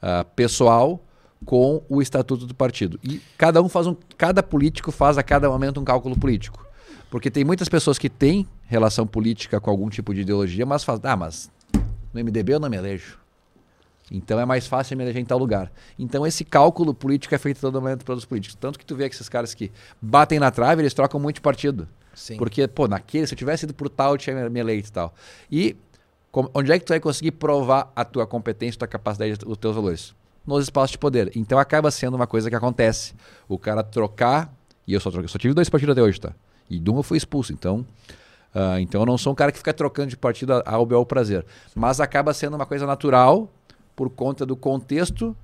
[0.00, 1.00] uh, pessoal
[1.44, 3.00] com o estatuto do partido.
[3.02, 6.64] E cada um faz um, cada político faz a cada momento um cálculo político.
[7.10, 11.10] Porque tem muitas pessoas que têm relação política com algum tipo de ideologia, mas fazem,
[11.10, 11.50] ah, mas
[12.12, 13.18] no MDB eu não me elejo.
[14.10, 15.70] Então é mais fácil me eleger em tal lugar.
[15.98, 18.56] Então esse cálculo político é feito todo momento pelos políticos.
[18.58, 19.70] Tanto que tu vê que esses caras que
[20.00, 21.88] batem na trave, eles trocam muito de partido.
[22.14, 22.36] Sim.
[22.36, 25.14] Porque, pô, naquele, se eu tivesse ido por tal, eu tinha me eleito e tal.
[25.50, 25.76] E
[26.32, 29.56] como, onde é que tu vai conseguir provar a tua competência, a tua capacidade, os
[29.56, 30.14] teus valores?
[30.46, 31.30] Nos espaços de poder.
[31.36, 33.14] Então acaba sendo uma coisa que acontece.
[33.48, 34.52] O cara trocar,
[34.86, 36.32] e eu só troquei, só tive dois partidos até hoje, tá?
[36.68, 37.52] E de um eu fui expulso.
[37.52, 37.86] Então,
[38.54, 41.44] Uh, então eu não sou um cara que fica trocando de partido ao bel prazer.
[41.74, 43.50] Mas acaba sendo uma coisa natural
[43.94, 45.36] por conta do contexto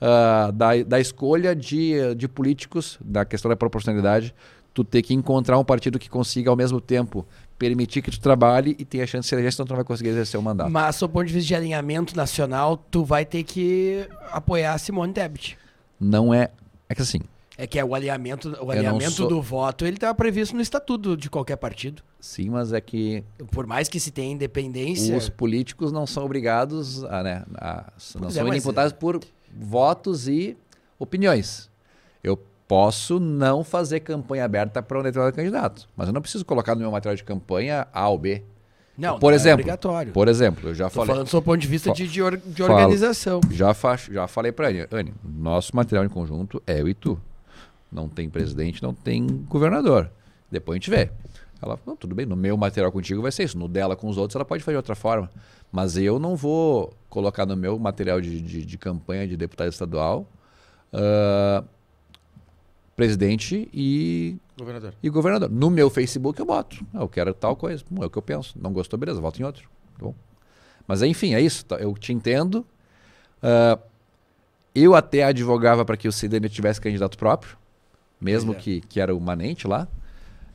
[0.00, 4.34] uh, da, da escolha de, de políticos, da questão da proporcionalidade,
[4.72, 7.26] tu ter que encontrar um partido que consiga ao mesmo tempo
[7.58, 10.10] permitir que tu trabalhe e tenha chance de ser eleger, senão tu não vai conseguir
[10.10, 10.70] exercer o mandato.
[10.70, 15.12] Mas, do ponto de vista de alinhamento nacional, tu vai ter que apoiar a Simone
[15.12, 15.58] Tebet.
[15.98, 16.50] Não é...
[16.88, 17.20] É que assim,
[17.60, 19.28] é que é o alinhamento, o alinhamento sou...
[19.28, 22.02] do voto, ele está previsto no estatuto de qualquer partido.
[22.18, 23.22] Sim, mas é que.
[23.52, 25.14] Por mais que se tenha independência.
[25.14, 27.22] Os políticos não são obrigados a.
[27.22, 29.20] Né, a não pois são é, imputados por
[29.54, 30.56] votos e
[30.98, 31.70] opiniões.
[32.24, 36.74] Eu posso não fazer campanha aberta para um determinado candidato, mas eu não preciso colocar
[36.74, 38.42] no meu material de campanha A ou B.
[38.96, 40.12] Não, por não é exemplo, é obrigatório.
[40.12, 41.08] Por exemplo, eu já Tô falei.
[41.08, 43.40] falando do seu ponto de vista de, de, or, de organização.
[43.50, 47.20] Já, fa já falei para ele, Anne, nosso material em conjunto é eu e tu.
[47.90, 50.10] Não tem presidente, não tem governador.
[50.50, 51.10] Depois a gente vê.
[51.62, 53.58] Ela falou, tudo bem, no meu material contigo vai ser isso.
[53.58, 55.30] No dela com os outros, ela pode fazer de outra forma.
[55.70, 60.26] Mas eu não vou colocar no meu material de, de, de campanha de deputado estadual
[60.92, 61.64] uh,
[62.96, 64.94] presidente e, Governador.
[65.02, 65.50] e governador.
[65.50, 66.84] No meu Facebook eu boto.
[66.94, 67.84] Eu quero tal coisa.
[67.90, 68.58] Bom, é o que eu penso.
[68.60, 69.68] Não gostou, beleza, voto em outro.
[69.98, 70.14] Tá bom.
[70.86, 71.64] Mas enfim, é isso.
[71.64, 71.76] tá?
[71.76, 72.66] Eu te entendo.
[73.42, 73.78] Ah,
[74.74, 77.56] eu até advogava para que o Cidadania tivesse candidato próprio,
[78.20, 78.54] mesmo é.
[78.56, 79.88] que, que era o Manente lá.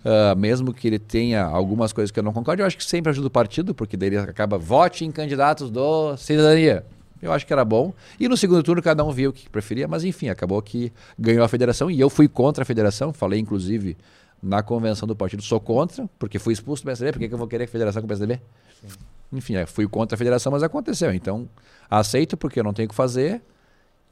[0.06, 3.10] Ah, mesmo que ele tenha algumas coisas que eu não concordo, eu acho que sempre
[3.10, 6.86] ajuda o partido, porque daí ele acaba vote em candidatos do Cidadania.
[7.20, 7.92] Eu acho que era bom.
[8.20, 11.44] E no segundo turno cada um viu o que preferia, mas enfim, acabou que ganhou
[11.44, 13.12] a federação e eu fui contra a federação.
[13.12, 13.98] Falei, inclusive,
[14.44, 17.14] na convenção do partido, sou contra, porque fui expulso do PSDB.
[17.14, 18.40] Por que, eu vou querer a federação com o PSDB?
[19.34, 21.12] Enfim, é, fui contra a federação, mas aconteceu.
[21.12, 21.50] Então,
[21.90, 23.42] aceito porque eu não tenho o que fazer.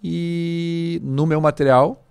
[0.03, 2.02] E no meu material,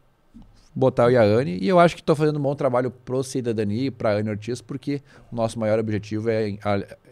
[0.74, 1.58] botar o Iane.
[1.60, 4.30] E eu acho que estou fazendo um bom trabalho pro Cidadania e para a Anne
[4.30, 6.56] Ortiz, porque o nosso maior objetivo é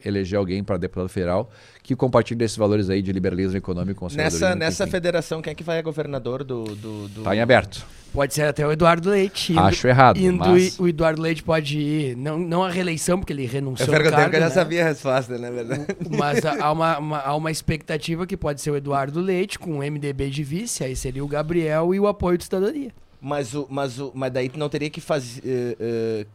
[0.04, 1.50] eleger alguém para deputado federal
[1.82, 4.06] que compartilhe desses valores aí de liberalismo econômico.
[4.14, 4.90] Nessa, nessa enfim.
[4.92, 6.64] federação, quem é que vai a governador do.
[6.64, 7.22] do, do...
[7.22, 7.84] Tá em aberto.
[8.12, 9.52] Pode ser até o Eduardo Leite.
[9.52, 13.32] indo- Acho errado, Indo mas- o Eduardo Leite pode ir, não, não a reeleição, porque
[13.32, 14.54] ele renunciou Eu perguntei cargo, porque eu já né?
[14.54, 15.86] sabia a resposta, né, verdade?
[16.18, 19.82] Mas há uma, uma- há uma expectativa que pode ser o Eduardo Leite com o
[19.82, 22.90] MDB de vice, aí seria o Gabriel e o apoio de cidadania.
[23.20, 25.42] Mas, o, mas, o, mas daí tu não teria que fazer.
[25.44, 26.26] eh, eh,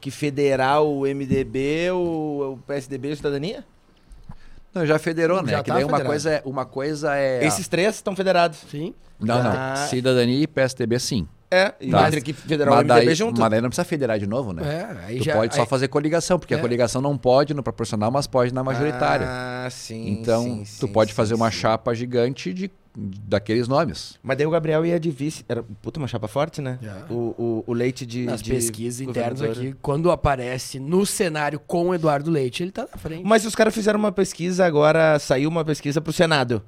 [0.00, 3.64] que federar o MDB, o, o PSDB e o Cidadania?
[4.72, 5.50] Não, já federou, né?
[5.52, 8.58] Já que tá daí uma coisa é, uma coisa é Esses três estão federados.
[8.70, 8.94] Sim.
[9.18, 9.50] Não, não.
[9.52, 9.86] Ah.
[9.88, 11.26] Cidadania e PSDB sim.
[11.50, 12.10] É, e Tá.
[12.10, 13.40] ter que federar o mas, MDB daí, junto.
[13.40, 14.62] mas daí não precisa federar de novo, né?
[14.70, 16.58] É, aí tu já, pode só aí- fazer coligação, porque É.
[16.58, 19.26] a coligação não pode no proporcional, mas pode na majoritária.
[19.28, 20.10] Ah, sim.
[20.10, 24.18] então, sim, tu sim, pode sim, fazer uma chapa gigante de, daqueles nomes.
[24.22, 25.44] Mas daí o Gabriel ia de vice.
[25.48, 26.78] Era, puta, uma chapa forte, né?
[26.82, 27.06] Já.
[27.08, 28.24] O, o, o leite de.
[28.24, 32.88] Nas de pesquisas internas aqui, quando aparece no cenário com o Eduardo Leite, ele tá
[32.90, 33.24] na frente.
[33.24, 36.62] Mas os caras fizeram uma pesquisa agora, saiu uma pesquisa pro Senado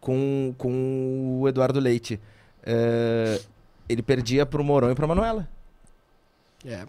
[0.00, 2.18] com, com o Eduardo Leite.
[2.64, 3.40] É,
[3.88, 5.48] ele perdia pro Mourão e pra Manuela.
[6.64, 6.84] É.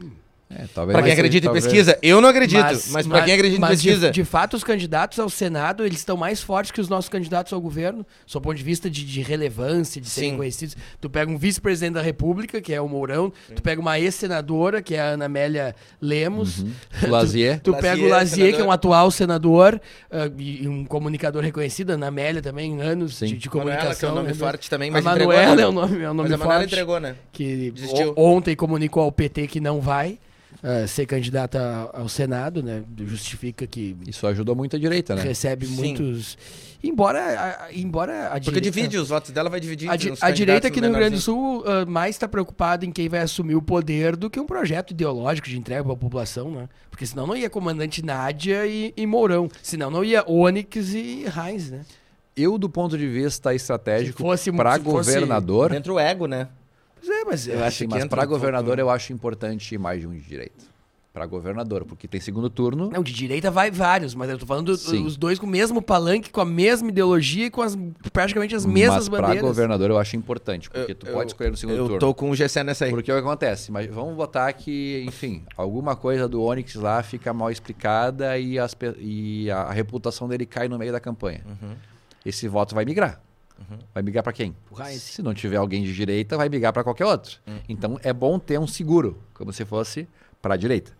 [0.53, 2.61] É, talvez, Pra quem mas- acredita em pesquisa, eu não acredito.
[2.89, 4.11] Mas, pra quem acredita em mas de- pesquisa.
[4.11, 7.61] De, fato, os candidatos ao Senado, eles estão mais fortes que os nossos candidatos ao
[7.61, 10.37] governo, sob o ponto de vista de, de relevância, de serem Sim.
[10.37, 10.75] conhecidos.
[10.99, 14.95] Tu pega um vice-presidente da República, que é o Mourão, tu pega uma ex-senadora, que
[14.95, 16.71] é a Ana Amélia Lemos, Uhum.
[17.07, 17.59] Lazier.
[17.61, 19.79] Tu Lazier, pega o Lazier, que é um atual senador
[20.11, 23.27] ah, e, e um comunicador reconhecido, a Ana Amélia também, anos Sim.
[23.27, 24.11] de, de Manuela, que é comunicação.
[24.11, 24.33] um nome né?
[24.33, 25.61] forte também, A mas entregou, Manuela né?
[25.61, 26.73] é o nome, é um nome Mas a Manuela forte.
[26.73, 27.15] entregou, né?
[27.31, 28.13] Que Desistiu.
[28.17, 30.17] o- ontem comunicou ao PT que não vai
[30.63, 32.83] ah, ser candidata ao Senado, né?
[33.05, 35.21] Justifica que Isso ajudou muito a direita, né?
[35.23, 35.75] recebe Sim.
[35.75, 36.38] muitos.
[36.83, 39.88] Embora, a- a- embora a Porque direita- divide, os votos dela vai dividir.
[39.89, 41.21] a, entre di- a direita aqui no Rio Grande do.
[41.21, 44.89] Sul ah, mais está preocupada em quem vai assumir o poder do que um projeto
[44.91, 46.67] ideológico de entrega para a população, né?
[46.89, 49.47] Porque senão não ia comandante Nádia e, e Mourão.
[49.61, 51.81] Senão não ia Onyx e Heinz, né?
[52.35, 54.23] Eu, do ponto de vista estratégico,
[54.55, 56.47] para governador, Entra o ego, né?
[57.03, 60.07] Pois é, mas Eu eu acho que para um governador eu acho importante mais de
[60.07, 60.71] um de direita.
[61.13, 62.89] Para governador, porque tem segundo turno.
[62.89, 65.05] Não, de direita vai vários, mas eu tô falando Sim.
[65.05, 67.77] os dois com o mesmo palanque, com a mesma ideologia e com as,
[68.13, 69.45] praticamente as mesmas mas para bandeiras.
[69.45, 71.99] governador eu acho importante, porque Eu- tu eu- pode escolher no segundo Eu turno.
[71.99, 72.91] tô com o GC nessa aí.
[72.91, 73.73] Porque o que acontece?
[73.73, 78.73] Mas vamos botar que, enfim, alguma coisa do Onyx lá fica mal explicada e, as
[78.97, 81.41] e a, a reputação dele cai no meio da campanha.
[81.45, 81.75] Uhum.
[82.25, 83.19] Esse voto vai migrar.
[83.93, 84.55] Vai migrar para quem?
[84.97, 87.38] Se não tiver alguém de direita, vai migrar para qualquer outro.
[87.47, 87.59] Uhum.
[87.69, 90.07] Então é bom ter um seguro, como se fosse
[90.41, 90.91] para a direita.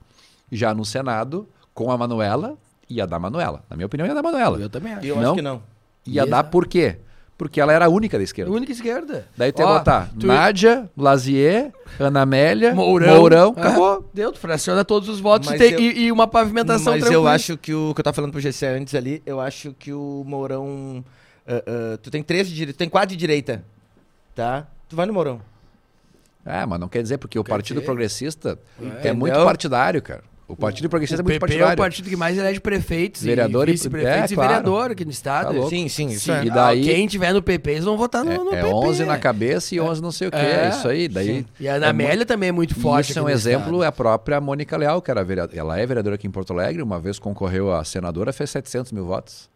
[0.52, 2.58] Já no Senado, com a Manuela,
[2.90, 3.64] ia dar Manuela.
[3.70, 4.60] Na minha opinião, ia dar Manuela.
[4.60, 5.06] Eu também acho.
[5.06, 5.24] Eu Não?
[5.24, 5.64] acho que não.
[6.06, 6.98] Ia Ia dar por quê?
[7.38, 8.52] Porque ela era a única da A esquerda.
[8.52, 9.28] única esquerda.
[9.36, 13.16] Daí ia Ó, botar tu- Nádia, Lazier, Ana Amélia, Mourão.
[13.18, 14.10] Mourão, Ah, acabou.
[14.14, 17.08] Deu, fraciona todos os votos Mas e, tem- eu- e- e uma pavimentação Mas eu
[17.08, 17.32] tranquila.
[17.34, 20.24] acho que o que eu tava falando pro GC antes ali, eu acho que o
[20.28, 21.04] Mourão.
[21.58, 21.64] Ah,
[21.94, 23.64] ah, tu tem três de direita, tu tem quatro de direita.
[24.36, 24.66] Tá?
[24.90, 25.42] Tu vai no Mourão.
[26.46, 27.86] É, mas não quer dizer, porque o Quer Partido dizer?
[27.86, 29.16] Progressista é, Entendeu?
[29.16, 30.24] muito partidário, cara.
[30.48, 31.78] O Partido Progressista O é muito PP é o partidário.
[31.78, 34.50] partido que mais elege prefeitos Vereador e e- vice-prefeitos é, e claro.
[34.50, 35.62] vereador aqui no estado.
[35.62, 35.70] Tá.
[35.70, 36.44] Sim, sim, Sim, é.
[36.46, 38.74] E daí- Quem tiver no PP, eles vão votar no, no É, é PP.
[38.74, 40.38] 11 na cabeça e 11 não sei o quê.
[40.38, 41.08] É, isso aí.
[41.08, 41.46] Daí, sim.
[41.58, 43.12] E a Ana é Amélia também é muito forte.
[43.12, 43.84] Isso é um no exemplo, estado.
[43.84, 45.58] é a própria Mônica Leal, que era vereadora.
[45.58, 49.06] Ela é vereadora aqui em Porto Alegre, uma vez concorreu a senadora, fez 700 mil
[49.06, 49.50] votos.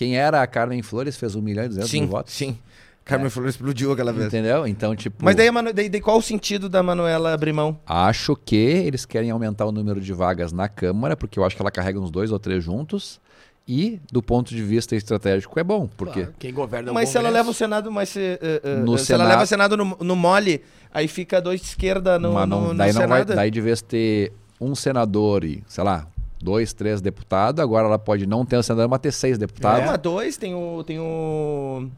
[0.00, 2.32] Quem era a Carmen Flores fez 1 milhão e 200 Sim, mil votos.
[2.32, 2.56] sim.
[3.04, 4.28] Carmen Flores explodiu aquela vez.
[4.28, 4.66] Entendeu?
[4.66, 5.22] Então, tipo.
[5.22, 7.78] Mas daí, a Manu- daí, daí qual o sentido da Manuela abrir mão?
[7.84, 11.60] Acho que eles querem aumentar o número de vagas na Câmara, porque eu acho que
[11.60, 13.20] ela carrega uns dois ou três juntos.
[13.68, 17.10] E, do ponto de vista estratégico, é bom, porque Claro, quem governa é o Mas
[17.10, 19.46] se ela leva o Senado, mas se, eh, eh, No se ela Senado- leva o
[19.46, 20.62] Senado no, no mole,
[20.94, 23.34] aí fica dois de esquerda no, mas não- no, no daí não vai, Senado.
[23.36, 26.06] daí de vez ter um senador e, sei lá,
[26.42, 29.86] dois, três deputados, agora ela pode não ter um senador, mas ter seis deputados.
[29.86, 30.82] mas dois, tem o.
[30.84, 31.88] Tem o.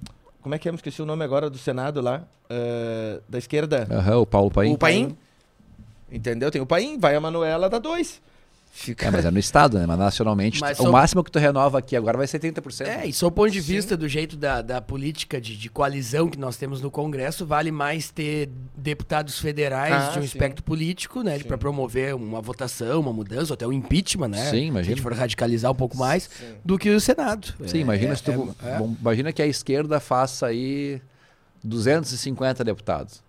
[0.42, 0.72] Como é que é?
[0.72, 2.22] Me esqueci o nome agora do Senado lá.
[2.50, 3.86] eh, da esquerda.
[3.90, 4.72] Aham, o Paulo Paim.
[4.74, 5.16] O Paim.
[6.10, 6.50] Entendeu?
[6.50, 8.20] Tem o Paim, vai a Manuela, dá dois.
[8.74, 9.06] Fica.
[9.06, 9.84] É, mas é no estado, né?
[9.86, 12.86] Mas nacionalmente, Mas o só- máximo que tu renova aqui agora vai ser 30%.
[12.88, 16.26] É, e sob o ponto de vista do jeito da, da política de, de coalizão
[16.26, 20.26] que nós temos no Congresso, vale mais ter deputados federais Ah, de um sim.
[20.26, 21.38] espectro político, né?
[21.40, 24.44] Para promover uma votação, uma mudança, ou até um impeachment, né?
[24.46, 24.96] Sim, Se a imagina.
[24.96, 26.30] gente for radicalizar um pouco mais,
[26.64, 27.52] do que o Senado.
[27.66, 28.78] Sim, É, imagina é, se tu, é, é.
[28.78, 30.98] bom, imagina que a esquerda faça aí
[31.62, 33.22] 250 deputados.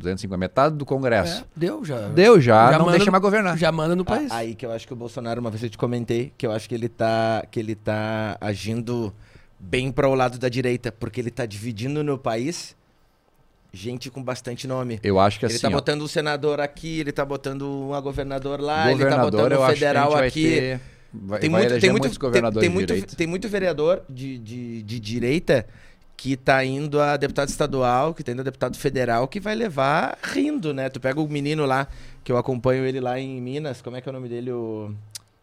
[0.00, 1.42] 250, metade do Congresso.
[1.42, 2.08] É, deu já.
[2.08, 3.56] Deu já, Já não manda deixa no- mais governar.
[3.58, 4.30] Já manda no país.
[4.32, 6.68] Aí que eu acho que o Bolsonaro, uma vez eu te comentei, que eu acho
[6.68, 9.14] que ele tá, que ele tá agindo
[9.58, 12.74] bem para o lado da direita, porque ele tá dividindo no país
[13.72, 14.98] gente com bastante nome.
[15.02, 18.00] Eu acho que ele assim, tá ó, botando um senador aqui, ele tá botando uma
[18.00, 20.42] governador lá, ele tá governador, botando um federal aqui.
[20.44, 20.80] ter-
[21.12, 24.38] vai, tem vai muito, tem muito, tem, governadores tem de muito, tem muito vereador de,
[24.38, 25.66] de, de direita
[26.22, 30.18] que tá indo a deputado estadual, que tá indo a deputado federal, que vai levar
[30.22, 30.90] rindo, né?
[30.90, 31.88] Tu pega o menino lá,
[32.22, 34.52] que eu acompanho ele lá em Minas, como é que é o nome dele?
[34.52, 34.92] O...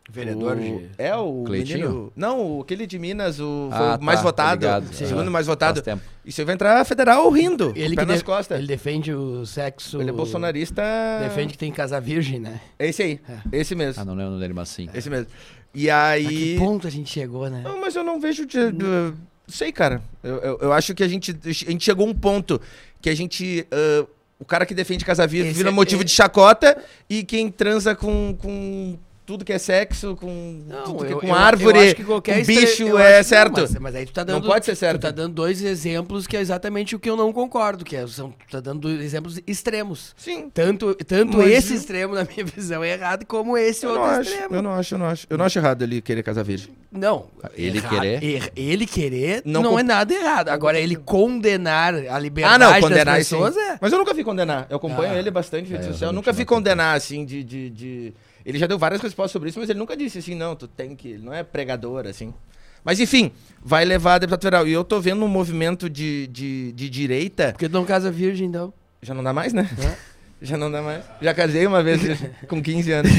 [0.09, 1.79] Vereador o- de- É o Cleitinho?
[1.89, 2.13] menino...
[2.15, 5.07] Não, aquele de Minas, o, Ah, o mais tá, votado, o Sim.
[5.07, 5.81] segundo mais votado.
[6.23, 8.57] E você vai entrar federal rindo, Ele com o pé que nas de- costas.
[8.59, 9.99] Ele defende o sexo.
[9.99, 10.83] Ele é bolsonarista...
[11.23, 12.61] Defende que tem que casar virgem, né?
[12.77, 13.19] É esse aí,
[13.51, 14.87] esse mesmo, Ah, não lembro dele, mas sim.
[14.93, 15.25] esse mesmo.
[15.73, 16.27] E A aí...
[16.27, 17.61] que ponto a gente chegou, né?
[17.63, 18.45] Não, mas eu não vejo.
[18.45, 19.13] De, de-
[19.47, 20.01] sei, cara.
[20.23, 22.59] Eu, eu, eu acho que a gente, a gente chegou a um ponto
[23.01, 23.65] que a gente.
[23.71, 24.05] ah,
[24.39, 26.77] o cara que defende casa viva vira é- motivo é- de chacota
[27.09, 28.97] e quem transa com, com
[29.27, 33.21] tudo que é sexo, com tudo que, eu- com eu- árvore, eu com bicho é
[33.21, 33.57] certo.
[33.57, 34.47] Não, mas, mas aí tu tá Não dando.
[34.47, 34.99] pode ser certo.
[34.99, 38.07] Tu tá dando dois exemplos que é exatamente o que eu não concordo, que é,
[38.07, 40.15] são, tu tá dando dois exemplos extremos.
[40.15, 40.49] Sim.
[40.53, 44.05] Tanto, tanto Mas esse eu- extremo, na minha visão, é errado, como esse não, outro
[44.05, 44.55] acho, extremo.
[44.55, 45.27] eu não acho, eu não acho.
[45.29, 46.69] Eu não acho errado ele querer casar virgem.
[46.89, 47.25] Não.
[47.53, 48.23] Ele errado- querer?
[48.23, 50.47] er- ele querer Não não, com- é nada errado.
[50.47, 53.35] Agora, ele condenar a liberdade Ah, não, condenar das sim.
[53.35, 53.77] pessoas é.
[53.81, 54.67] Mas eu nunca vi condenar.
[54.69, 55.19] Eu acompanho Ah.
[55.19, 56.11] ele bastante É, eu social.
[56.11, 58.13] Eu nunca vi não condenar, assim, de, de, de-
[58.47, 60.95] Ele já deu várias respostas sobre isso, mas ele nunca disse assim, não, tu tem
[60.95, 61.09] que.
[61.09, 62.33] Ele não é pregador, assim.
[62.81, 63.29] Mas enfim,
[63.61, 64.65] vai levar a deputado federal.
[64.65, 67.51] E eu tô vendo um movimento de, de, de direita.
[67.51, 68.73] Porque tu não casa virgem, então.
[69.01, 69.69] Já não dá mais, né?
[69.83, 70.17] É.
[70.41, 71.03] Já não dá mais.
[71.21, 71.99] Já casei uma vez
[72.47, 73.11] com 15 anos.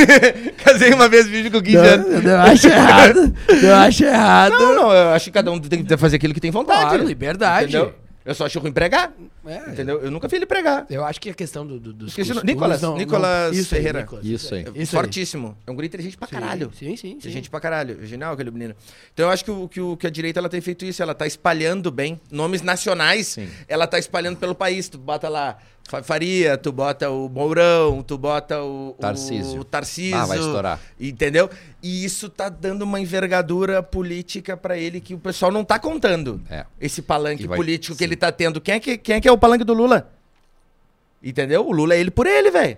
[0.64, 2.24] casei uma vez virgem com 15 anos.
[2.24, 3.34] eu acho errado.
[3.62, 4.52] Eu acho errado.
[4.52, 6.80] Não, não, eu acho que cada um tem que fazer aquilo que tem vontade.
[6.80, 7.76] Claro, liberdade.
[7.76, 7.94] Entendeu?
[8.24, 9.12] Eu só acho ruim pregar.
[9.46, 9.70] É.
[9.70, 9.98] Entendeu?
[10.00, 10.86] Eu nunca vi ele pregar.
[10.90, 14.00] Eu acho que a questão do, do, dos Esqueci Nicolas, não- Nicolas isso aí, Ferreira.
[14.00, 14.24] Nicolas.
[14.24, 14.62] Isso aí.
[14.74, 15.02] Isso aí.
[15.02, 15.56] Fortíssimo.
[15.66, 16.70] É um guri inteligente pra caralho.
[16.78, 17.10] Sim, sim, sim.
[17.12, 18.04] Inteligente pra caralho.
[18.06, 18.74] Genial aquele menino.
[19.14, 21.02] Então eu acho que, o, que, o, que a direita ela tem feito isso.
[21.02, 22.20] Ela tá espalhando bem.
[22.30, 23.28] Nomes nacionais.
[23.28, 23.48] Sim.
[23.66, 24.88] Ela tá espalhando pelo país.
[24.88, 25.56] Tu bota lá
[26.02, 28.94] Faria, tu bota o Mourão, tu bota o...
[29.00, 29.60] Tarcísio.
[29.60, 30.16] O Tarcísio.
[30.16, 30.80] Ah, vai estourar.
[31.00, 31.50] Entendeu?
[31.82, 36.40] E isso tá dando uma envergadura política pra ele que o pessoal não tá contando.
[36.48, 36.64] É.
[36.80, 38.04] Esse palanque vai- político que sim.
[38.04, 38.60] ele tá tendo.
[38.60, 40.08] Quem é que, quem é que é o palanque do Lula?
[41.22, 41.66] Entendeu?
[41.66, 42.76] O Lula é ele por ele, velho.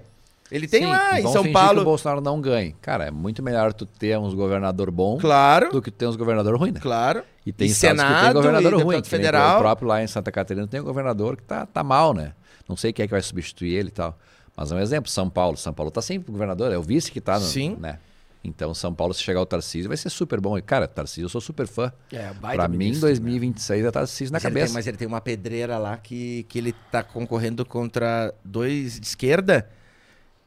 [0.51, 1.81] Ele tem Sim, lá em São fingir que Paulo.
[1.81, 2.77] o Bolsonaro não ganhe.
[2.83, 6.57] Cara, é muito melhor tu ter uns governador bom Claro, do que ter uns governador
[6.59, 6.81] ruim, né?
[6.81, 7.23] claro.
[7.47, 9.01] E tem E estados que tem Senado, governador e ruim.
[9.01, 9.57] que federal.
[9.57, 12.35] O próprio lá em Santa Catarina tem um governador que tá, tá mal, né?
[12.69, 14.19] Não sei quem é que vai substituir ele e tal.
[14.57, 15.57] Mas é um exemplo, São Paulo.
[15.57, 17.77] São Paulo tá sempre governador, é o vice que tá no, Sim.
[17.81, 17.99] né?
[18.45, 20.59] Então, São Paulo, se chegar o Tarcísio, vai ser super bom.
[20.59, 21.93] E, cara, Tarcísio, eu sou super fã.
[22.13, 24.75] É, Pra mim, ministro, 2026 é Tarcísio na Mas ele, tem, cabeça.
[24.75, 29.69] mas ele tem uma pedreira lá que, que ele tá concorrendo contra dois de esquerda.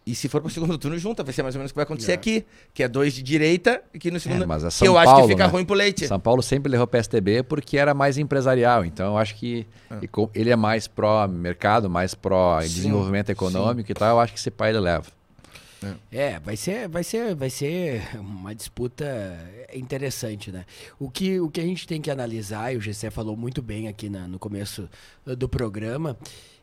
[0.06, 1.24] E se for pro segundo turno, junta.
[1.24, 2.14] Vai ser mais ou menos o que vai acontecer É.
[2.16, 2.46] aqui.
[2.74, 4.48] Que é dois de direita e que no segundo.
[4.48, 5.52] mas é que São eu acho Paulo, que fica né?
[5.52, 6.08] ruim pro leite.
[6.08, 8.86] São Paulo sempre levou PSTB porque era mais empresarial.
[8.86, 9.66] Então, eu acho que
[10.12, 14.18] com- ele é mais pró-mercado, mais Sim, pró-desenvolvimento econômico e tal.
[14.18, 15.06] Eu acho que esse pai ele leva.
[16.12, 19.06] É, vai ser, vai ser, vai ser uma disputa
[19.74, 20.66] interessante, né?
[21.00, 23.88] O que, o que a gente tem que analisar, e o GC falou muito bem
[23.88, 24.90] aqui na- no começo
[25.26, 26.18] do programa,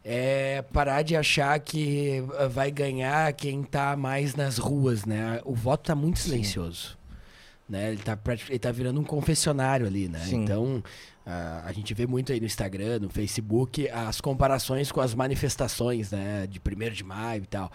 [0.04, 5.40] é parar de achar que eh, vai ganhar quem tá mais nas ruas, né?
[5.44, 6.96] O voto tá muito silencioso.
[7.68, 7.92] Né?
[7.92, 10.18] Ele, tá, prati- ele tá virando um confessionário ali, né?
[10.20, 10.42] Sim.
[10.42, 10.82] Então,
[11.24, 16.10] a, a gente vê muito aí no Instagram, no Facebook, as comparações com as manifestações,
[16.10, 16.46] né?
[16.48, 17.70] De 1 de maio e tal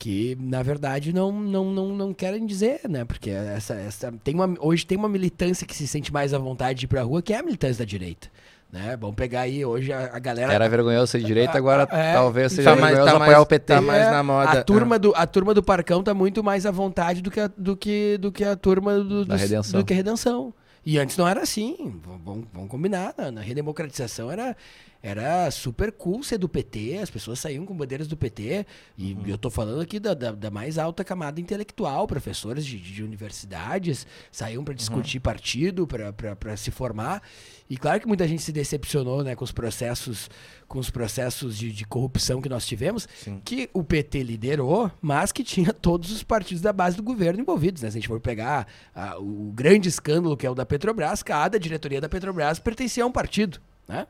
[0.00, 3.04] que na verdade não, não, não, não querem dizer, né?
[3.04, 6.78] Porque essa, essa tem uma, hoje tem uma militância que se sente mais à vontade
[6.78, 8.30] de ir pra rua, que é a militância da direita.
[8.70, 8.96] Né?
[9.00, 10.52] Vamos pegar aí hoje a, a galera.
[10.52, 13.42] Era vergonhoso ser de direita, agora É, talvez seja tá mais- vergonhoso tá apoiar mais-
[13.42, 13.74] o PT.
[13.74, 14.50] tá mais na moda.
[14.50, 17.46] A turma, do, a turma do Parcão tá muito mais à vontade do que a,
[17.56, 19.80] do que, do que a turma do, Da dos- Redenção.
[19.80, 20.52] do que a Redenção.
[20.84, 21.98] E antes não era assim.
[22.24, 23.14] Vamos, vamos combinar.
[23.16, 24.54] Na, na redemocratização era,
[25.02, 28.66] era super cool ser do PT, as pessoas saíam com bandeiras do PT,
[28.96, 29.26] e uhum.
[29.26, 34.06] eu tô falando aqui da, da, da, mais alta camada intelectual, professores de, de universidades
[34.32, 35.22] saíam para discutir uhum.
[35.22, 37.22] partido, para se formar.
[37.70, 40.28] E claro que muita gente se decepcionou né, com os processos,
[40.66, 43.40] com os processos de, de corrupção que nós tivemos, Sim.
[43.44, 47.82] que o PT liderou, mas que tinha todos os partidos da base do governo envolvidos.
[47.82, 47.90] Né?
[47.90, 51.60] Se a gente for pegar a, o grande escândalo que é o da Petrobras, cada
[51.60, 53.60] diretoria da Petrobras pertencia a um partido.
[53.86, 54.06] Né?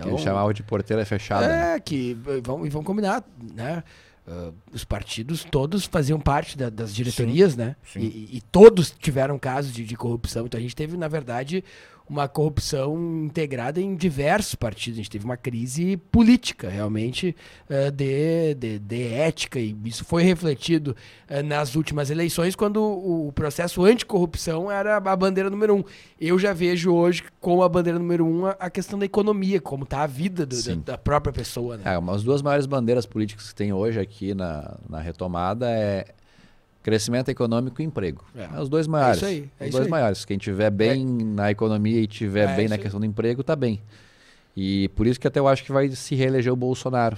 [0.00, 1.46] Então, ele chamava de porteira fechada.
[1.46, 1.80] É, né?
[1.80, 3.24] que vão, vão combinar,
[3.54, 3.82] né?
[4.26, 7.76] Uh, os partidos todos faziam parte da, das diretorias, sim, né?
[7.92, 8.00] Sim.
[8.00, 10.46] E, e, todos tiveram casos de, de corrupção.
[10.46, 11.62] Então a gente teve, na verdade,
[12.08, 14.98] uma corrupção integrada em diversos partidos.
[14.98, 17.34] A gente teve uma crise política, realmente,
[17.68, 20.96] uh, de, de, de, ética, e isso foi refletido
[21.28, 25.84] uh, nas últimas eleições, quando o, processo anticorrupção era a bandeira número um.
[26.20, 29.84] Eu já vejo hoje, como a bandeira número um, a, a questão da economia, como
[29.84, 31.76] está a vida do, da, da, própria pessoa.
[31.76, 31.82] Né?
[31.86, 36.06] É, as duas maiores bandeiras políticas que tem hoje aqui na, na retomada é
[36.86, 38.24] Crescimento econômico e emprego.
[38.32, 38.44] É.
[38.44, 39.20] é os dois maiores.
[39.20, 39.50] É isso aí.
[39.58, 39.90] É os dois aí.
[39.90, 40.24] maiores.
[40.24, 41.24] Quem tiver bem é.
[41.24, 43.82] na economia e tiver é bem na questão do emprego, tá bem.
[44.56, 47.16] E por isso que até eu acho que vai se reeleger o Bolsonaro.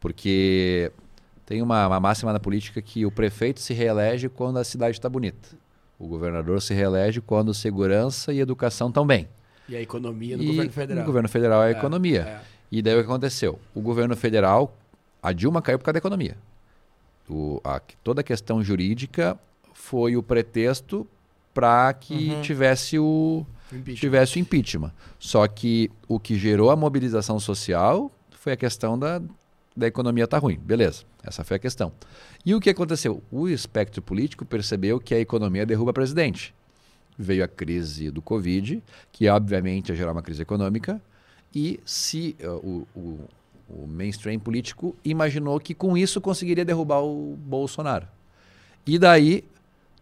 [0.00, 0.90] Porque
[1.44, 5.06] tem uma, uma máxima na política que o prefeito se reelege quando a cidade está
[5.06, 5.50] bonita.
[5.98, 9.28] O governador se reelege quando segurança e educação estão bem.
[9.68, 11.00] E a economia no e governo federal.
[11.00, 12.20] No governo federal é a é, economia.
[12.22, 12.40] É.
[12.72, 13.58] E daí o que aconteceu?
[13.74, 14.74] O governo federal,
[15.22, 16.47] a Dilma caiu por causa da economia
[17.28, 19.38] o, a, toda a questão jurídica
[19.74, 21.06] foi o pretexto
[21.52, 22.42] para que uhum.
[22.42, 24.00] tivesse o impeachment.
[24.00, 24.92] tivesse o impeachment.
[25.18, 29.20] Só que o que gerou a mobilização social foi a questão da,
[29.76, 30.58] da economia estar tá ruim.
[30.58, 31.92] Beleza, essa foi a questão.
[32.44, 33.22] E o que aconteceu?
[33.30, 36.54] O espectro político percebeu que a economia derruba presidente.
[37.18, 41.00] Veio a crise do Covid, que obviamente ia gerar uma crise econômica,
[41.54, 43.28] e se uh, o, o,
[43.68, 48.06] o mainstream político imaginou que com isso conseguiria derrubar o Bolsonaro.
[48.86, 49.44] E daí,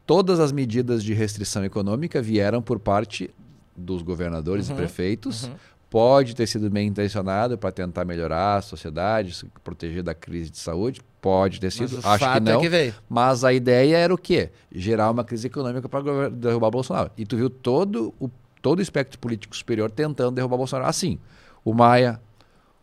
[0.06, 3.30] todas as medidas de restrição econômica vieram por parte
[3.76, 5.44] dos governadores uhum, e prefeitos.
[5.44, 5.54] Uhum.
[5.90, 10.58] Pode ter sido bem intencionado para tentar melhorar a sociedade, se proteger da crise de
[10.58, 11.00] saúde.
[11.20, 12.62] Pode ter sido, acho que é não.
[12.62, 14.50] É que mas a ideia era o quê?
[14.70, 17.10] Gerar uma crise econômica para derrubar o Bolsonaro.
[17.16, 18.30] E tu viu todo o,
[18.60, 20.88] todo o espectro político superior tentando derrubar o Bolsonaro.
[20.88, 21.18] Assim,
[21.64, 22.20] o Maia,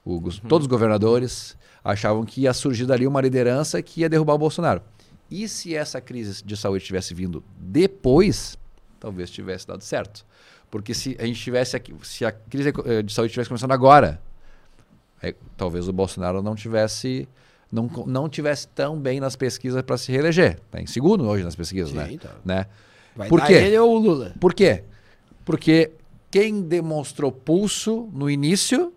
[0.05, 0.29] o, uhum.
[0.47, 4.81] Todos os governadores achavam que ia surgir dali uma liderança que ia derrubar o Bolsonaro.
[5.29, 8.57] E se essa crise de saúde tivesse vindo depois,
[8.99, 10.25] talvez tivesse dado certo.
[10.69, 14.21] Porque se a gente tivesse aqui, se a crise eh, de saúde tivesse começando agora,
[15.21, 17.27] é, talvez o Bolsonaro não tivesse
[17.71, 20.59] não, não tivesse tão bem nas pesquisas para se reeleger.
[20.65, 22.07] Está em segundo hoje nas pesquisas, Sim, né?
[22.11, 22.31] Então.
[22.45, 22.67] né?
[23.15, 23.53] Vai Por quê?
[23.53, 24.35] ele ou o Lula?
[24.39, 24.83] Por quê?
[25.43, 25.91] Porque
[26.29, 28.93] quem demonstrou pulso no início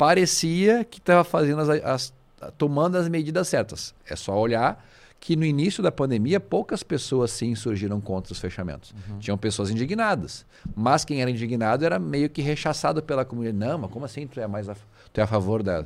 [0.00, 2.14] parecia que estava fazendo as, as,
[2.56, 3.94] tomando as medidas certas.
[4.08, 4.82] É só olhar
[5.20, 8.94] que no início da pandemia poucas pessoas sim surgiram contra os fechamentos.
[9.10, 9.18] Uhum.
[9.18, 13.58] Tinham pessoas indignadas, mas quem era indignado era meio que rechaçado pela comunidade.
[13.58, 14.74] Não, mas como assim tu é mais a,
[15.12, 15.84] tu é a favor da,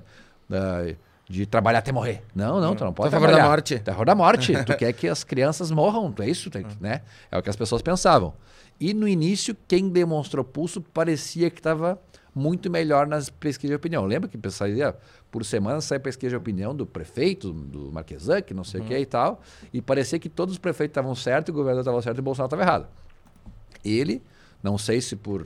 [0.49, 0.95] da
[1.29, 2.23] de trabalhar até morrer?
[2.33, 3.11] Não, não, tu não pode.
[3.11, 3.79] Tu é a favor da morte.
[3.81, 4.53] Tu é a favor da morte.
[4.65, 7.01] tu quer que as crianças morram, tu é isso, tu, né?
[7.33, 8.33] É o que as pessoas pensavam.
[8.79, 11.99] E no início quem demonstrou pulso parecia que estava
[12.35, 14.05] muito melhor nas pesquisas de opinião.
[14.05, 14.97] Lembra que saía
[15.31, 18.87] por semana sai pesquisa de opinião do prefeito, do Marquesan, que não sei uhum.
[18.87, 19.41] o que e tal,
[19.73, 22.47] e parecia que todos os prefeitos estavam certos, o governador estava certo e o Bolsonaro
[22.47, 22.89] estava errado.
[23.85, 24.23] Ele,
[24.63, 25.43] não sei se por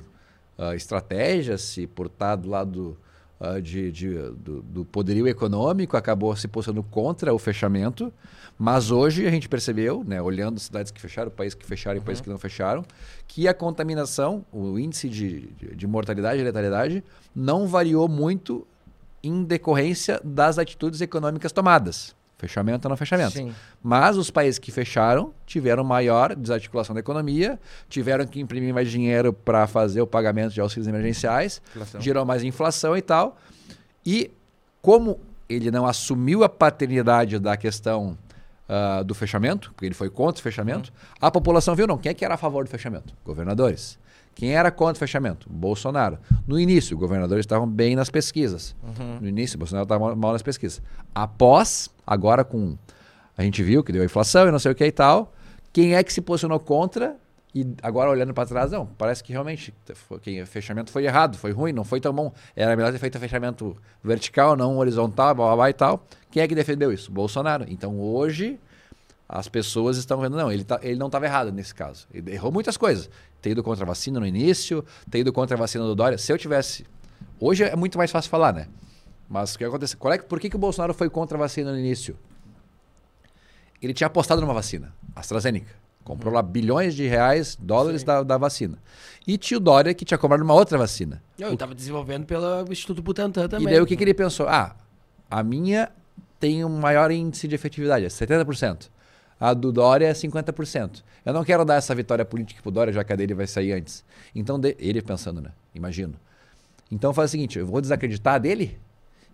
[0.58, 2.96] uh, estratégia, se por estar do lado
[3.40, 8.12] uh, de, de, do, do poderio econômico, acabou se posicionando contra o fechamento,
[8.58, 12.04] mas hoje a gente percebeu, né, olhando cidades que fecharam, países que fecharam e uhum.
[12.04, 12.84] países que não fecharam,
[13.26, 17.04] que a contaminação, o índice de, de, de mortalidade e letalidade
[17.34, 18.66] não variou muito
[19.22, 22.17] em decorrência das atitudes econômicas tomadas.
[22.38, 23.32] Fechamento ou não fechamento.
[23.32, 23.52] Sim.
[23.82, 27.58] Mas os países que fecharam tiveram maior desarticulação da economia,
[27.88, 32.00] tiveram que imprimir mais dinheiro para fazer o pagamento de auxílios emergenciais, inflação.
[32.00, 33.36] gerou mais inflação e tal.
[34.06, 34.30] E
[34.80, 38.16] como ele não assumiu a paternidade da questão
[38.68, 41.26] uh, do fechamento, porque ele foi contra o fechamento, uhum.
[41.26, 43.12] a população viu, não, quem é que era a favor do fechamento?
[43.24, 43.98] Governadores.
[44.38, 45.50] Quem era contra o fechamento?
[45.50, 46.16] Bolsonaro.
[46.46, 48.76] No início, os governadores estavam bem nas pesquisas.
[48.84, 49.18] Uhum.
[49.22, 50.80] No início, o Bolsonaro estava mal nas pesquisas.
[51.12, 52.78] Após, agora com.
[53.36, 55.32] A gente viu que deu inflação e não sei o que e tal.
[55.72, 57.16] Quem é que se posicionou contra?
[57.52, 61.72] E agora olhando para trás, não, parece que realmente o fechamento foi errado, foi ruim,
[61.72, 62.32] não foi tão bom.
[62.54, 66.06] Era melhor ter feito fechamento vertical, não horizontal, blá, blá, blá e tal.
[66.30, 67.10] Quem é que defendeu isso?
[67.10, 67.64] Bolsonaro.
[67.68, 68.60] Então hoje
[69.28, 72.06] as pessoas estão vendo, não, ele, tá, ele não estava errado nesse caso.
[72.12, 73.10] Ele errou muitas coisas.
[73.42, 76.16] Ter ido contra a vacina no início, ter ido contra a vacina do Dória.
[76.16, 76.86] Se eu tivesse
[77.40, 78.66] Hoje é muito mais fácil falar, né?
[79.28, 79.96] Mas o que acontece?
[79.96, 82.16] Qual é, por que, que o Bolsonaro foi contra a vacina no início?
[83.80, 85.72] Ele tinha apostado numa vacina, AstraZeneca.
[86.02, 88.78] Comprou lá bilhões de reais, dólares da, da, vacina.
[89.26, 91.22] E tinha o Dória que tinha comprado uma outra vacina.
[91.38, 93.68] Eu estava desenvolvendo pelo Instituto Butantan também.
[93.68, 94.48] E daí o que, que ele pensou?
[94.48, 94.74] Ah,
[95.30, 95.92] a minha
[96.40, 98.88] tem um maior índice de efetividade, é 70%.
[99.40, 101.02] A do Dória é 50%.
[101.24, 103.72] Eu não quero dar essa vitória política pro Dória, já que a dele vai sair
[103.72, 104.04] antes.
[104.34, 104.76] Então, de...
[104.78, 105.50] ele pensando, né?
[105.74, 106.14] Imagino.
[106.90, 108.78] Então faz o seguinte, eu vou desacreditar dele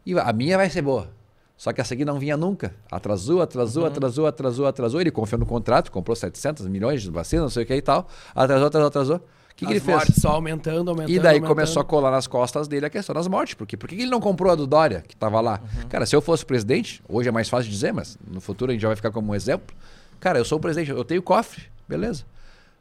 [0.04, 1.10] e a minha vai ser boa.
[1.56, 2.74] Só que essa aqui não vinha nunca.
[2.90, 3.88] Atrasou, atrasou, uhum.
[3.88, 5.00] atrasou, atrasou, atrasou.
[5.00, 8.08] Ele confiou no contrato, comprou 700 milhões de vacinas, não sei o que e tal.
[8.34, 9.20] Atrasou, atrasou, atrasou.
[9.54, 10.16] O que, que ele fez?
[10.16, 11.14] só aumentando, aumentando.
[11.14, 11.48] E daí aumentando.
[11.48, 13.54] começou a colar nas costas dele a questão das mortes.
[13.54, 13.76] Por quê?
[13.76, 15.60] Por que ele não comprou a do Dória, que estava lá?
[15.62, 15.88] Uhum.
[15.88, 18.74] Cara, se eu fosse presidente, hoje é mais fácil de dizer, mas no futuro a
[18.74, 19.74] gente já vai ficar como um exemplo.
[20.18, 22.24] Cara, eu sou o presidente, eu tenho cofre, beleza.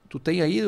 [0.09, 0.61] Tu tem aí,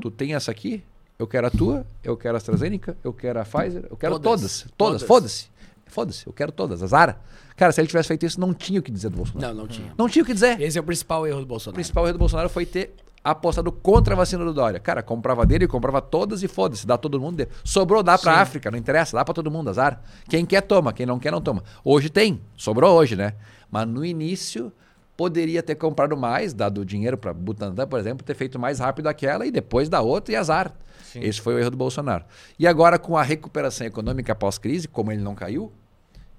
[0.00, 0.82] tu tem essa aqui,
[1.18, 4.66] eu quero a tua, eu quero a AstraZeneca, eu quero a Pfizer, eu quero todas.
[4.76, 5.02] Todas, todas.
[5.02, 5.48] foda-se.
[5.86, 7.20] Foda-se, eu quero todas, a Zara.
[7.56, 9.54] Cara, se ele tivesse feito isso, não tinha o que dizer do Bolsonaro.
[9.54, 9.94] Não, não tinha.
[9.96, 10.60] Não tinha o que dizer.
[10.60, 11.74] Esse é o principal erro do Bolsonaro.
[11.74, 12.94] O principal erro do Bolsonaro foi ter
[13.30, 14.78] apostado contra a vacina do Dória.
[14.78, 17.46] Cara, comprava dele, comprava todas e foda-se, dá todo mundo.
[17.64, 18.40] Sobrou, dá pra Sim.
[18.40, 20.00] África, não interessa, dá pra todo mundo, azar.
[20.28, 21.64] Quem quer, toma, quem não quer, não toma.
[21.84, 23.34] Hoje tem, sobrou hoje, né?
[23.68, 24.72] Mas no início
[25.16, 29.44] poderia ter comprado mais, dado dinheiro para Butantan, por exemplo, ter feito mais rápido aquela
[29.44, 30.72] e depois da outra e azar.
[31.02, 31.20] Sim.
[31.20, 32.24] Esse foi o erro do Bolsonaro.
[32.58, 35.72] E agora, com a recuperação econômica pós-crise, como ele não caiu,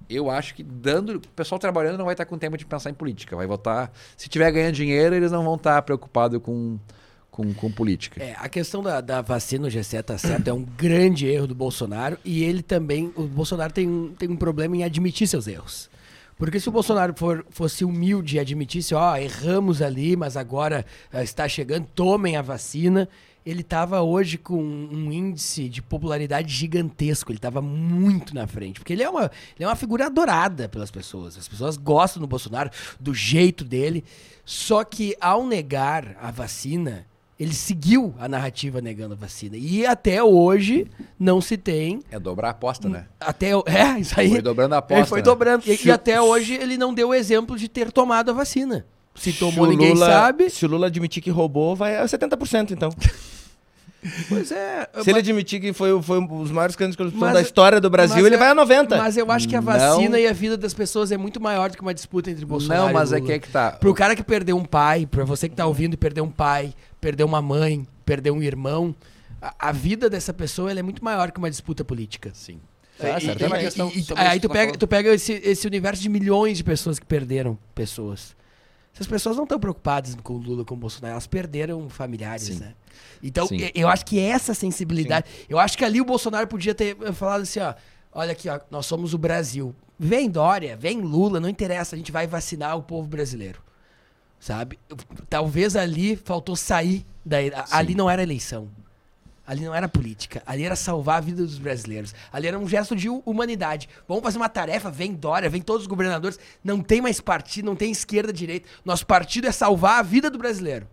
[0.08, 1.16] eu acho que dando.
[1.16, 3.36] O pessoal trabalhando não vai estar com tempo de pensar em política.
[3.36, 3.92] Vai votar.
[4.16, 6.78] Se tiver ganhando dinheiro, eles não vão estar preocupados com,
[7.30, 8.22] com, com política.
[8.22, 11.54] É, a questão da, da vacina, o GC tá certo, é um grande erro do
[11.54, 12.18] Bolsonaro.
[12.24, 13.12] E ele também.
[13.16, 15.90] O Bolsonaro tem um, tem um problema em admitir seus erros.
[16.38, 21.18] Porque se o Bolsonaro for, fosse humilde e admitisse, ó, erramos ali, mas agora uh,
[21.18, 23.08] está chegando, tomem a vacina,
[23.48, 27.32] ele estava hoje com um índice de popularidade gigantesco.
[27.32, 28.78] Ele estava muito na frente.
[28.78, 31.38] Porque ele é, uma, ele é uma figura adorada pelas pessoas.
[31.38, 32.70] As pessoas gostam do Bolsonaro,
[33.00, 34.04] do jeito dele.
[34.44, 37.06] Só que ao negar a vacina,
[37.40, 39.56] ele seguiu a narrativa negando a vacina.
[39.56, 40.86] E até hoje
[41.18, 42.00] não se tem.
[42.10, 43.06] É dobrar a aposta, né?
[43.18, 44.28] Até É, isso aí.
[44.28, 45.00] Foi dobrando a aposta.
[45.00, 45.24] Ele foi né?
[45.24, 45.62] dobrando.
[45.66, 48.84] E, e, até hoje ele não deu o exemplo de ter tomado a vacina.
[49.18, 50.50] Se tomou, se ninguém Lula, sabe.
[50.50, 52.90] Se o Lula admitir que roubou, vai a 70%, então.
[54.28, 54.88] Pois é.
[55.02, 58.24] Se ele admitir que foi, foi um dos maiores de corrupção da história do Brasil,
[58.24, 58.96] ele é, vai a 90.
[58.96, 60.18] Mas eu acho que a vacina não.
[60.18, 62.92] e a vida das pessoas é muito maior do que uma disputa entre Bolsonaro Não,
[62.92, 63.24] mas e Lula.
[63.24, 63.72] é que é que tá.
[63.72, 66.72] Pro cara que perdeu um pai, pra você que tá ouvindo e perdeu um pai,
[67.00, 68.94] perdeu uma mãe, perdeu um irmão,
[69.42, 72.30] a, a vida dessa pessoa é muito maior que uma disputa política.
[72.32, 72.60] Sim.
[73.00, 76.02] É, e, tem uma questão, e, e, aí tu pega, tu pega esse, esse universo
[76.02, 78.36] de milhões de pessoas que perderam pessoas.
[78.94, 82.58] Essas pessoas não estão preocupadas com o Lula, com o Bolsonaro, elas perderam familiares, Sim.
[82.58, 82.74] né?
[83.22, 83.70] Então, Sim.
[83.74, 85.28] eu acho que essa sensibilidade.
[85.28, 85.44] Sim.
[85.48, 87.74] Eu acho que ali o Bolsonaro podia ter falado assim: ó,
[88.12, 89.74] olha aqui, ó, nós somos o Brasil.
[89.98, 93.60] Vem Dória, vem Lula, não interessa, a gente vai vacinar o povo brasileiro.
[94.40, 94.78] Sabe?
[95.28, 97.04] Talvez ali faltou sair.
[97.24, 97.38] Da,
[97.72, 98.68] ali não era eleição.
[99.48, 100.42] Ali não era política.
[100.44, 102.14] Ali era salvar a vida dos brasileiros.
[102.30, 103.88] Ali era um gesto de humanidade.
[104.06, 106.38] Vamos fazer uma tarefa, vem Dória, vem todos os governadores.
[106.62, 108.68] Não tem mais partido, não tem esquerda, direita.
[108.84, 110.86] Nosso partido é salvar a vida do brasileiro.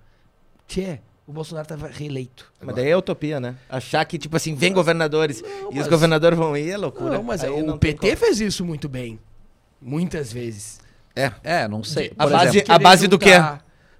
[0.70, 2.50] Tchê, o Bolsonaro estava reeleito.
[2.62, 3.58] Mas daí é utopia, né?
[3.70, 5.84] Achar que, tipo assim, vem governadores não, e mas...
[5.84, 7.16] os governadores vão ir é loucura.
[7.16, 9.20] Não, mas Aí o PT fez isso muito bem.
[9.82, 10.80] Muitas vezes.
[11.14, 12.14] É, é, não sei.
[12.18, 13.32] a base, a base do quê?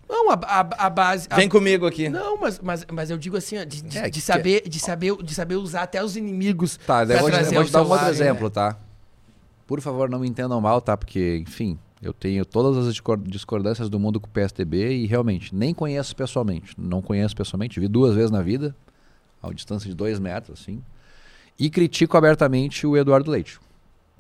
[0.08, 1.28] Não, a, a, a base.
[1.36, 2.10] Vem comigo aqui.
[2.10, 5.34] Não, mas, mas, mas eu digo assim, de, de, é, de saber, de, saber, de
[5.34, 6.78] saber usar até os inimigos.
[6.78, 8.78] Tá, eu vou, te, vou te dar um outro exemplo, tá?
[9.66, 10.96] Por favor, não me entendam mal, tá?
[10.96, 12.96] Porque, enfim, eu tenho todas as
[13.26, 16.76] discordâncias do mundo com o PSDB e realmente nem conheço pessoalmente.
[16.78, 18.76] Não conheço pessoalmente, vi duas vezes na vida,
[19.42, 20.84] a distância de dois metros, assim.
[21.58, 23.60] E critico abertamente o Eduardo Leite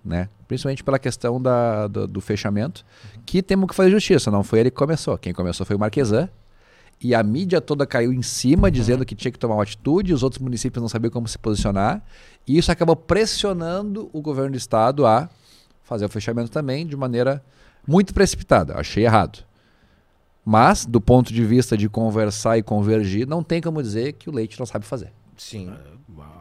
[0.05, 0.29] né?
[0.47, 2.85] Principalmente pela questão da, do, do, fechamento,
[3.25, 4.29] que temos que fazer justiça.
[4.29, 5.17] Não foi ele que começou.
[5.17, 6.29] Quem começou foi o Marquesan.
[7.01, 9.05] E a mídia toda caiu em cima, dizendo uhum.
[9.05, 12.01] que tinha que tomar uma atitude, os outros municípios não sabiam como se posicionar.
[12.47, 15.29] E isso acabou pressionando o governo do estado a
[15.83, 17.43] fazer o fechamento também de maneira
[17.87, 18.77] muito precipitada.
[18.77, 19.43] Achei errado.
[20.43, 24.33] Mas, do ponto de vista de conversar e convergir, não tem como dizer que o
[24.33, 25.11] leite não sabe fazer.
[25.37, 25.73] Sim.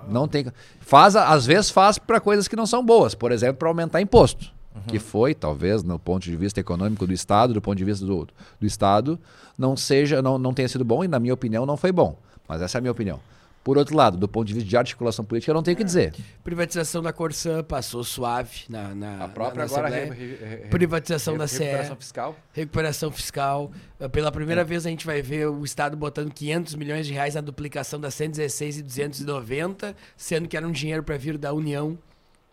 [0.08, 0.46] Não tem.
[0.80, 4.52] Faz, às vezes faz para coisas que não são boas, por exemplo, para aumentar imposto.
[4.74, 4.82] Uhum.
[4.88, 8.26] Que foi, talvez, no ponto de vista econômico do Estado, do ponto de vista do,
[8.60, 9.18] do Estado,
[9.56, 12.16] não seja, não, não tenha sido bom, e na minha opinião não foi bom.
[12.48, 13.20] Mas essa é a minha opinião.
[13.64, 15.84] Por outro lado, do ponto de vista de articulação política, eu não tenho o que
[15.84, 16.14] dizer.
[16.44, 20.56] Privatização da Corsã passou suave na, na A própria na, na agora re- re- re-
[20.68, 21.64] Privatização da CE.
[21.64, 22.36] recuperação fiscal.
[22.52, 23.72] Recuperação fiscal.
[23.98, 27.34] Uh, Pela primeira vez a gente vai ver o Estado botando 500 milhões de reais
[27.36, 31.98] na duplicação da 116 e 290, sendo que era um dinheiro para vir da União,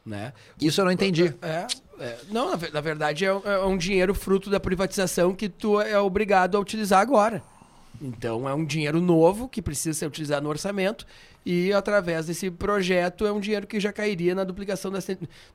[0.06, 0.32] né?
[0.62, 1.34] Isso eu não entendi.
[1.42, 1.68] É,
[2.00, 2.18] é.
[2.32, 6.00] não, na, na verdade é, um- é um dinheiro fruto da privatização que tu é
[6.00, 7.44] obrigado a utilizar agora.
[8.02, 11.06] Então é um dinheiro novo que precisa ser utilizado no orçamento
[11.46, 15.00] e através desse projeto é um dinheiro que já cairia na duplicação da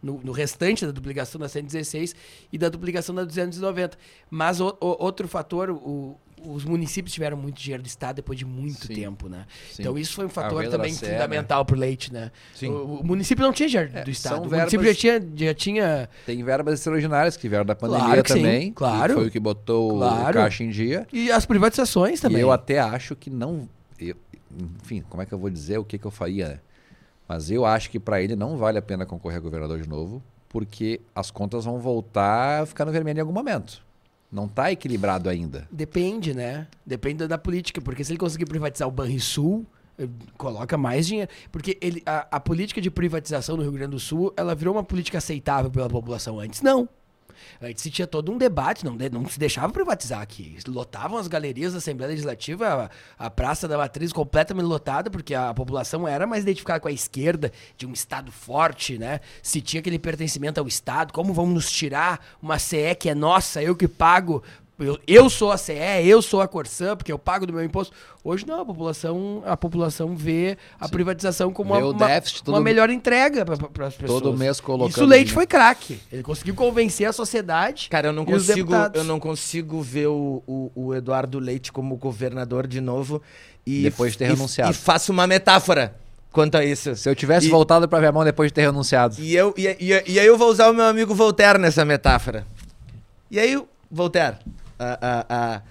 [0.01, 2.14] no, no restante da duplicação da 116
[2.52, 3.98] e da duplicação da 290.
[4.31, 8.44] Mas o- o- outro fator, o- os municípios tiveram muito dinheiro do estado depois de
[8.44, 8.94] muito Sim.
[8.94, 9.46] tempo, né?
[9.72, 9.82] Sim.
[9.82, 12.30] Então isso foi um fator também CE, fundamental pro leite, né?
[12.62, 14.46] O, o município não tinha dinheiro É, do estado.
[14.46, 18.28] O município verbas- já tinha, já tinha Tem verbas extraordinárias que vieram da pandemia Claro
[18.28, 18.72] sim, também.
[18.72, 19.14] claro.
[19.14, 20.30] foi o que botou Claro.
[20.38, 21.06] o caixa em dia.
[21.12, 22.38] E as privatizações também.
[22.38, 23.68] E eu até acho que não.
[23.98, 24.16] eu-
[24.82, 26.48] enfim, como é que eu vou dizer o que, que eu faria?
[26.48, 26.60] né?
[27.28, 30.22] Mas eu acho que para ele não vale a pena concorrer a governador de novo,
[30.48, 33.84] porque as contas vão voltar a ficar no vermelho em algum momento.
[34.36, 35.66] Não está equilibrado ainda.
[35.72, 36.66] Depende, né?
[36.84, 37.80] Depende da, política.
[37.80, 39.64] Porque se ele conseguir privatizar o Banrisul,
[39.98, 40.06] eh,
[40.36, 41.30] coloca mais dinheiro.
[41.50, 44.84] Porque ele, a, a política de privatização no Rio Grande do Sul, ela virou uma
[44.84, 46.38] política aceitável pela população.
[46.38, 46.86] Antes, não.
[47.60, 50.58] Antes se tinha todo um debate, não, não se deixava privatizar aqui.
[50.66, 55.52] Lotavam as galerias da Assembleia Legislativa, a, a Praça da Matriz completamente lotada, porque a
[55.54, 59.20] população era mais identificada com a esquerda, de um Estado forte, né?
[59.42, 63.62] Se tinha aquele pertencimento ao Estado, como vamos nos tirar uma CE que é nossa,
[63.62, 64.42] eu que pago
[64.78, 65.73] eu, eu sou a CE,
[66.05, 67.94] eu sou a Corsã, porque eu pago do meu imposto.
[68.23, 72.65] Hoje não, a população, a população vê a privatização como uma, uma- déficit uma todo-
[72.65, 74.20] melhor entrega para as pessoas.
[74.23, 75.98] Todo mês colocando Isso o Leite foi craque.
[76.12, 77.89] Ele conseguiu convencer a sociedade.
[77.89, 81.97] Cara, eu não e consigo, eu não consigo ver o, o, o Eduardo Leite como
[81.97, 83.23] governador de novo
[83.66, 84.70] e Depois de ter e- renunciado.
[84.73, 85.94] E faço uma metáfora
[86.32, 86.94] quanto a isso.
[86.97, 89.16] Se eu tivesse E- voltado para ver a mão depois de ter renunciado.
[89.20, 92.47] E, eu, e, e, e aí eu vou usar o meu amigo Voltaire nessa metáfora.
[93.31, 93.59] E aí,
[93.90, 94.36] Voltaire,
[94.78, 95.62] a, a, a-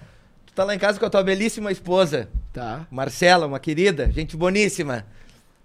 [0.46, 2.86] tu tá lá em casa com a tua belíssima esposa, Tá.
[2.90, 5.04] Marcela, uma querida, gente boníssima.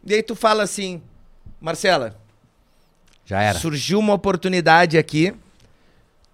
[0.05, 1.01] E aí tu fala assim,
[1.59, 2.19] Marcela,
[3.25, 3.57] Já era.
[3.57, 5.33] surgiu uma oportunidade aqui,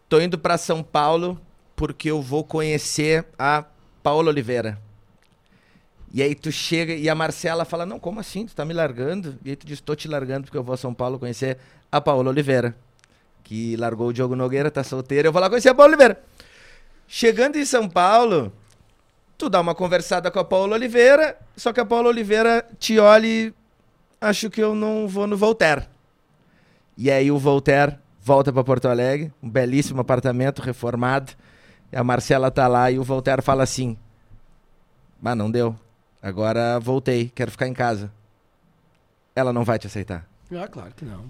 [0.09, 1.39] tô indo pra São Paulo
[1.75, 3.63] porque eu vou conhecer a
[4.01, 4.79] Paola Oliveira.
[6.11, 8.45] E aí tu chega e a Marcela fala, não, como assim?
[8.47, 9.37] Tu tá me largando?
[9.45, 11.57] E aí tu diz, tô te largando porque eu vou a São Paulo conhecer
[11.91, 12.73] a Paola Oliveira.
[13.43, 15.27] Que largou o Diogo Nogueira, tá solteira.
[15.27, 16.19] Eu vou lá conhecer a Paola Oliveira.
[17.07, 18.51] Chegando em São Paulo,
[19.37, 23.25] tu dá uma conversada com a Paola Oliveira, só que a Paola Oliveira te olha
[23.25, 23.53] e
[24.19, 25.87] acho que eu não vou no Voltaire.
[26.97, 31.31] E aí o Voltaire volta para Porto Alegre, um belíssimo apartamento reformado.
[31.93, 33.97] A Marcela tá lá e o Voltaire fala assim:
[35.21, 35.75] "Mas não deu.
[36.21, 38.11] Agora voltei, quero ficar em casa."
[39.33, 40.27] Ela não vai te aceitar.
[40.51, 41.25] Ah, claro que não.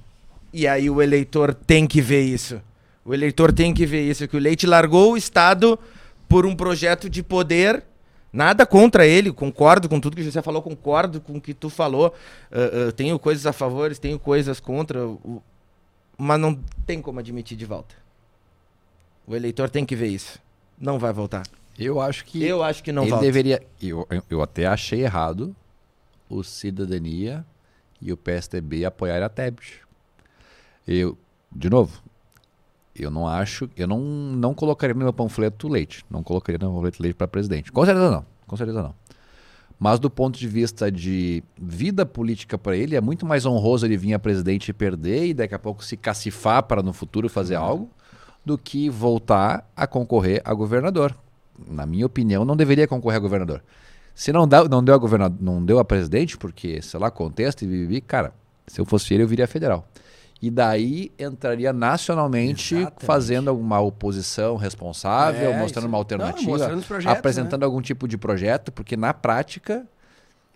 [0.52, 2.62] E aí o eleitor tem que ver isso.
[3.08, 5.80] O eleitor tem que ver isso, que o Leite largou o Estado
[6.28, 7.82] por um projeto de poder.
[8.34, 12.14] Nada contra ele, concordo com tudo que você falou, concordo com o que tu falou.
[12.52, 15.42] Ah, ah, tenho coisas a favor, tenho coisas contra, o-
[16.18, 16.54] mas não
[16.86, 17.96] tem como admitir de volta.
[19.26, 20.38] O eleitor tem que ver isso.
[20.78, 21.44] Não vai voltar.
[21.80, 23.26] Eu acho que Eu acho que não ele volta.
[23.26, 23.64] deveria.
[23.82, 25.56] Eu, eu- até achei errado
[26.30, 27.46] o Cidadania
[28.02, 29.80] e o PSDB apoiarem a Tebet.
[30.86, 31.18] Eu,
[31.52, 32.02] de novo,
[33.00, 33.70] eu não acho.
[33.76, 36.06] Eu não, não colocaria no meu panfleto leite.
[36.10, 37.72] Não colocaria no meu panfleto leite para presidente.
[37.72, 38.26] Com certeza não.
[38.46, 38.94] Com certeza não.
[39.80, 43.96] Mas do ponto de vista de vida política para ele, é muito mais honroso ele
[43.96, 47.56] vir a presidente e perder e daqui a pouco se cacifar para no futuro fazer
[47.56, 47.90] algo,
[48.44, 51.16] do que voltar a concorrer a governador.
[51.70, 53.62] Na minha opinião, não deveria concorrer a governador.
[54.16, 57.62] Se não, dá, não, deu a governador, não deu a presidente, porque, sei lá, contexto
[57.64, 58.34] e vivi, cara,
[58.66, 59.88] se eu fosse ele, eu viria federal.
[60.42, 63.06] E daí entraria nacionalmente Exatamente.
[63.06, 65.88] fazendo alguma oposição responsável, É, mostrando isso.
[65.88, 67.20] uma Não, alternativa, mostrando os projetos, né?
[67.20, 69.84] apresentando algum tipo de projeto, porque na prática,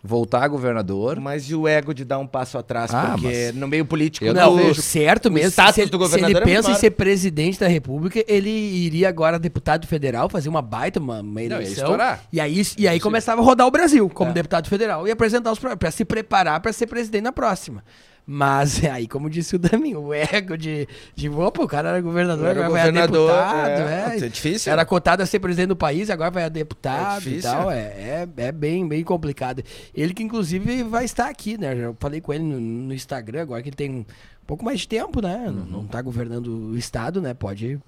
[0.04, 1.18] voltar a governador.
[1.20, 2.92] Mas e o ego de dar um passo atrás?
[2.94, 5.50] Ah, porque no meio político Eu não, não vejo- certo mesmo.
[5.72, 6.80] se, ele- do se ele é pensa em maior.
[6.80, 11.84] ser presidente da república, ele iria agora deputado federal, fazer uma baita, uma, uma eleição.
[11.84, 12.22] estourar.
[12.32, 14.34] e aí, e aí começava a rodar o Brasil como É.
[14.34, 17.82] deputado federal e apresentar os para se preparar para ser presidente na próxima.
[18.26, 22.46] Mas aí, como disse o Daminho, o ego de, de opa, o cara era governador,
[22.46, 23.68] Era agora vai a governador, deputado.
[23.68, 24.16] é.
[24.16, 24.72] É, É difícil.
[24.72, 27.70] Era cotado a ser presidente do país, agora vai a deputado É e tal.
[27.70, 29.62] É, é, é bem, bem complicado.
[29.94, 31.74] Ele que, inclusive, vai estar aqui, né?
[31.76, 34.04] Eu falei com ele no, no Instagram, agora que ele tem um
[34.46, 35.44] pouco mais de tempo, né?
[35.46, 37.34] Não, não tá governando o Estado, né?
[37.34, 37.80] Pode,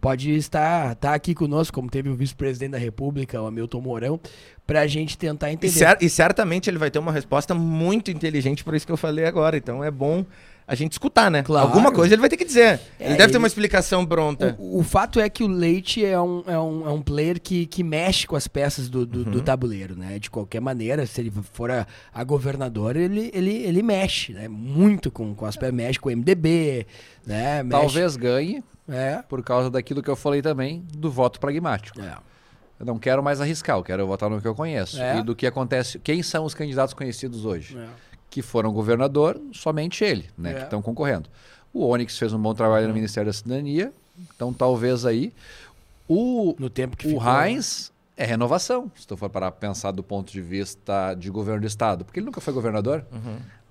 [0.00, 4.20] pode estar tá aqui conosco, como teve o vice-presidente da República, o Hamilton Mourão,
[4.66, 5.72] para a gente tentar E, entender.
[5.72, 9.24] cer- e certamente ele vai ter uma resposta muito inteligente para isso que eu falei
[9.26, 9.56] agora.
[9.56, 10.24] Então é bom
[10.66, 11.42] a gente escutar, né?
[11.42, 11.66] Claro.
[11.66, 12.78] Alguma coisa ele vai ter que dizer.
[13.00, 14.54] É, ele deve ele- ter uma explicação pronta.
[14.56, 17.66] O, o fato é que o Leite é um, é um, é um player que,
[17.66, 19.30] que mexe com as peças do, do, Uhum.
[19.32, 20.20] do tabuleiro, né?
[20.20, 21.84] De qualquer maneira, se ele for a,
[22.14, 24.46] a governadora, ele, ele, ele mexe, né?
[24.46, 26.86] Muito com, com as peças, mexe com o MDB,
[27.26, 27.64] né?
[27.64, 29.22] Mexe, Talvez ganhe É.
[29.28, 32.00] por causa daquilo que eu falei também do voto pragmático.
[32.00, 32.16] é.
[32.78, 34.98] Eu não quero mais arriscar, eu quero votar no que eu conheço.
[34.98, 35.18] É.
[35.18, 35.98] E do que acontece.
[35.98, 37.76] Quem são os candidatos conhecidos hoje?
[37.76, 37.86] é.
[38.30, 40.52] Que foram governador, somente ele, né?
[40.52, 40.54] É.
[40.54, 41.28] Que estão concorrendo.
[41.74, 43.92] O Onyx fez um bom trabalho no Ministério da Cidadania,
[44.34, 45.30] então talvez aí.
[46.08, 47.44] O, No tempo que o ficou.
[47.44, 51.60] Heinz é renovação, se tu for parar pra pensar do ponto de vista de governo
[51.60, 53.04] do Estado, porque ele nunca foi governador.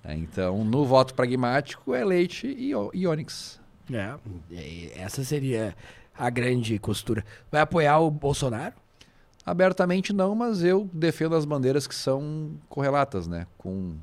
[0.04, 0.14] né?
[0.16, 3.59] Então, no voto pragmático, é Leite e, e Onyx.
[3.92, 4.14] É.
[4.50, 5.74] E Essa seria
[6.16, 7.24] a grande costura.
[7.50, 8.74] Vai apoiar o Bolsonaro?
[9.44, 13.46] Abertamente não, mas eu defendo as bandeiras que são correlatas, né?
[13.56, 13.94] Com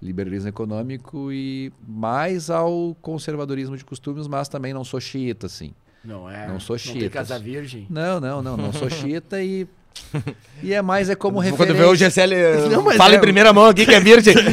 [0.00, 5.72] liberalismo econômico e mais ao conservadorismo de costumes, mas também não sou xiita, assim.
[6.04, 6.46] Não é.
[6.48, 7.10] Não sou Não tem xiita.
[7.10, 7.86] casa virgem.
[7.90, 9.66] Não, não, não, não sou xiita e
[10.62, 11.74] e é mais é como Quando referência.
[11.74, 14.34] vê o GCL, Não, fala é- em primeira mão aqui que é virgem.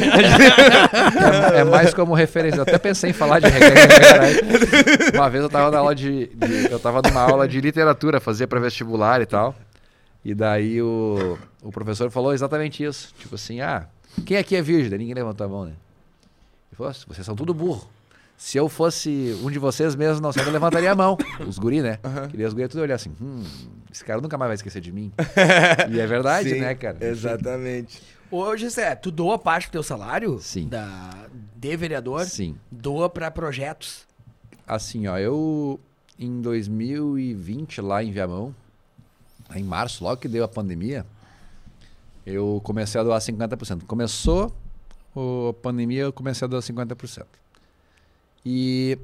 [1.54, 2.58] É, é mais como referência.
[2.58, 4.40] Eu até pensei em falar de regra, caralho.
[5.14, 8.46] Uma vez eu tava na aula de, de- Eu tava numa aula de literatura, fazia
[8.46, 9.54] para vestibular e tal.
[10.24, 13.14] E daí o, o professor falou exatamente isso.
[13.18, 13.86] Tipo assim, ah,
[14.24, 14.98] quem aqui é virgem?
[14.98, 15.72] Ninguém levantou a mão, né?
[16.70, 17.88] Ele falou, vocês são tudo burro.
[18.36, 21.16] Se eu fosse um de vocês mesmo, não sei, eu levantaria a mão.
[21.46, 21.98] Os guri, né?
[22.30, 23.42] Queria os guri tudo olhar assim, hum,
[23.90, 25.10] esse cara nunca mais vai esquecer de mim.
[25.90, 26.98] e é verdade, Sim, né, cara?
[27.00, 28.02] Exatamente.
[28.30, 30.38] Hoje, Zé, tu doa parte do teu salário?
[30.40, 30.68] Sim.
[30.68, 32.24] Da, de vereador?
[32.26, 32.56] Sim.
[32.70, 34.04] Doa pra projetos.
[34.66, 35.78] Assim, ó, eu
[36.18, 38.54] em 2020, lá em Viamão,
[39.48, 41.06] lá em março, logo que deu a pandemia,
[42.26, 43.84] eu comecei a doar 50%.
[43.86, 44.52] Começou
[45.14, 47.26] o- a pandemia, eu comecei a doar 50%.
[48.48, 48.96] E,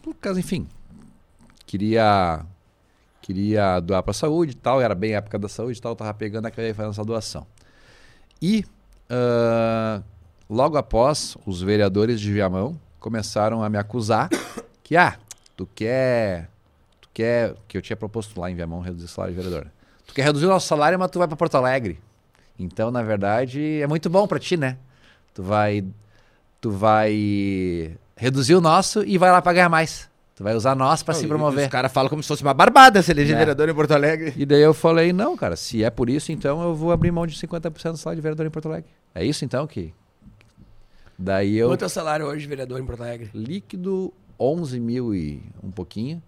[0.00, 0.68] por causa, enfim,
[1.66, 2.46] queria
[3.20, 5.96] queria doar para saúde e tal, era bem a época da saúde e tal, eu
[5.96, 7.44] tava pegando aquela fazendo essa doação.
[8.40, 8.64] E,
[9.10, 10.02] ah,
[10.48, 14.28] logo após, os vereadores de Viamão começaram a me acusar
[14.84, 15.18] que, ah,
[15.56, 16.48] tu quer,
[17.00, 19.68] tu quer, que eu tinha proposto lá em Viamão reduzir o salário de vereador.
[20.06, 21.98] Tu quer reduzir o nosso salário, mas tu vai para Porto Alegre.
[22.56, 24.78] Então, na verdade, é muito bom para ti, né?
[25.32, 25.84] Tu vai,
[26.60, 30.08] tu vai reduzir o nosso e vai lá para ganhar mais.
[30.36, 31.66] Tu vai usar nós para se promover.
[31.66, 33.38] Os caras falam como se fosse uma barbada se eleger É.
[33.38, 34.32] vereador em Porto Alegre.
[34.36, 37.24] E daí eu falei, não, cara, se é por isso, então eu vou abrir mão
[37.24, 38.90] de 50% do salário de vereador em Porto Alegre.
[39.14, 39.94] É isso então que.
[41.18, 41.68] Daí eu.
[41.68, 43.30] Quanto é o salário hoje, vereador, em Porto Alegre?
[43.32, 46.20] Líquido 11 mil e um pouquinho.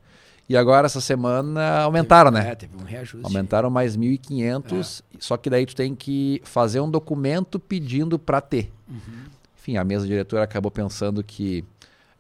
[0.49, 2.51] E agora essa semana aumentaram, né?
[2.51, 3.27] É, teve um reajuste.
[3.27, 8.73] Aumentaram mais 1.500, só que daí tu tem que fazer um documento pedindo para ter.
[9.59, 11.65] Enfim, a mesa diretora acabou pensando que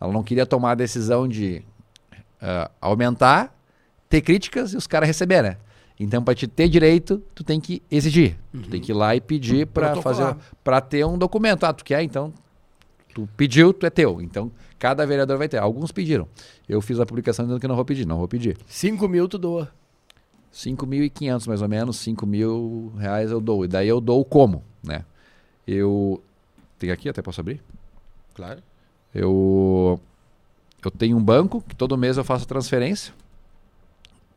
[0.01, 1.63] ela não queria tomar a decisão de
[2.41, 3.55] ah, aumentar,
[4.09, 5.57] ter críticas e os caras receber, né?
[5.99, 8.37] Então, para te ter direito, tu tem que exigir.
[8.53, 10.35] Tu tem que ir lá e pedir para Protocolar.
[10.35, 11.65] fazer, para ter um documento.
[11.65, 12.03] Ah, tu quer?
[12.03, 12.35] Então,
[13.15, 14.21] tu pediu, tu é teu.
[14.21, 15.57] Então, cada vereador vai ter.
[15.57, 16.29] Alguns pediram.
[16.69, 18.59] Eu fiz a publicação dizendo que não vou pedir, não vou pedir.
[18.67, 19.73] 5 mil tu doa.
[20.53, 23.65] 5.500 mais ou menos, 5 mil reais eu dou.
[23.65, 25.05] E daí eu dou como, né?
[25.67, 26.23] Eu...
[26.79, 27.63] Tem aqui, até posso abrir?
[28.35, 28.63] Claro.
[29.17, 29.99] Eu...
[30.85, 33.13] Eu tenho um banco que todo mês eu faço transferência,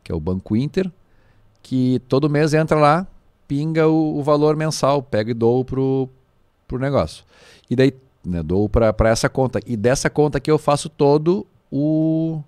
[0.02, 0.90] que é o Banco Inter,
[1.62, 3.06] que todo mês entra lá,
[3.46, 6.08] pinga o, o valor mensal, pego e dou pro,
[6.66, 7.24] pro negócio.
[7.68, 7.92] E daí,
[8.24, 9.60] né, dou para essa conta.
[9.64, 12.42] E dessa conta aqui eu faço todo o,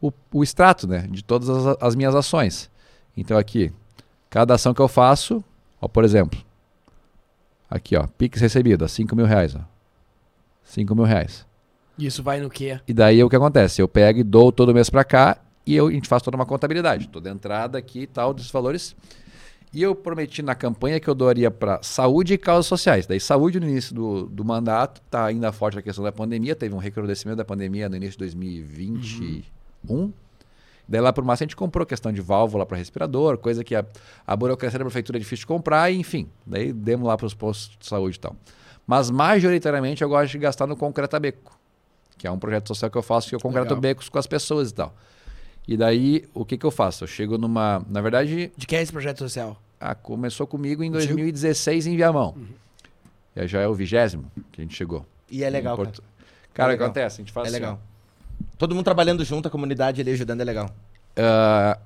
[0.00, 2.68] o, o extrato, né, de todas as, as minhas ações.
[3.16, 3.70] Então aqui,
[4.28, 5.44] cada ação que eu faço,
[5.80, 6.40] ó, por exemplo,
[7.70, 9.60] aqui ó, Pix recebido, 5 mil reais, ó.
[10.64, 11.46] 5 mil reais.
[12.06, 12.80] Isso vai no quê?
[12.88, 13.82] E daí o que acontece?
[13.82, 16.46] Eu pego e dou todo mês pra cá e eu, a gente faz toda uma
[16.46, 17.08] contabilidade.
[17.08, 18.96] Toda entrada aqui e tal, dos valores.
[19.72, 23.06] E eu prometi na campanha que eu doaria para saúde e causas sociais.
[23.06, 26.56] Daí, saúde no início do, do mandato, tá ainda forte a questão da pandemia.
[26.56, 30.12] Teve um recrudescimento da pandemia no início de 2021.
[30.88, 33.84] Daí, lá por mais, a gente comprou questão de válvula para respirador, coisa que a,
[34.26, 36.28] a burocracia da prefeitura é difícil de comprar, e, enfim.
[36.44, 38.34] Daí, demos lá para os postos de saúde e tal.
[38.84, 41.59] Mas, majoritariamente, eu gosto de gastar no Concreta Beco
[42.20, 43.80] que é um projeto social que eu faço que eu concreto Legal.
[43.80, 44.94] becos com as pessoas e tal.
[45.66, 47.04] E daí, o que que eu faço?
[47.04, 47.82] Eu chego numa...
[47.88, 49.58] Na verdade, De quem é esse projeto social?
[49.80, 51.14] ah, começou comigo em Contigo?
[51.14, 52.36] 2016 em Viamão.
[53.34, 55.06] E já é o vigésimo que a gente chegou.
[55.30, 55.74] E é legal.
[55.76, 56.02] Porto-
[56.52, 56.86] Cara, o que legal.
[56.88, 57.16] acontece?
[57.16, 57.80] A gente faz É assim, legal.
[58.58, 60.66] Todo mundo trabalhando junto, a comunidade ali ajudando é legal.
[61.16, 61.80] uh,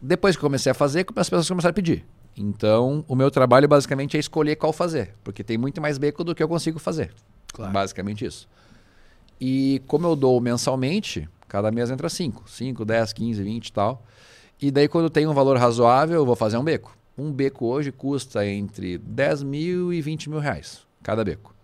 [0.00, 2.04] depois que eu comecei a fazer, as pessoas começaram a pedir.
[2.36, 6.34] Então, o meu trabalho basicamente é escolher qual fazer, porque tem muito mais beco do
[6.36, 7.12] que eu consigo fazer.
[7.52, 7.72] Claro.
[7.72, 8.48] Basicamente isso.
[9.40, 14.04] E como eu dou mensalmente, cada mês entra 5, 5, 10, 15, 20 e tal.
[14.60, 16.96] E daí quando tem um valor razoável, eu vou fazer um beco.
[17.16, 21.54] Um beco hoje custa entre 10 mil e 20 mil reais, cada beco.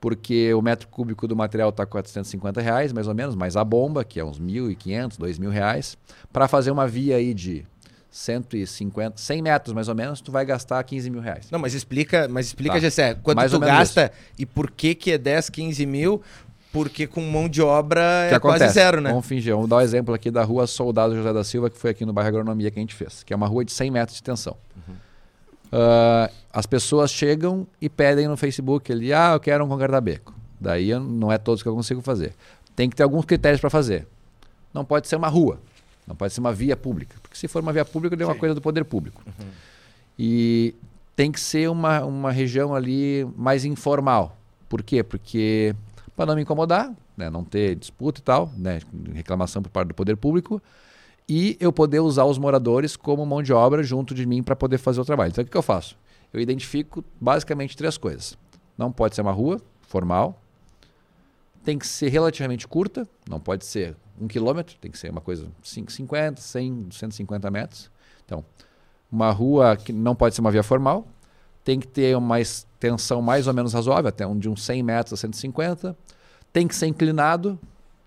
[0.00, 4.04] Porque o metro cúbico do material está 450 reais, mais ou menos, mais a bomba,
[4.04, 5.98] que é uns 1.500, 2 reais.
[6.32, 7.66] Para fazer uma via aí de
[8.10, 11.50] 150, 100 metros mais ou menos, tu vai gastar 15 mil reais.
[11.50, 12.80] Não, mas explica, mas explica, tá.
[12.80, 14.34] Gessé, quanto mais tu gasta isso.
[14.38, 16.22] e por que que é 10, 15 mil?
[16.72, 18.64] Porque com mão de obra é acontece?
[18.64, 19.10] quase zero, né?
[19.10, 19.54] Vamos fingir.
[19.54, 22.12] Vamos dar um exemplo aqui da rua Soldado José da Silva, que foi aqui no
[22.12, 24.56] bairro Agronomia que a gente fez, que é uma rua de 100 metros de extensão.
[24.76, 24.94] Uhum.
[24.94, 30.34] Uh, as pessoas chegam e pedem no Facebook ali, ah, eu quero um concreto beco.
[30.60, 32.34] Daí não é todos que eu consigo fazer.
[32.74, 34.06] Tem que ter alguns critérios para fazer.
[34.72, 35.58] Não pode ser uma rua,
[36.06, 38.54] não pode ser uma via pública, porque se for uma via pública, é uma coisa
[38.54, 39.22] do poder público.
[39.26, 39.46] Uhum.
[40.18, 40.74] E
[41.14, 44.36] tem que ser uma, uma região ali mais informal.
[44.68, 45.02] Por quê?
[45.02, 45.74] Porque
[46.18, 48.80] para não me incomodar, né, não ter disputa e tal, né,
[49.14, 50.60] reclamação por parte do poder público,
[51.28, 54.78] e eu poder usar os moradores como mão de obra junto de mim para poder
[54.78, 55.30] fazer o trabalho.
[55.30, 55.96] Então o que, que eu faço?
[56.32, 58.36] Eu identifico basicamente três coisas.
[58.76, 60.42] Não pode ser uma rua formal,
[61.62, 65.46] tem que ser relativamente curta, não pode ser um quilômetro, tem que ser uma coisa
[65.62, 67.92] 50, 100, 150 metros.
[68.24, 68.44] Então,
[69.08, 71.06] uma rua que não pode ser uma via formal,
[71.68, 75.12] tem que ter uma extensão mais ou menos razoável, até um, de uns 100 metros
[75.12, 75.94] a 150.
[76.50, 77.58] Tem que ser inclinado,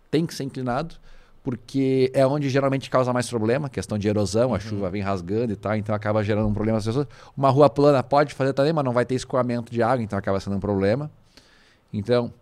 [0.09, 0.95] tem que ser inclinado,
[1.43, 4.55] porque é onde geralmente causa mais problema, questão de erosão, uhum.
[4.55, 7.05] a chuva vem rasgando e tal, então acaba gerando um problema às pessoas.
[7.37, 10.39] Uma rua plana pode fazer também, mas não vai ter escoamento de água, então acaba
[10.39, 11.11] sendo um problema.
[11.93, 12.33] Então,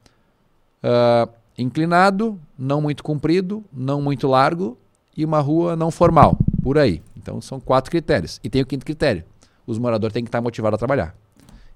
[0.82, 4.78] uh, inclinado, não muito comprido, não muito largo
[5.18, 7.02] e uma rua não formal, por aí.
[7.18, 8.40] Então são quatro critérios.
[8.41, 9.26] E tem o quinto critério,
[9.70, 11.16] os moradores têm que estar motivados a trabalhar.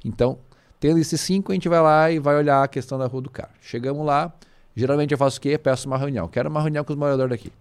[0.04, 0.38] Então,
[0.80, 3.30] tendo esses cinco, a gente vai lá e vai olhar a questão da rua do
[3.30, 3.52] cara.
[3.62, 4.34] Chegamos lá,
[4.76, 5.58] geralmente eu faço o quê?
[5.58, 6.28] Peço uma reunião.
[6.28, 7.52] Quero uma reunião com os moradores daqui.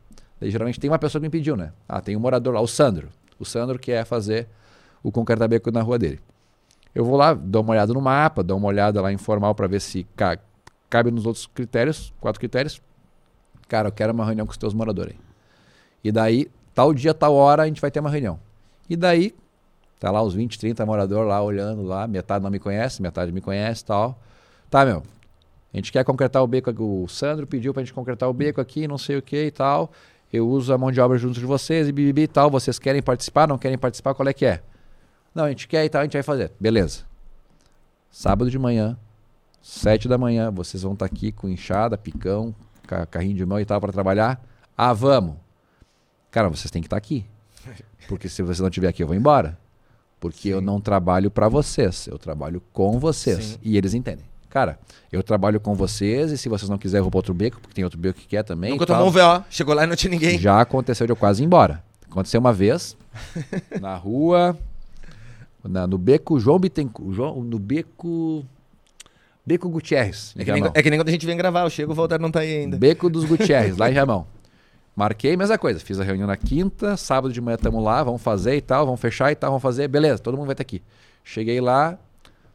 [0.41, 1.73] Daí, geralmente tem uma pessoa que me pediu, né?
[1.89, 3.09] Ah, tem um morador lá, o Sandro.
[3.39, 4.49] O Sandro quer fazer
[5.03, 6.19] o concretabeco na rua dele.
[6.95, 9.81] Eu vou lá, dou uma olhada no mapa, dou uma olhada lá informal para ver
[9.81, 10.39] se ca
[10.91, 12.83] cabe nos outros critérios, quatro critérios.
[13.67, 15.21] Cara, eu quero uma reunião com os teus moradores aí.
[16.05, 18.39] E daí, tal dia, tal hora, a gente vai ter uma reunião.
[18.91, 19.35] E daí,
[20.03, 23.41] Tá lá os 20, 30 moradores lá olhando lá, metade não me conhece, metade me
[23.41, 24.21] conhece tal.
[24.69, 25.01] Tá, meu,
[25.73, 28.89] a gente quer concretar o beco, o Sandro pediu pra gente concretar o beco aqui,
[28.89, 29.93] não sei o que e tal.
[30.33, 32.51] Eu uso a mão de obra junto de vocês e bibibi e tal.
[32.51, 34.61] Vocês querem participar, não querem participar, qual é que é?
[35.33, 36.51] Não, a gente quer e tal, a gente vai fazer.
[36.59, 37.05] Beleza.
[38.11, 38.99] Sábado de manhã,
[39.63, 42.53] sete da manhã, vocês vão estar tá aqui com enxada, picão,
[43.09, 44.45] carrinho de mão e tal para trabalhar.
[44.77, 45.37] Ah, vamos.
[46.29, 47.25] Cara, vocês têm que estar tá aqui.
[48.09, 49.62] Porque se você não estiver aqui, eu vou embora.
[50.23, 50.51] Porque Sim.
[50.51, 53.45] eu não trabalho para vocês, eu trabalho com vocês.
[53.45, 53.59] Sim.
[53.61, 54.25] E eles entendem.
[54.49, 54.79] Cara,
[55.11, 57.75] eu trabalho com vocês e se vocês não quiserem, eu vou para outro beco, porque
[57.75, 58.71] tem outro beco que quer também.
[58.71, 60.39] Nunca tomou um VO, chegou lá e não tinha ninguém.
[60.39, 61.83] Já aconteceu de eu quase ir embora.
[62.09, 62.97] Aconteceu uma vez,
[63.81, 64.57] na rua,
[65.65, 68.45] na, no beco João Bittencourt, João, no beco...
[69.45, 70.33] Beco Gutierrez.
[70.39, 72.21] É que, nem, é que, nem, quando a gente vem gravar, eu chego, o Walter
[72.21, 72.77] não tá aí ainda.
[72.77, 74.25] Beco dos Gutierrez, lá em Jamão.
[74.95, 75.81] Marquei, mesma coisa.
[75.81, 79.01] Fiz a reunião na quinta, sábado de manhã estamos lá, vamos fazer e tal, vamos
[79.01, 79.89] fechar e tal, vamos fazer.
[79.89, 80.83] Beleza, todo mundo vai estar aqui.
[81.25, 81.99] Cheguei lá,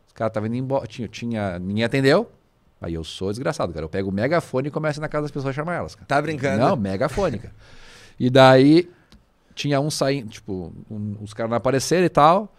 [0.05, 2.31] os caras estavam indo embora, tinha, tinha, ninguém atendeu.
[2.79, 3.85] Aí eu sou desgraçado, cara.
[3.85, 5.95] Eu pego o megafone e começo na casa das pessoas a chamar elas.
[5.95, 6.05] Cara.
[6.05, 6.59] Tá brincando?
[6.59, 7.51] Não, megafônica.
[8.19, 8.87] e daí
[9.55, 12.53] tinha um saindo, tipo, um, os caras não apareceram e tal.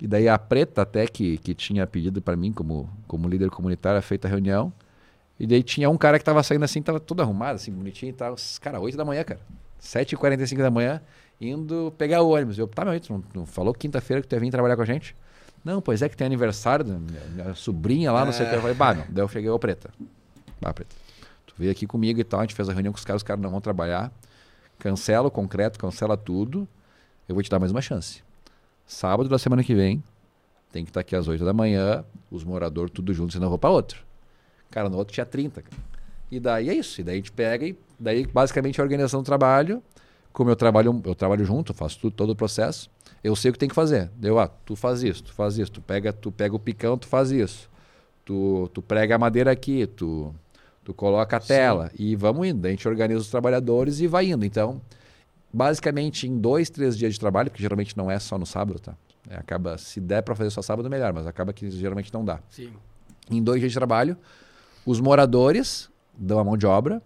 [0.00, 4.00] E daí a preta até que, que tinha pedido para mim como, como líder comunitário,
[4.00, 4.72] feita a reunião.
[5.40, 8.12] E daí tinha um cara que tava saindo assim, tava tudo arrumado, assim, bonitinho e
[8.12, 8.36] tal.
[8.60, 9.40] Cara, 8 da manhã, cara.
[9.80, 11.00] 7h45 da manhã,
[11.40, 12.58] indo pegar o ônibus.
[12.58, 14.84] Eu, tá, meu, tu não, não falou quinta-feira que tu ia vir trabalhar com a
[14.84, 15.16] gente?
[15.64, 18.54] Não, pois é que tem aniversário da minha, minha sobrinha lá, não sei o que.
[18.54, 19.04] Eu falei, bah, não.
[19.08, 19.90] Daí eu cheguei, ô preta.
[20.60, 20.94] Bah, preta.
[21.46, 23.26] Tu veio aqui comigo e tal, a gente fez a reunião com os caras, os
[23.26, 24.12] caras não vão trabalhar.
[24.78, 26.68] Cancela o concreto, cancela tudo.
[27.26, 28.22] Eu vou te dar mais uma chance.
[28.86, 30.04] Sábado da semana que vem,
[30.70, 33.50] tem que estar tá aqui às 8 da manhã, os moradores tudo juntos, senão eu
[33.50, 34.09] vou para outro.
[34.70, 35.62] Cara, no outro tinha 30.
[35.62, 35.76] Cara.
[36.30, 37.00] E daí é isso.
[37.00, 39.82] E daí a gente pega e daí basicamente a organização do trabalho,
[40.32, 42.88] como eu trabalho, eu trabalho junto, faço tudo, todo o processo,
[43.22, 44.10] eu sei o que tem que fazer.
[44.16, 47.06] Deu, ah, tu faz isso, tu faz isso, tu pega, tu pega o picão, tu
[47.06, 47.68] faz isso.
[48.24, 50.32] Tu, tu prega a madeira aqui, tu,
[50.84, 52.04] tu coloca a tela Sim.
[52.04, 52.64] e vamos indo.
[52.64, 54.44] A gente organiza os trabalhadores e vai indo.
[54.44, 54.80] Então,
[55.52, 58.94] basicamente em dois, três dias de trabalho, que geralmente não é só no sábado, tá?
[59.28, 62.40] É, acaba, se der para fazer só sábado, melhor, mas acaba que geralmente não dá.
[62.48, 62.72] Sim.
[63.30, 64.16] Em dois dias de trabalho,
[64.90, 65.88] os moradores
[66.18, 67.00] dão a mão de obra,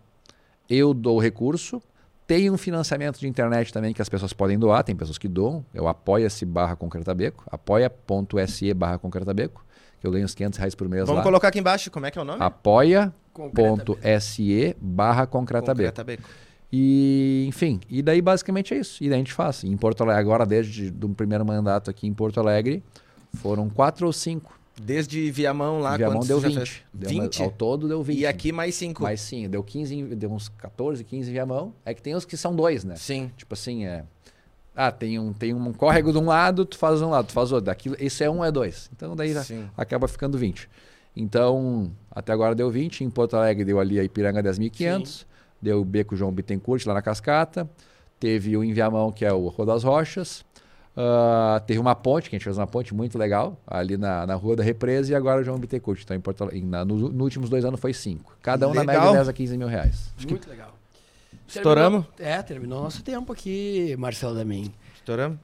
[0.68, 1.82] eu dou o recurso,
[2.26, 5.62] Tem um financiamento de internet também que as pessoas podem doar, tem pessoas que doam.
[5.74, 9.62] É o apoia-se barra concretabeco, apoia.se barra concretabeco,
[10.00, 11.22] que eu ganho uns 500 reais por mês Vamos lá.
[11.22, 12.42] colocar aqui embaixo, como é que é o nome?
[13.62, 15.90] apoia.se barra concretabeco.
[15.90, 16.22] Concretabeco.
[16.72, 19.04] E, enfim, e daí basicamente é isso.
[19.04, 19.62] E daí a gente faz.
[19.62, 22.82] Em Porto Alegre, agora desde o primeiro mandato aqui em Porto Alegre,
[23.34, 24.58] foram quatro ou cinco.
[24.80, 26.68] Desde Viamão lá, Viamão deu você já 20.
[26.68, 26.82] fez?
[26.92, 27.42] Deu uma- 20?
[27.42, 28.18] ao todo deu 20.
[28.18, 29.02] E aqui mais 5.
[29.04, 31.72] Mas sim, deu 15, em- deu uns 14, 15 em Viamão.
[31.84, 32.96] É que tem os que são dois, né?
[32.96, 33.30] Sim.
[33.36, 34.04] Tipo assim, é.
[34.74, 37.52] Ah, tem um, tem um córrego de um lado, tu faz um lado, tu faz
[37.52, 37.66] outro.
[37.66, 38.90] Daquilo, esse é um, é dois.
[38.96, 39.68] Então daí Sim.
[39.76, 40.68] acaba ficando 20.
[41.16, 43.04] Então, até agora deu 20.
[43.04, 45.24] Em Porto Alegre deu ali a Ipiranga 10.500.
[45.62, 47.70] Deu o Beco João Bittencourt lá na Cascata.
[48.18, 50.44] Teve o Enviamão, que é o Rua das Rochas.
[50.96, 54.34] Ah, teve uma ponte, que a gente fez uma ponte muito legal, ali na, na
[54.34, 55.10] Rua da Represa.
[55.12, 56.00] E agora o João Bittencourt.
[56.02, 58.36] Então, em Porto Alegre, na, no- nos últimos dois anos foi cinco.
[58.42, 59.00] Cada um na Legal.
[59.06, 60.12] média 10 a 15 mil reais.
[60.28, 60.74] Muito legal.
[61.48, 62.06] Estouramos?
[62.16, 64.72] Terminou- é, terminou nosso tempo aqui, Marcelo Damin.
[64.94, 65.38] Estouramos?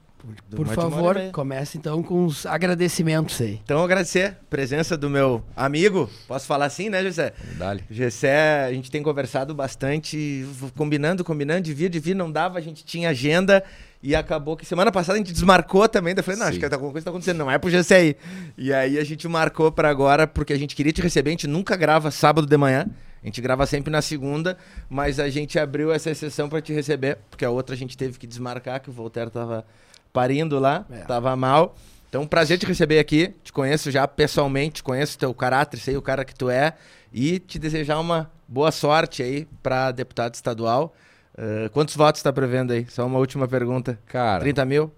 [0.51, 3.59] Por Uma favor, comece então com os agradecimentos aí.
[3.63, 6.07] Então, agradecer a presença do meu amigo.
[6.27, 7.33] Posso falar assim, né, José?
[7.57, 7.83] Dali.
[7.89, 10.45] Gessé, a gente tem conversado bastante,
[10.77, 13.63] combinando, combinando, de vir, de vir, não dava, a gente tinha agenda
[14.03, 16.13] e acabou que semana passada a gente desmarcou também.
[16.15, 16.67] Daí eu falei, não, acho Sim.
[16.67, 18.15] que alguma coisa tá acontecendo, não é pro aí.
[18.57, 21.47] E aí a gente marcou pra agora, porque a gente queria te receber, a gente
[21.47, 22.87] nunca grava sábado de manhã.
[23.21, 24.57] A gente grava sempre na segunda,
[24.89, 28.17] mas a gente abriu essa exceção pra te receber, porque a outra a gente teve
[28.17, 29.63] que desmarcar, que o Voltaire tava
[30.11, 30.97] parindo lá, É.
[31.01, 31.75] tava mal.
[32.09, 33.33] Então, prazer te receber aqui.
[33.43, 36.73] Te conheço já pessoalmente, te conheço teu caráter, sei o cara que tu é.
[37.13, 40.93] E te desejar uma boa sorte aí pra deputado estadual.
[41.37, 42.85] Ah, quantos votos tá prevendo aí?
[42.89, 43.97] Só uma última pergunta.
[44.07, 44.91] Cara, 30 mil?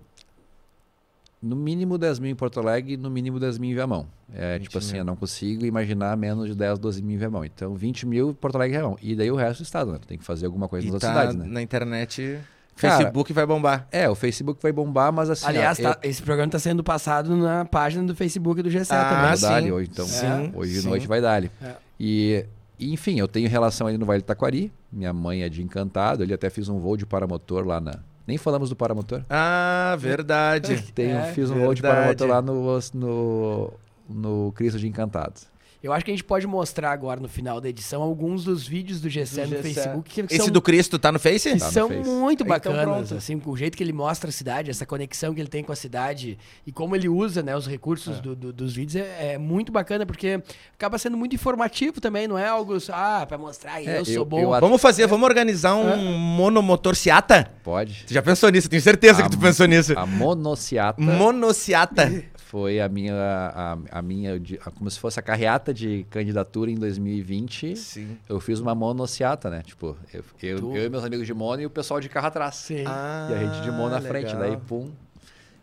[1.42, 4.08] no mínimo 10 mil em Porto Alegre e no mínimo 10 mil em Viamão.
[4.34, 5.00] É 20 tipo assim, mil.
[5.00, 7.44] eu não consigo imaginar menos de 10, 12 mil em Viamão.
[7.44, 8.98] Então 20 mil em Porto Alegre e Viamão.
[9.02, 9.98] E daí o resto do estado, né?
[10.00, 11.54] Tu tem que fazer alguma coisa E nas tá outras cidades, né?
[11.54, 12.40] na internet.
[12.78, 13.86] Cara, Facebook vai bombar.
[13.92, 15.46] É, o Facebook vai bombar, mas assim.
[15.46, 19.04] Aliás, ó, tá- esse programa está sendo passado na página do Facebook do G7 Ah,
[19.10, 19.26] também.
[19.26, 19.44] Vai sim.
[19.44, 20.06] dar-lhe hoje, então.
[20.08, 21.52] Sim, hoje de noite vai dar-lhe.
[21.62, 21.74] É.
[22.00, 22.46] E,
[22.80, 24.72] e, enfim, eu tenho relação ali no Vale do Taquari.
[24.92, 26.24] Minha mãe é de Encantado.
[26.24, 28.00] Ali até fiz um voo de paramotor lá na.
[28.26, 29.24] Nem falamos do paramotor.
[29.30, 30.82] Ah, verdade.
[30.94, 32.16] Tenho, É, fiz um voo de verdade.
[32.18, 33.74] paramotor lá no, no,
[34.10, 35.42] no Cristo de Encantado.
[35.84, 39.02] Eu acho que a gente pode mostrar agora no final da edição alguns dos vídeos
[39.02, 39.62] do G7 no Do G7.
[39.64, 41.52] Facebook que, Esse são, do Cristo tá no Face?
[41.52, 42.10] que Tá no são Face.
[42.10, 43.16] muito Então bacanas, pronto.
[43.16, 45.74] assim, com o jeito que ele mostra a cidade, essa conexão que ele tem com
[45.74, 49.38] a cidade e como ele usa, né, os recursos do- do- dos vídeos é, é
[49.38, 50.42] muito bacana porque
[50.74, 54.14] acaba sendo muito informativo também, não é algo só, ah, para mostrar É, eu sou
[54.14, 54.40] eu- bom.
[54.56, 57.52] eu Vamos fazer, vamos organizar um monomotor Seata?
[57.62, 58.06] Pode.
[58.08, 58.70] Tu já pensou nisso?
[58.70, 59.94] Tenho certeza que tu A- pensou nisso.
[60.00, 62.24] A monociata Monociata.
[62.54, 66.76] foi a minha, a, a minha a- como se fosse a carreata de candidatura em
[66.76, 67.76] 2020.
[67.76, 68.16] Sim.
[68.30, 69.64] Eu fiz uma monociata, né?
[69.66, 72.28] Tipo, eu, eu, Tu- eu e meus amigos de mono e o pessoal de carro
[72.28, 72.54] atrás.
[72.58, 72.84] Sim.
[72.86, 74.28] Ah, E a gente de mono na frente.
[74.36, 74.40] legal.
[74.42, 74.92] Daí, pum.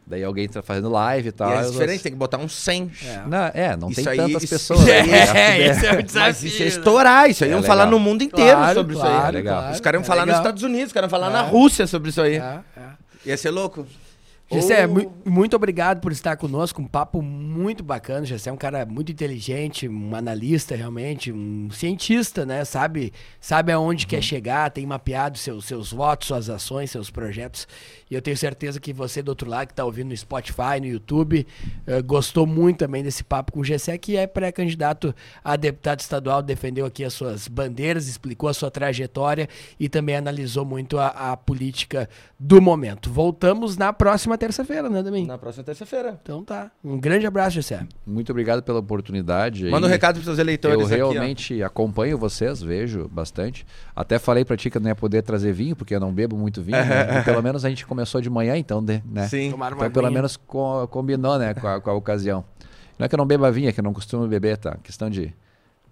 [0.05, 1.49] Daí alguém tá fazendo live e tal.
[1.49, 2.91] E é diferente, outros- tem que botar um 100.
[3.07, 3.23] É.
[3.29, 4.81] Não, é, não Isso tem aí- tantas isso- pessoas.
[4.85, 4.99] né?
[4.99, 6.49] É, esse é o Mas desafio.
[6.49, 6.69] isso é né?
[6.69, 7.77] estourar, isso aí É iam legal.
[7.77, 9.13] falar no mundo inteiro Claro, sobre isso aí.
[9.13, 9.59] claro, legal.
[9.61, 9.75] claro.
[9.75, 10.41] Os caras iam É falar nos legal.
[10.43, 11.33] Estados Unidos, os caras iam falar É.
[11.35, 12.35] na Rússia sobre isso aí.
[12.39, 12.83] É, é.
[13.27, 13.87] Ia ser louco.
[14.53, 18.27] Gessé, Ou- muito obrigado por estar conosco, um papo muito bacana.
[18.27, 22.65] Gessé é um cara muito inteligente, um analista realmente, um cientista, né?
[22.65, 27.69] Sabe, sabe aonde quer chegar, tem mapeado seus, seus votos, suas ações, seus projetos.
[28.11, 30.87] E eu tenho certeza que você do outro lado, que está ouvindo no Spotify, no
[30.87, 31.47] YouTube,
[31.87, 35.15] eh, gostou muito também desse papo com o Gessé, que é pré-candidato
[35.45, 39.49] a deputado estadual, defendeu aqui as suas bandeiras, explicou a sua trajetória
[39.79, 43.11] e também analisou muito a, a política do momento.
[43.13, 45.27] Voltamos na próxima terça-feira, né, Damin?
[45.27, 46.19] Na próxima terça-feira.
[46.23, 46.71] Então tá.
[46.83, 47.87] Um grande abraço, Gessé.
[48.07, 49.69] Muito obrigado pela oportunidade.
[49.71, 51.11] Manda um recado pros seus eleitores Eu aqui, ó.
[51.11, 53.67] realmente acompanho vocês, vejo bastante.
[53.95, 56.37] Até falei pra ti que eu não ia poder trazer vinho, porque eu não bebo
[56.37, 56.79] muito vinho.
[56.79, 57.21] né?
[57.21, 59.29] E pelo menos a gente começou de manhã, então, né?
[59.29, 59.51] Sim.
[59.51, 62.45] Tomaram uma Então, pelo menos co- combinou, né, com a, com a ocasião.
[62.99, 64.77] Não é que eu não beba vinho, é que eu não costumo beber, tá?
[64.83, 65.35] Questão de.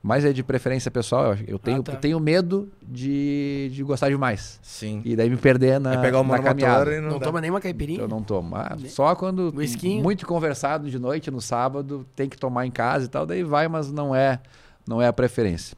[0.03, 1.35] Mas é de preferência pessoal.
[1.35, 1.97] eu- Eu tenho, tá.
[1.97, 4.61] tenho medo de, de gostar demais.
[4.62, 5.03] Sim.
[5.05, 6.95] E daí me perder na, Vai pegar o na caminhada.
[6.95, 7.27] e não, Não dá.
[7.27, 8.01] toma nenhuma caipirinha?
[8.01, 8.55] Eu não tomo.
[8.55, 10.03] Ah, só quando Whiskinho?
[10.03, 13.66] muito conversado de noite, no sábado, tem que tomar em casa e tal, daí vai,
[13.66, 14.41] mas não é,
[14.87, 15.77] não é a preferência.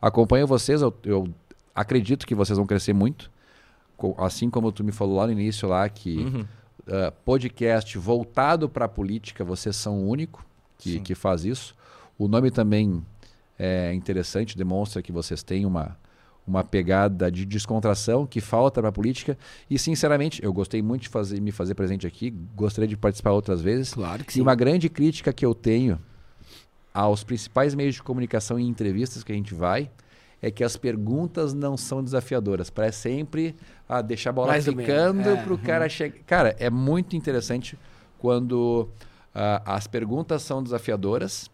[0.00, 1.28] Acompanho vocês, eu, eu
[1.74, 3.30] acredito que vocês vão crescer muito.
[4.18, 6.44] Assim como tu me falou lá no início lá que Uhum.
[6.88, 10.44] ah, podcast voltado para a política, vocês são o único
[10.76, 11.00] que, Sim.
[11.02, 11.74] que faz isso.
[12.18, 13.02] O nome também
[13.64, 15.96] é interessante, demonstra que vocês têm uma,
[16.44, 19.38] uma pegada de descontração que falta para a política.
[19.70, 23.60] E, sinceramente, eu gostei muito de fazer, me fazer presente aqui, gostaria de participar outras
[23.60, 23.94] vezes.
[23.94, 25.96] Claro que E uma grande crítica que eu tenho
[26.92, 29.88] aos principais meios de comunicação e entrevistas que a gente vai
[30.42, 32.68] é que as perguntas não são desafiadoras.
[32.68, 33.54] Parece sempre
[33.88, 35.28] ah, deixar a bola Mais ficando.
[35.28, 36.18] É, para o cara chegar.
[36.26, 37.78] Cara, é muito interessante
[38.18, 38.88] quando
[39.32, 41.48] ah, as perguntas são desafiadoras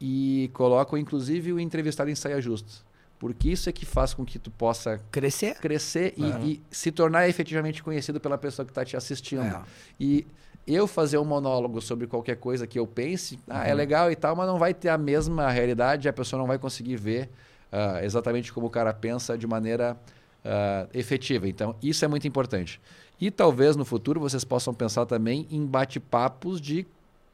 [0.00, 2.70] e colocam, inclusive, o entrevistado em saia justa.
[3.18, 5.54] Porque isso é que faz com que tu possa Crescer.
[5.56, 9.42] crescer e, e se tornar efetivamente conhecido pela pessoa que está te assistindo.
[9.42, 9.62] É.
[10.00, 10.26] E
[10.66, 14.34] eu fazer um monólogo sobre qualquer coisa que eu pense, ah, é legal e tal,
[14.34, 17.28] mas não vai ter a mesma realidade, a pessoa não vai conseguir ver
[17.70, 19.98] ah, exatamente como o cara pensa de maneira
[20.42, 21.46] ah, efetiva.
[21.46, 22.80] Então, isso é muito importante.
[23.20, 26.86] E talvez no futuro vocês possam pensar também em bate-papos de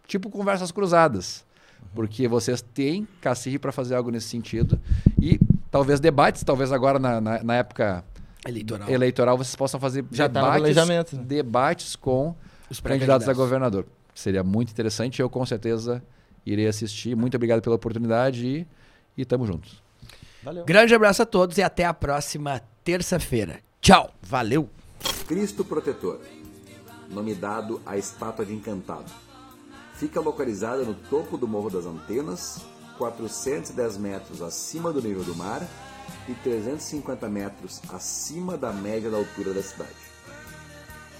[0.06, 1.44] tipo conversas cruzadas.
[1.94, 4.80] Porque vocês têm cacife para fazer algo nesse sentido.
[5.20, 5.38] E
[5.70, 8.04] talvez debates, talvez agora na, na, na época
[8.46, 8.90] Eleitoral.
[8.90, 11.24] eleitoral vocês possam fazer Já tá no debates, né?
[11.24, 12.34] debates com
[12.70, 13.86] Os candidatos a governador.
[14.14, 15.20] Seria muito interessante.
[15.20, 16.02] Eu com certeza
[16.44, 17.16] irei assistir.
[17.16, 18.66] Muito obrigado pela oportunidade e,
[19.16, 19.82] e tamo juntos.
[20.42, 20.64] Valeu.
[20.64, 23.60] Grande abraço a todos e até a próxima terça-feira.
[23.80, 24.14] Tchau.
[24.22, 24.70] Valeu.
[25.26, 26.20] Cristo Protetor,
[27.10, 29.25] nome dado à estátua de encantado.
[29.98, 32.60] Fica localizada no topo do Morro das Antenas,
[32.98, 35.66] 410 metros acima do nível do mar
[36.28, 39.94] e 350 metros acima da média da altura da cidade.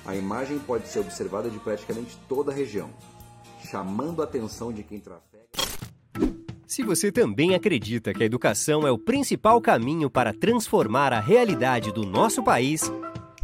[0.05, 2.91] A imagem pode ser observada de praticamente toda a região,
[3.69, 5.47] chamando a atenção de quem trafega.
[6.67, 11.93] Se você também acredita que a educação é o principal caminho para transformar a realidade
[11.93, 12.91] do nosso país,